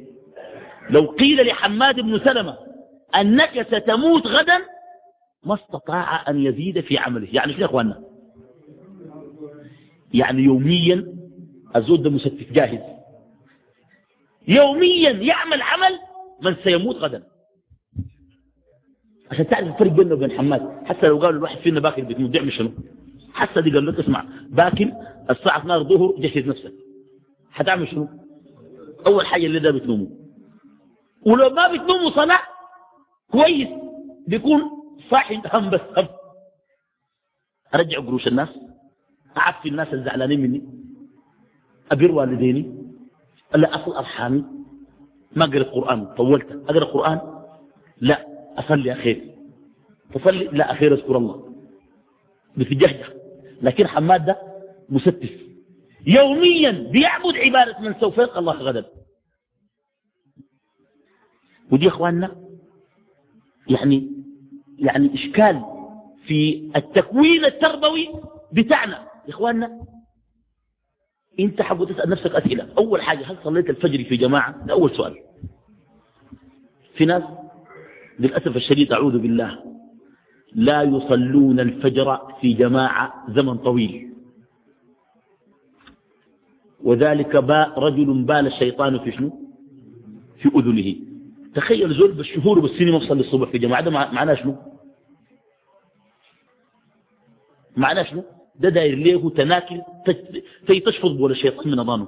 لو 0.89 1.05
قيل 1.05 1.47
لحماد 1.47 1.99
بن 1.99 2.19
سلمة 2.19 2.57
أنك 3.15 3.67
ستموت 3.75 4.27
غدا 4.27 4.57
ما 5.43 5.55
استطاع 5.55 6.29
أن 6.29 6.45
يزيد 6.45 6.79
في 6.79 6.97
عمله. 6.97 7.27
يعني 7.31 7.53
شنو 7.53 7.61
يا 7.61 7.65
أخواننا؟ 7.65 8.03
يعني 10.13 10.41
يوميا 10.41 11.13
الزود 11.75 12.07
مستف 12.07 12.51
جاهز. 12.51 12.81
يوميا 14.47 15.11
يعمل 15.11 15.61
عمل 15.61 15.99
من 16.41 16.55
سيموت 16.63 16.95
غدا. 16.95 17.23
عشان 19.31 19.47
تعرف 19.47 19.67
الفرق 19.67 19.91
بينه 19.91 20.13
وبين 20.13 20.31
حماد. 20.31 20.85
حتى 20.85 21.07
لو 21.07 21.17
قالوا 21.17 21.37
الواحد 21.37 21.57
فينا 21.57 21.79
باكر 21.79 22.03
بيتموت 22.03 22.29
بيعمل 22.29 22.53
شنو. 22.53 22.71
حتى 23.33 23.61
دي 23.61 23.71
قال 23.71 23.85
لك 23.85 23.99
اسمع 23.99 24.25
باكر 24.49 24.91
الساعة 25.29 25.57
12 25.57 25.83
ظهر 25.83 26.15
جهز 26.17 26.47
نفسك. 26.47 26.73
حتعمل 27.51 27.87
شنو؟ 27.87 28.07
أول 29.07 29.25
حاجة 29.25 29.45
اللي 29.45 29.59
ده 29.59 29.71
بتنومه. 29.71 30.07
ولو 31.25 31.49
ما 31.49 31.67
بتنوموا 31.67 32.09
صلاة 32.09 32.39
كويس. 33.31 33.67
بيكون 34.27 34.61
صاحي 35.11 35.41
هم 35.53 35.69
بس 35.69 35.81
هم. 35.97 36.07
أرجع 37.75 37.99
قروش 37.99 38.27
الناس. 38.27 38.49
أعفي 39.37 39.69
الناس 39.69 39.93
الزعلانين 39.93 40.41
مني. 40.41 40.63
أبر 41.91 42.11
والديني. 42.11 42.87
ألا 43.55 43.75
أصل 43.75 43.91
أرحامي. 43.91 44.43
ما 45.35 45.45
أقرأ 45.45 45.57
القرآن 45.57 46.05
طولت. 46.05 46.51
أقرأ 46.51 46.77
القرآن 46.77 47.19
لا. 48.01 48.26
أصلي 48.57 48.91
أخير. 48.91 49.35
تصلي 50.13 50.45
لا 50.45 50.71
أخير 50.71 50.93
أذكر 50.93 51.17
الله. 51.17 51.53
بتجهجه 52.57 53.13
لكن 53.61 53.87
حماد 53.87 54.25
ده 54.25 54.37
مستف 54.89 55.29
يوميا 56.07 56.71
بيعبد 56.91 57.35
عبادة 57.35 57.79
من 57.79 57.95
سوف 57.99 58.17
يلقى 58.17 58.39
الله 58.39 58.53
غدا. 58.53 58.85
ودي 61.71 61.87
إخواننا 61.87 62.35
يعني 63.69 64.11
يعني 64.79 65.13
إشكال 65.13 65.61
في 66.25 66.71
التكوين 66.75 67.45
التربوي 67.45 68.09
بتاعنا. 68.51 69.07
يا 69.25 69.29
إخواننا 69.29 69.81
أنت 71.39 71.61
حابب 71.61 71.93
تسأل 71.93 72.09
نفسك 72.09 72.35
أسئلة. 72.35 72.73
أول 72.77 73.01
حاجة 73.01 73.31
هل 73.31 73.37
صليت 73.43 73.69
الفجر 73.69 74.03
في 74.03 74.17
جماعة؟ 74.17 74.65
ده 74.65 74.73
أول 74.73 74.95
سؤال. 74.95 75.15
في 76.95 77.05
ناس 77.05 77.23
للأسف 78.19 78.55
الشديد 78.55 78.93
أعوذ 78.93 79.17
بالله. 79.17 79.59
لا 80.55 80.81
يصلون 80.83 81.59
الفجر 81.59 82.17
في 82.41 82.53
جماعة 82.53 83.25
زمن 83.29 83.57
طويل. 83.57 84.13
وذلك 86.83 87.35
باء 87.35 87.79
رجل 87.79 88.23
بال 88.23 88.47
الشيطان 88.47 88.99
في 88.99 89.11
شنو؟ 89.11 89.29
في 90.41 90.49
أذنه. 90.55 90.95
تخيل 91.55 91.93
زول 91.93 92.11
بالشهور 92.11 92.59
وبالسنين 92.59 92.91
ما 92.91 92.97
بصلي 92.97 93.19
الصبح 93.21 93.49
في 93.49 93.57
جماعة. 93.57 93.81
ده 93.81 93.91
معناه 93.91 94.33
شنو؟ 94.33 94.55
معناه 97.77 98.03
شنو؟ 98.03 98.23
ده 98.59 98.69
داير 98.69 98.95
له 98.95 99.29
تناكل 99.29 99.81
تي 100.67 100.79
تشفط 100.79 101.11
بول 101.11 101.31
الشيطان 101.31 101.71
من 101.71 101.79
اضانه 101.79 102.07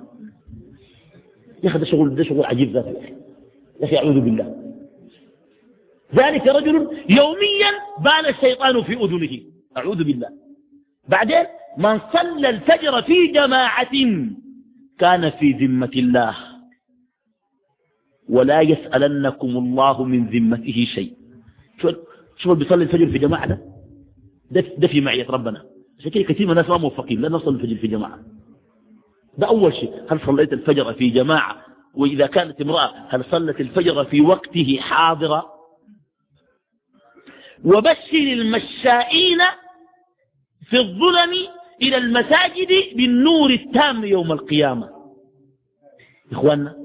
يا 1.64 1.70
أخي 1.70 1.80
ده 1.80 1.86
شغل 1.86 2.16
ده 2.16 2.24
شغل 2.24 2.46
عجيب 2.46 2.72
ذاته 2.72 2.90
يا 2.90 3.86
أخي 3.86 3.98
أعوذ 3.98 4.20
بالله. 4.20 4.69
ذلك 6.16 6.48
رجل 6.48 6.76
يوميا 7.10 7.72
بال 8.00 8.30
الشيطان 8.30 8.84
في 8.84 8.94
أذنه. 8.94 9.40
أعوذ 9.78 10.04
بالله. 10.04 10.28
بعدين 11.08 11.46
من 11.78 12.00
صلى 12.14 12.50
الفجر 12.50 13.02
في 13.02 13.28
جماعة 13.28 13.92
كان 15.00 15.30
في 15.30 15.52
ذمة 15.52 15.92
الله. 15.96 16.36
ولا 18.30 18.62
يسألنكم 18.62 19.48
الله 19.48 20.04
من 20.04 20.28
ذمته 20.28 20.88
شيء. 20.96 21.14
شوف 21.82 21.96
شوف 22.38 22.58
بيصلي 22.58 22.84
الفجر 22.84 23.08
في 23.08 23.18
جماعة 23.18 23.48
ده؟ 23.48 23.62
ده 24.78 24.88
في 24.88 25.02
معية 25.02 25.28
ربنا. 25.30 25.66
عشان 26.00 26.12
كثير 26.12 26.46
من 26.46 26.52
الناس 26.52 26.70
ما 26.70 26.78
موفقين. 26.78 27.22
لا 27.22 27.30
نصل 27.30 27.56
الفجر 27.56 27.76
في 27.76 27.88
جماعة. 27.88 28.20
ده 29.38 29.48
أول 29.48 29.74
شيء. 29.74 29.94
هل 30.10 30.20
صليت 30.26 30.54
الفجر 30.54 30.94
في 30.94 31.10
جماعة؟ 31.10 31.66
وإذا 31.94 32.26
كانت 32.26 32.62
امرأة 32.62 32.92
هل 33.10 33.26
صلت 33.32 33.62
الفجر 33.62 34.06
في 34.06 34.22
وقته 34.22 34.78
حاضرة؟ 34.82 35.59
وبشر 37.66 38.14
المشائين 38.14 39.40
في 40.70 40.78
الظلم 40.78 41.34
إلى 41.82 41.98
المساجد 41.98 42.68
بالنور 42.96 43.50
التام 43.50 44.06
يوم 44.06 44.32
القيامة. 44.32 44.90
إخواننا 46.32 46.76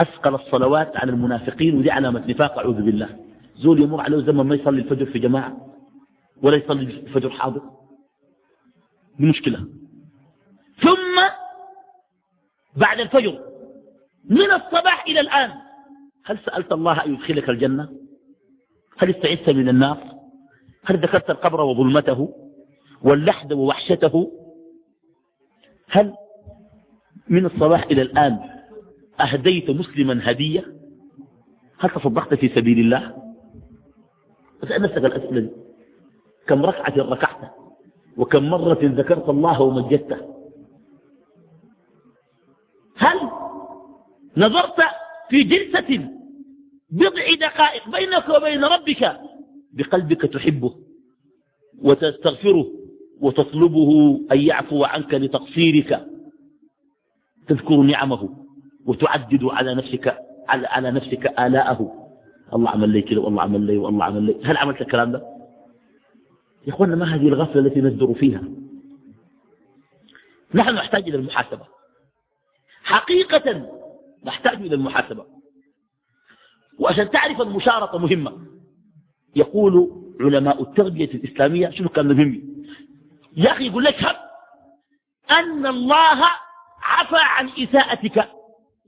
أثقل 0.00 0.34
الصلوات 0.34 0.96
على 0.96 1.12
المنافقين 1.12 1.74
ودي 1.74 1.90
علامة 1.90 2.24
نفاق 2.28 2.58
أعوذ 2.58 2.82
بالله. 2.82 3.16
زول 3.56 3.82
يمر 3.82 4.00
عليه 4.00 4.16
زمن 4.16 4.46
ما 4.46 4.54
يصلي 4.54 4.80
الفجر 4.82 5.06
في 5.06 5.18
جماعة 5.18 5.74
ولا 6.42 6.56
يصلي 6.56 6.82
الفجر 6.82 7.30
حاضر. 7.30 7.62
دي 9.18 9.26
مشكلة. 9.26 9.58
ثم 10.82 11.22
بعد 12.76 13.00
الفجر 13.00 13.40
من 14.30 14.50
الصباح 14.52 15.04
إلى 15.06 15.20
الآن 15.20 15.52
هل 16.24 16.38
سألت 16.46 16.72
الله 16.72 17.04
أن 17.04 17.14
يدخلك 17.14 17.48
الجنة؟ 17.48 17.88
هل 18.98 19.10
استعدت 19.10 19.50
من 19.50 19.68
النار؟ 19.68 19.98
هل 20.84 20.96
ذكرت 20.96 21.30
القبر 21.30 21.60
وظلمته 21.60 22.34
واللحد 23.02 23.52
ووحشته؟ 23.52 24.32
هل 25.88 26.14
من 27.28 27.46
الصباح 27.46 27.84
إلى 27.84 28.02
الآن 28.02 28.38
أهديت 29.20 29.70
مسلما 29.70 30.30
هدية؟ 30.30 30.64
هل 31.78 31.90
تصدقت 31.90 32.34
في 32.34 32.48
سبيل 32.48 32.78
الله؟ 32.78 33.16
اسأل 34.64 34.82
نفسك 34.82 35.04
الأسئلة 35.04 35.50
كم 36.46 36.64
ركعة 36.64 36.94
ركعت؟ 36.96 37.50
وكم 38.16 38.44
مرة 38.50 38.78
ذكرت 38.82 39.28
الله 39.28 39.62
ومجدته؟ 39.62 40.34
هل 42.96 43.18
نظرت 44.36 44.80
في 45.30 45.42
جلسة 45.42 46.10
بضع 46.94 47.34
دقائق 47.40 47.88
بينك 47.88 48.28
وبين 48.28 48.64
ربك. 48.64 49.20
بقلبك 49.72 50.22
تحبه 50.22 50.74
وتستغفره 51.82 52.66
وتطلبه 53.20 54.20
أن 54.32 54.40
يعفو 54.40 54.84
عنك 54.84 55.14
لتقصيرك. 55.14 56.06
تذكر 57.48 57.76
نعمه 57.76 58.28
وتعدد 58.86 59.44
على 59.44 59.74
نفسك 59.74 60.18
على, 60.48 60.66
على 60.66 60.90
نفسك 60.90 61.26
آلاءه. 61.26 62.10
الله 62.54 62.70
عمل 62.70 62.88
لي 62.88 63.02
كذا 63.02 63.18
والله 63.18 63.42
عمل 63.42 63.60
لي 63.60 63.76
والله 63.76 64.04
عمل 64.04 64.22
لي. 64.22 64.36
هل 64.44 64.56
عملت 64.56 64.80
الكلام 64.80 65.12
ده؟ 65.12 65.22
يا 66.66 66.72
اخوانا 66.72 66.96
ما 66.96 67.14
هذه 67.14 67.28
الغفلة 67.28 67.60
التي 67.60 67.80
ندر 67.80 68.14
فيها؟ 68.14 68.42
نحن 70.54 70.74
نحتاج 70.74 71.08
إلى 71.08 71.16
المحاسبة. 71.16 71.64
حقيقة 72.82 73.70
نحتاج 74.24 74.56
إلى 74.56 74.74
المحاسبة. 74.74 75.33
وعشان 76.78 77.10
تعرف 77.10 77.40
المشارطة 77.40 77.98
مهمة. 77.98 78.46
يقول 79.36 80.04
علماء 80.20 80.62
التربية 80.62 81.04
الإسلامية 81.04 81.70
شنو 81.70 81.88
كان 81.88 82.08
مهم 82.08 82.54
يا 83.36 83.52
أخي 83.52 83.66
يقول 83.66 83.84
لك 83.84 84.04
هب 84.04 84.16
أن 85.30 85.66
الله 85.66 86.24
عفى 86.82 87.16
عن 87.16 87.48
إساءتك. 87.48 88.28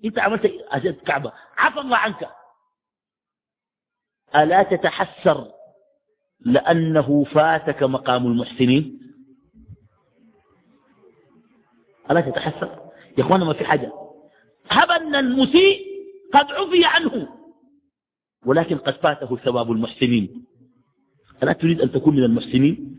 أنت 0.05 0.19
عملت 0.19 0.53
أجلت 0.71 1.01
كعبة 1.07 1.33
عفى 1.57 1.81
الله 1.81 1.97
عنك. 1.97 2.31
ألا 4.37 4.63
تتحسر 4.63 5.49
لأنه 6.41 7.25
فاتك 7.25 7.83
مقام 7.83 8.27
المحسنين؟ 8.27 9.01
ألا 12.11 12.21
تتحسر؟ 12.21 12.91
يا 13.19 13.23
أخوانا 13.23 13.45
ما 13.45 13.53
في 13.53 13.65
حاجة. 13.65 13.93
هب 14.71 14.91
أن 14.91 15.15
المسيء 15.15 15.87
قد 16.35 16.53
عفي 16.53 16.85
عنه. 16.85 17.29
ولكن 18.47 18.77
قد 18.77 18.95
فاته 18.95 19.37
ثواب 19.37 19.73
المحسنين. 19.73 20.45
ألا 21.43 21.53
تريد 21.53 21.81
أن 21.81 21.93
تكون 21.93 22.17
من 22.17 22.23
المحسنين؟ 22.23 22.97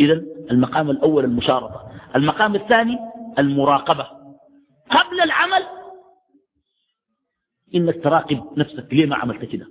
إذا 0.00 0.22
المقام 0.50 0.90
الأول 0.90 1.24
المشارطة. 1.24 1.92
المقام 2.16 2.54
الثاني 2.54 2.98
المراقبة. 3.38 4.06
قبل 4.90 5.20
العمل. 5.20 5.62
إنك 7.74 8.04
تراقب 8.04 8.42
نفسك. 8.56 8.86
ليه 8.92 9.06
ما 9.06 9.16
عملت 9.16 9.44
كده؟ 9.44 9.66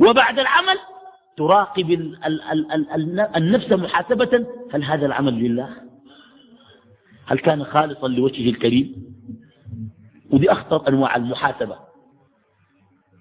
وبعد 0.00 0.38
العمل 0.38 0.78
تراقب 1.36 1.90
ال 1.90 2.24
ال 2.24 2.42
ال 2.72 2.90
ال 2.90 3.20
النفس 3.20 3.72
محاسبة. 3.72 4.46
هل 4.72 4.84
هذا 4.84 5.06
العمل 5.06 5.34
لله؟ 5.34 5.76
هل 7.26 7.38
كان 7.38 7.64
خالصا 7.64 8.08
لوجهه 8.08 8.50
الكريم؟ 8.50 9.08
ودي 10.30 10.52
أخطر 10.52 10.88
أنواع 10.88 11.16
المحاسبة. 11.16 11.87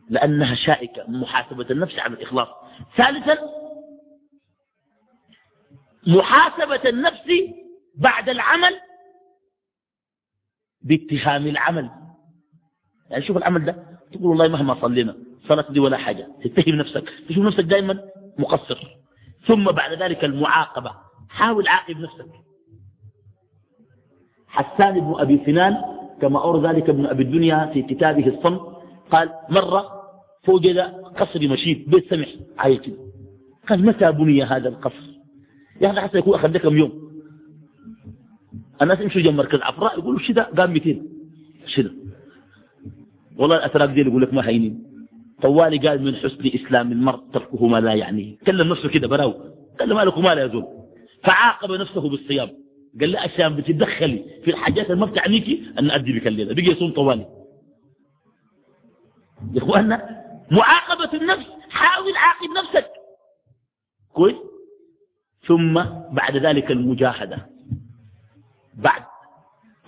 لأنها 0.09 0.55
شائكة 0.55 1.03
محاسبة 1.07 1.65
النفس 1.71 1.99
على 1.99 2.13
الإخلاص. 2.13 2.47
ثالثا 2.97 3.37
محاسبة 6.07 6.89
النفس 6.89 7.27
بعد 7.95 8.29
العمل 8.29 8.75
باتهام 10.81 11.47
العمل. 11.47 11.89
يعني 13.09 13.23
شوف 13.25 13.37
العمل 13.37 13.65
ده 13.65 13.99
تقول 14.11 14.25
والله 14.25 14.47
مهما 14.47 14.81
صلينا 14.81 15.17
صلاة 15.47 15.65
دي 15.71 15.79
ولا 15.79 15.97
حاجة 15.97 16.27
تتهم 16.43 16.75
نفسك. 16.75 17.09
تشوف 17.29 17.45
نفسك 17.45 17.63
دائما 17.63 17.99
مقصر. 18.39 18.79
ثم 19.47 19.63
بعد 19.71 19.93
ذلك 19.93 20.25
المعاقبة. 20.25 20.91
حاول 21.29 21.67
عاقب 21.67 21.99
نفسك. 21.99 22.27
حسان 24.47 24.99
بن 24.99 25.15
أبي 25.19 25.43
سنان 25.45 25.77
كما 26.21 26.43
أورى 26.43 26.67
ذلك 26.69 26.89
ابن 26.89 27.05
أبي 27.05 27.23
الدنيا 27.23 27.69
في 27.73 27.81
كتابه 27.83 28.27
الصمت 28.27 28.61
قال 29.11 29.33
مرة 29.49 29.96
فوجد 30.43 30.77
قصر 31.17 31.47
مشيد 31.47 31.89
بيت 31.89 32.09
سمح 32.13 32.27
عايش. 32.57 32.79
قال 33.69 33.85
متى 33.85 34.11
بني 34.11 34.43
هذا 34.43 34.69
القصر؟ 34.69 35.07
يا 35.81 35.91
أخي 35.91 36.01
حتى 36.01 36.17
يكون 36.17 36.33
أخذ 36.35 36.57
كم 36.57 36.77
يوم. 36.77 37.07
الناس 38.81 38.99
يمشوا 38.99 39.21
جنب 39.21 39.35
مركز 39.35 39.59
عفراء 39.59 39.99
يقولوا 39.99 40.19
شده 40.19 40.43
قام 40.43 40.73
200 40.73 41.01
شده 41.65 41.91
والله 43.37 43.55
الأتراك 43.55 43.89
دي 43.89 44.01
يقول 44.01 44.21
لك 44.21 44.33
ما 44.33 44.47
هينين. 44.47 44.83
طوالي 45.41 45.77
قال 45.77 46.03
من 46.03 46.15
حسن 46.15 46.51
إسلام 46.55 46.91
المرء 46.91 47.19
تركه 47.33 47.67
ما 47.67 47.79
لا 47.79 47.93
يعنيه 47.93 48.37
كلم 48.47 48.69
نفسه 48.69 48.89
كده 48.89 49.07
براو 49.07 49.33
قال 49.79 49.89
له 49.89 49.95
مالك 49.95 50.17
وما 50.17 50.35
لا 50.35 50.45
يزول. 50.45 50.65
فعاقب 51.23 51.71
نفسه 51.71 52.09
بالصيام. 52.09 52.49
قال 53.01 53.11
له 53.11 53.19
عشان 53.19 53.55
بتتدخلي 53.55 54.23
في 54.43 54.51
الحاجات 54.51 54.85
اللي 54.85 54.99
ما 54.99 55.05
بتعنيكي 55.05 55.63
أن 55.79 55.91
أدي 55.91 56.19
بك 56.19 56.27
الليلة. 56.27 56.53
بقي 56.53 56.63
يصوم 56.63 56.91
طوالي. 56.91 57.25
يا 59.53 59.57
إخواننا 59.57 60.16
معاقبة 60.51 61.13
النفس. 61.13 61.45
حاول 61.69 62.17
عاقب 62.17 62.49
نفسك. 62.57 62.91
كويس؟ 64.13 64.35
ثم 65.47 65.83
بعد 66.11 66.37
ذلك 66.37 66.71
المجاهدة. 66.71 67.49
بعد 68.73 69.03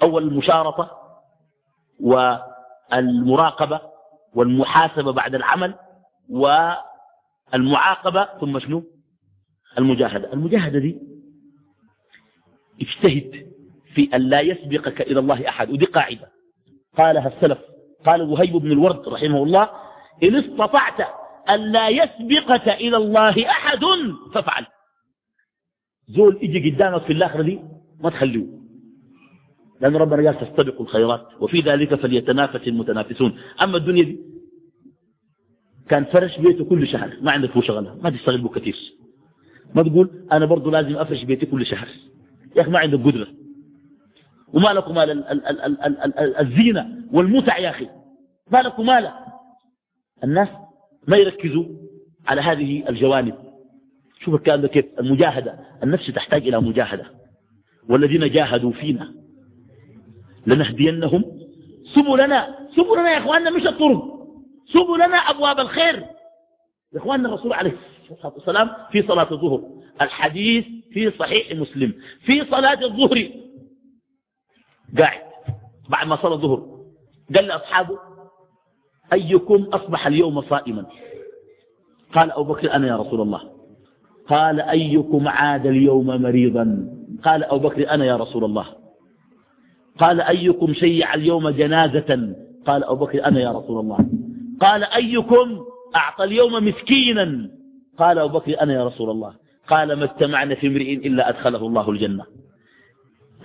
أول 0.03 0.23
المشارطة 0.23 0.91
والمراقبة 1.99 3.81
والمحاسبة 4.33 5.11
بعد 5.11 5.35
العمل 5.35 5.75
والمعاقبة 6.29 8.25
ثم 8.39 8.59
شنو؟ 8.59 8.83
المجاهدة. 9.77 10.33
المجاهدة 10.33 10.79
دي 10.79 10.99
اجتهد 12.81 13.51
في 13.93 14.09
أن 14.13 14.21
لا 14.21 14.41
يسبقك 14.41 15.01
إلى 15.01 15.19
الله 15.19 15.49
أحد. 15.49 15.69
ودي 15.69 15.85
قاعدة. 15.85 16.31
قالها 16.97 17.27
السلف. 17.27 17.57
قال 18.05 18.21
وهيب 18.21 18.53
بن 18.53 18.71
الورد 18.71 19.07
رحمه 19.07 19.43
الله 19.43 19.69
إن 20.23 20.35
استطعت 20.35 21.07
أن 21.49 21.71
لا 21.71 21.89
يسبقك 21.89 22.69
إلى 22.69 22.97
الله 22.97 23.49
أحد 23.49 23.85
فافعل. 24.33 24.65
زول 26.09 26.39
يجي 26.41 26.71
قدامك 26.71 27.01
في 27.01 27.13
الآخرة 27.13 27.41
دي 27.41 27.59
ما 27.99 28.09
تخليه. 28.09 28.45
لأن 29.81 29.95
ربنا 29.95 30.31
قال 30.31 30.47
تستبقوا 30.47 30.85
الخيرات 30.85 31.27
وفي 31.39 31.59
ذلك 31.61 31.95
فليتنافس 31.95 32.67
المتنافسون. 32.67 33.39
أما 33.61 33.77
الدنيا 33.77 34.03
دي 34.03 34.19
كان 35.89 36.05
فرش 36.05 36.37
بيته 36.37 36.65
كل 36.65 36.87
شهر 36.87 37.17
ما 37.21 37.31
عندك 37.31 37.51
هو 37.51 37.61
شغلة 37.61 37.95
ما 38.03 38.09
تشتغل 38.09 38.41
به 38.41 38.49
كثير. 38.49 38.77
ما 39.75 39.83
تقول 39.83 40.27
أنا 40.31 40.45
برضو 40.45 40.69
لازم 40.69 40.97
أفرش 40.97 41.23
بيتي 41.23 41.45
كل 41.45 41.65
شهر. 41.65 41.87
يا 42.55 42.61
أخي 42.61 42.71
ما 42.71 42.79
عندك 42.79 42.99
قدرة. 42.99 43.27
وما 44.53 44.69
لكم 44.73 44.95
مال 44.95 45.23
الزينة 46.39 46.87
والمتع 47.13 47.57
يا 47.57 47.69
أخي. 47.69 47.89
ما 48.51 48.61
لكم 48.61 48.85
مال. 48.85 49.11
الناس 50.23 50.47
ما 51.07 51.17
يركزوا 51.17 51.65
على 52.27 52.41
هذه 52.41 52.89
الجوانب. 52.89 53.35
شوف 54.21 54.35
الكلام 54.35 54.61
ده 54.61 54.67
كيف. 54.67 54.85
المجاهدة 54.99 55.59
النفس 55.83 56.07
تحتاج 56.07 56.47
إلى 56.47 56.61
مجاهدة. 56.61 57.05
والذين 57.89 58.31
جاهدوا 58.31 58.71
فينا 58.71 59.13
لنهدينهم 60.47 61.23
سبلنا. 61.95 62.67
سبلنا 62.75 63.11
يا 63.11 63.17
إخواننا 63.17 63.49
مش 63.49 63.67
الطرق. 63.67 64.03
سبلنا 64.73 65.17
أبواب 65.17 65.59
الخير. 65.59 65.95
يا 66.93 66.97
إخواننا 66.97 67.29
الرسول 67.29 67.53
عليه 67.53 67.75
الصلاة 68.11 68.33
والسلام 68.33 68.69
في 68.91 69.03
صلاة 69.03 69.27
الظهر 69.31 69.63
الحديث 70.01 70.65
في 70.91 71.11
صحيح 71.11 71.51
مسلم 71.51 71.93
في 72.21 72.45
صلاة 72.45 72.85
الظهر. 72.85 73.29
قاعد 74.97 75.21
بعد 75.89 76.07
ما 76.07 76.15
صلى 76.15 76.33
الظهر 76.33 76.79
قال 77.35 77.45
لأصحابه 77.45 77.99
أيكم 79.13 79.63
أصبح 79.73 80.07
اليوم 80.07 80.41
صائما؟ 80.41 80.85
قال 82.13 82.31
أبو 82.31 82.53
بكر 82.53 82.73
أنا 82.73 82.87
يا 82.87 82.97
رسول 82.97 83.21
الله. 83.21 83.41
قال 84.27 84.61
أيكم 84.61 85.27
عاد 85.27 85.65
اليوم 85.65 86.07
مريضا؟ 86.21 86.89
قال 87.23 87.43
أبو 87.43 87.69
بكر 87.69 87.89
أنا 87.91 88.05
يا 88.05 88.15
رسول 88.17 88.43
الله. 88.43 88.65
قال 89.99 90.21
أيكم 90.21 90.73
شيع 90.73 91.13
اليوم 91.13 91.49
جنازة؟ 91.49 92.35
قال 92.67 92.83
أبو 92.83 93.05
بكر 93.05 93.25
أنا 93.25 93.39
يا 93.39 93.51
رسول 93.51 93.79
الله. 93.79 93.97
قال 94.61 94.83
أيكم 94.83 95.59
أعطى 95.95 96.23
اليوم 96.23 96.65
مسكينا؟ 96.65 97.49
قال 97.97 98.19
أبو 98.19 98.39
بكر 98.39 98.61
أنا 98.61 98.73
يا 98.73 98.85
رسول 98.85 99.09
الله. 99.09 99.33
قال 99.67 99.93
ما 99.93 100.03
اجتمعنا 100.03 100.55
في 100.55 100.67
امرئ 100.67 100.93
إلا 100.93 101.29
أدخله 101.29 101.67
الله 101.67 101.89
الجنة. 101.89 102.25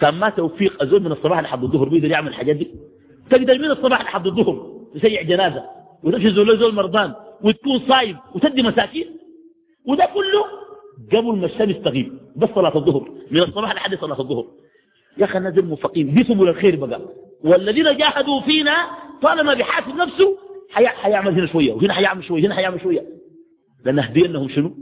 كان 0.01 0.15
ما 0.15 0.29
توفيق 0.29 0.83
أزول 0.83 1.03
من 1.03 1.13
الصباح 1.13 1.41
لحد 1.41 1.65
الظهر 1.65 1.89
بيقدر 1.89 2.11
يعمل 2.11 2.29
الحاجات 2.29 2.57
دي؟ 2.57 2.71
تقدر 3.31 3.59
من 3.59 3.71
الصباح 3.71 4.03
لحد 4.03 4.27
الظهر. 4.27 4.74
تسيع 4.95 5.23
جنازة 5.23 5.65
وتمشي 6.03 6.31
زول 6.31 6.59
زول 6.59 6.75
مرضان 6.75 7.15
وتكون 7.43 7.81
صايم 7.89 8.19
وتدي 8.35 8.63
مساكين. 8.63 9.07
وده 9.87 10.09
كله 10.15 10.45
قبل 11.13 11.37
ما 11.37 11.47
الشمس 11.47 11.77
تغيب 11.85 12.19
بس 12.37 12.49
صلاة 12.55 12.77
الظهر. 12.77 13.11
من 13.31 13.41
الصباح 13.41 13.75
لحد 13.75 13.95
صلاة 13.95 14.21
الظهر. 14.21 14.47
يا 15.19 15.25
أخي 15.25 15.39
الناس 15.39 15.59
الموفقين 15.59 16.15
دي 16.15 16.25
سبل 16.25 16.49
الخير 16.49 16.77
بقى. 16.77 17.01
والذين 17.45 17.97
جاهدوا 17.97 18.41
فينا 18.41 18.77
طالما 19.23 19.55
بيحاسب 19.55 19.97
نفسه 19.97 20.39
حيعمل 20.71 21.33
هنا 21.33 21.47
شوية 21.47 21.73
وهنا 21.73 21.93
حيعمل 21.93 22.25
شوية 22.25 22.47
هنا 22.47 22.55
حيعمل 22.55 22.81
شوية. 22.81 23.07
لنهدينهم 23.87 24.49
شنو؟ 24.49 24.75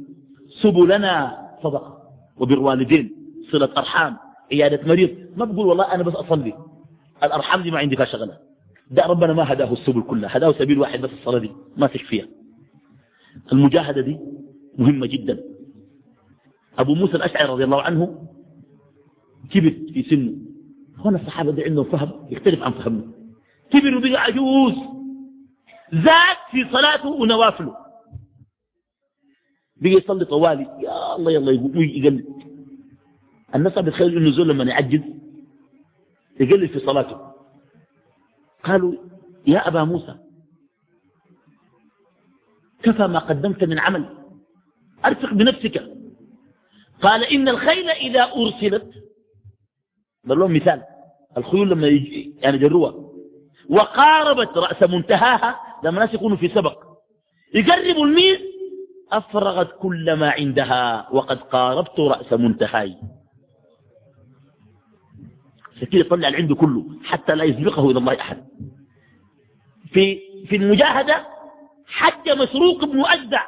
سبلنا 0.62 1.38
صدقة. 1.62 1.98
وبالوالدين 2.36 3.12
صلة 3.52 3.68
أرحام 3.76 4.16
عيادة 4.52 4.88
مريض. 4.88 5.10
ما 5.36 5.44
بقول 5.44 5.66
والله 5.66 5.94
أنا 5.94 6.02
بس 6.02 6.14
أصلي. 6.14 6.54
الأرحام 7.22 7.62
دي 7.62 7.70
ما 7.70 7.78
عندي 7.78 7.96
فيها 7.96 8.06
شغلة. 8.06 8.51
ده 8.93 9.07
ربنا 9.07 9.32
ما 9.32 9.53
هداه 9.53 9.72
السبل 9.72 10.03
كلها 10.03 10.36
هداه 10.36 10.53
سبيل 10.53 10.78
واحد 10.78 11.01
بس 11.01 11.11
الصلاة 11.11 11.38
دي 11.38 11.51
ما 11.76 11.86
تكفيها 11.86 12.26
المجاهدة 13.53 14.01
دي 14.01 14.18
مهمة 14.78 15.07
جدا. 15.07 15.40
أبو 16.78 16.95
موسى 16.95 17.16
الأشعري 17.16 17.49
رضي 17.49 17.64
الله 17.64 17.82
عنه 17.82 18.28
كبر 19.51 19.70
في 19.70 20.03
سنه. 20.11 20.32
هنا 21.05 21.20
الصحابة 21.20 21.53
دي 21.53 21.64
عندهم 21.64 21.84
فهم 21.84 22.26
يختلف 22.30 22.62
عن 22.62 22.72
فهمنا. 22.72 23.12
كبر 23.70 23.97
وبقى 23.97 24.16
عجوز. 24.22 24.74
زاد 25.93 26.36
في 26.51 26.64
صلاته 26.72 27.09
ونوافله. 27.09 27.76
بقى 29.76 29.90
يصلي 29.93 30.24
طوالي 30.24 30.62
يا 30.82 31.16
الله 31.16 31.32
يلا 31.32 31.53
يقلب. 31.53 32.24
الناس 33.55 33.78
بتخيل 33.78 34.16
إنه 34.16 34.30
زول 34.30 34.49
لما 34.49 34.64
يعجز 34.64 35.01
يقلل 36.40 36.68
في 36.68 36.78
صلاته. 36.78 37.32
قالوا 38.64 38.94
يا 39.46 39.68
أبا 39.68 39.84
موسى 39.84 40.14
كفى 42.82 43.06
ما 43.06 43.18
قدمت 43.18 43.64
من 43.64 43.78
عمل 43.78 44.04
أرفق 45.04 45.34
بنفسك. 45.34 45.84
قال 47.02 47.24
إن 47.24 47.48
الخيل 47.48 47.90
إذا 47.90 48.22
أرسلت 48.22 48.90
ضر 50.26 50.34
لهم 50.34 50.52
مثال 50.54 50.82
الخيول 51.36 51.70
لما 51.70 51.86
يجي 51.86 52.34
يعني 52.38 52.58
جروها 52.58 52.94
وقاربت 53.70 54.56
رأس 54.58 54.90
منتهاها 54.90 55.60
لما 55.84 55.90
الناس 56.02 56.14
يكونوا 56.14 56.36
في 56.36 56.48
سبق. 56.48 56.84
يقربوا 57.54 58.06
الميل 58.06 58.40
أفرغت 59.12 59.78
كل 59.78 60.12
ما 60.12 60.30
عندها 60.30 61.08
وقد 61.12 61.38
قاربت 61.38 62.00
رأس 62.00 62.32
منتهاي. 62.32 62.96
فكده 65.81 66.01
يطلع 66.01 66.29
اللي 66.29 66.39
عنده 66.39 66.55
كله 66.55 66.85
حتى 67.05 67.35
لا 67.35 67.45
يسبقه 67.45 67.91
إلى 67.91 67.99
الله 67.99 68.20
أحد. 68.20 68.45
في, 69.93 70.18
في 70.47 70.57
المجاهدة 70.57 71.27
حج 71.87 72.31
مسروق 72.31 72.85
بن 72.85 73.05
أجدع 73.07 73.43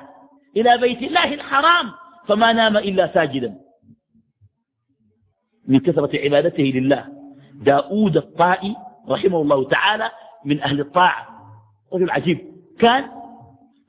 إلى 0.57 0.79
بيت 0.79 1.03
الله 1.03 1.35
الحرام 1.35 1.91
فما 2.27 2.53
نام 2.53 2.77
إلا 2.77 3.15
ساجدا. 3.15 3.55
من 5.69 5.79
كثرة 5.81 6.11
عبادته 6.21 6.63
لله. 6.63 7.07
داود 7.55 8.17
الطائي 8.17 8.77
رحمه 9.09 9.41
الله 9.43 9.69
تعالى 9.69 10.11
من 10.45 10.61
أهل 10.61 10.81
الطاعة. 10.81 11.29
رجل 11.93 12.11
عجيب. 12.11 12.39
كان 12.79 13.11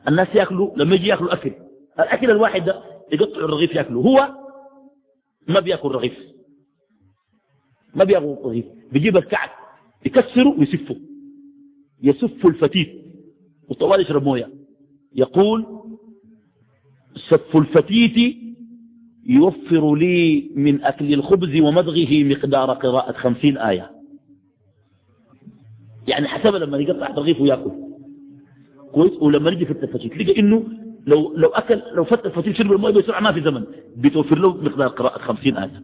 الناس 0.08 0.28
يأكلوا 0.36 0.72
لما 0.78 0.96
يجي 0.96 1.08
يأكلوا 1.08 1.34
أكل 1.34 1.52
الأكل 2.00 2.32
الواحد 2.32 2.66
ده 2.66 2.84
يقطع 3.12 3.38
الرغيف 3.38 3.76
يأكله. 3.76 4.00
هو 4.00 4.30
ما 5.48 5.60
بيأكل 5.60 5.92
رغيف. 5.92 6.35
ما 7.96 8.04
بيأكل 8.04 8.36
رغيف 8.46 8.66
بيجيب 8.92 9.18
الكعك 9.18 9.52
يكسره 10.06 10.60
ويسفه. 10.60 10.96
يسف 12.04 12.46
الفتيت 12.46 13.06
وطوال 13.70 14.02
يشرب 14.02 14.24
موية. 14.24 14.50
يقول 15.16 15.66
سف 17.30 17.58
الفتيت 17.58 18.38
يوفر 19.26 19.96
لي 19.96 20.52
من 20.56 20.84
أكل 20.84 21.14
الخبز 21.14 21.62
ومضغه 21.62 22.24
مقدار 22.24 22.72
قراءة 22.72 23.12
خمسين 23.12 23.58
آية. 23.58 23.92
يعني 26.08 26.28
حسب 26.28 26.56
لما 26.56 26.78
يقطع 26.78 27.08
رغيف 27.08 27.42
ويأكل. 27.42 27.72
كويس؟ 28.92 29.12
ولما 29.22 29.52
يجي 29.52 29.66
في 29.66 29.72
التفتيت. 29.72 30.18
لقى 30.18 30.40
إنه 30.40 30.64
لو, 31.08 31.34
لو 31.38 31.50
أكل 31.50 31.82
لو 31.94 32.04
فت 32.04 32.26
الفتيت 32.26 32.56
شرب 32.56 32.72
الموية 32.72 32.94
بسرعة 32.94 33.20
ما 33.20 33.32
في 33.32 33.42
زمن. 33.42 33.66
بتوفر 33.98 34.40
له 34.40 34.54
مقدار 34.54 34.88
قراءة 34.88 35.20
خمسين 35.20 35.58
آية. 35.58 35.84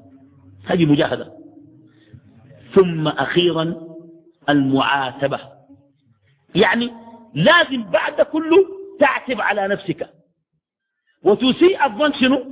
هذه 0.65 0.85
مجاهدة. 0.85 1.31
ثم 2.75 3.07
أخيرا 3.07 3.75
المعاتبة. 4.49 5.39
يعني 6.55 6.91
لازم 7.33 7.83
بعد 7.83 8.21
كله 8.21 8.65
تعتب 8.99 9.41
على 9.41 9.67
نفسك. 9.67 10.09
وتسيء 11.23 11.85
الظن 11.85 12.13
شنو؟ 12.13 12.45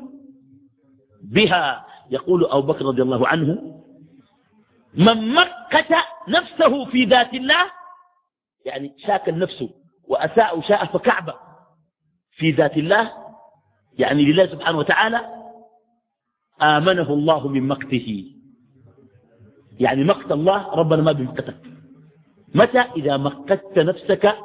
بها. 1.23 1.85
يقول 2.11 2.45
أبو 2.45 2.67
بكر 2.67 2.85
رضي 2.85 3.01
الله 3.01 3.27
عنه 3.27 3.81
من 4.93 5.33
مكت 5.33 5.95
نفسه 6.27 6.85
في 6.85 7.05
ذات 7.05 7.33
الله 7.33 7.71
يعني 8.65 8.95
شاك 8.97 9.29
نفسه 9.29 9.69
وأساء 10.07 10.61
شاء 10.61 10.85
فكعبة 10.85 11.33
في 12.31 12.51
ذات 12.51 12.77
الله. 12.77 13.13
يعني 13.97 14.25
لله 14.25 14.47
سبحانه 14.47 14.77
وتعالى 14.77 15.39
آمنه 16.61 17.13
الله 17.13 17.47
من 17.47 17.67
مقته 17.67 18.38
يعني 19.79 20.03
مقت 20.03 20.31
الله 20.31 20.75
ربنا 20.75 21.01
ما 21.01 21.11
بمقتك 21.11 21.55
متى؟ 22.55 22.83
إذا 22.97 23.17
مقت 23.17 23.79
نفسك 23.79 24.35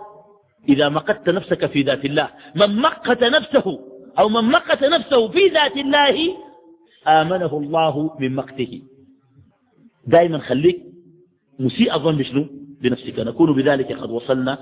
إذا 0.69 0.89
مقت 0.89 1.29
نفسك 1.29 1.67
في 1.67 1.83
ذات 1.83 2.05
الله. 2.05 2.29
من 2.57 2.77
مقت 2.77 3.23
نفسه 3.25 3.81
أو 4.19 4.29
من 4.29 4.45
مقت 4.45 4.85
نفسه 4.85 5.29
في 5.29 5.49
ذات 5.49 5.77
الله 5.77 6.37
آمنه 7.09 7.57
الله 7.57 8.17
من 8.21 8.35
مقته. 8.35 8.83
دائما 10.07 10.39
خليك 10.39 10.83
مسيء 11.59 11.95
الظن 11.95 12.17
بشنو؟ 12.17 12.47
بنفسك. 12.81 13.19
نكون 13.19 13.53
بذلك 13.55 13.93
قد 13.93 14.11
وصلنا 14.11 14.59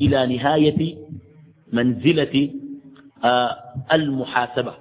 إلى 0.00 0.36
نهاية 0.36 0.96
منزلة 1.72 2.50
آه 3.24 3.56
المحاسبة. 3.92 4.74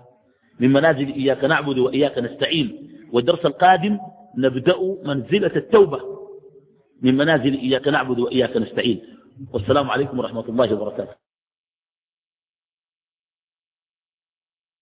من 0.60 0.74
منازل 0.74 1.14
إياك 1.14 1.44
نعبد 1.44 1.78
وإياك 1.78 2.18
نستعين. 2.18 2.90
والدرس 3.14 3.46
القادم 3.46 4.00
نبدأ 4.38 4.76
منزلة 5.06 5.56
التوبة 5.56 6.00
من 7.02 7.18
منازل 7.18 7.54
إياك 7.54 7.88
نعبد 7.88 8.20
وإياك 8.20 8.58
نستعين. 8.58 9.02
والسلام 9.54 9.90
عليكم 9.90 10.20
ورحمة 10.20 10.50
الله 10.50 10.74
وبركاته. 10.74 11.25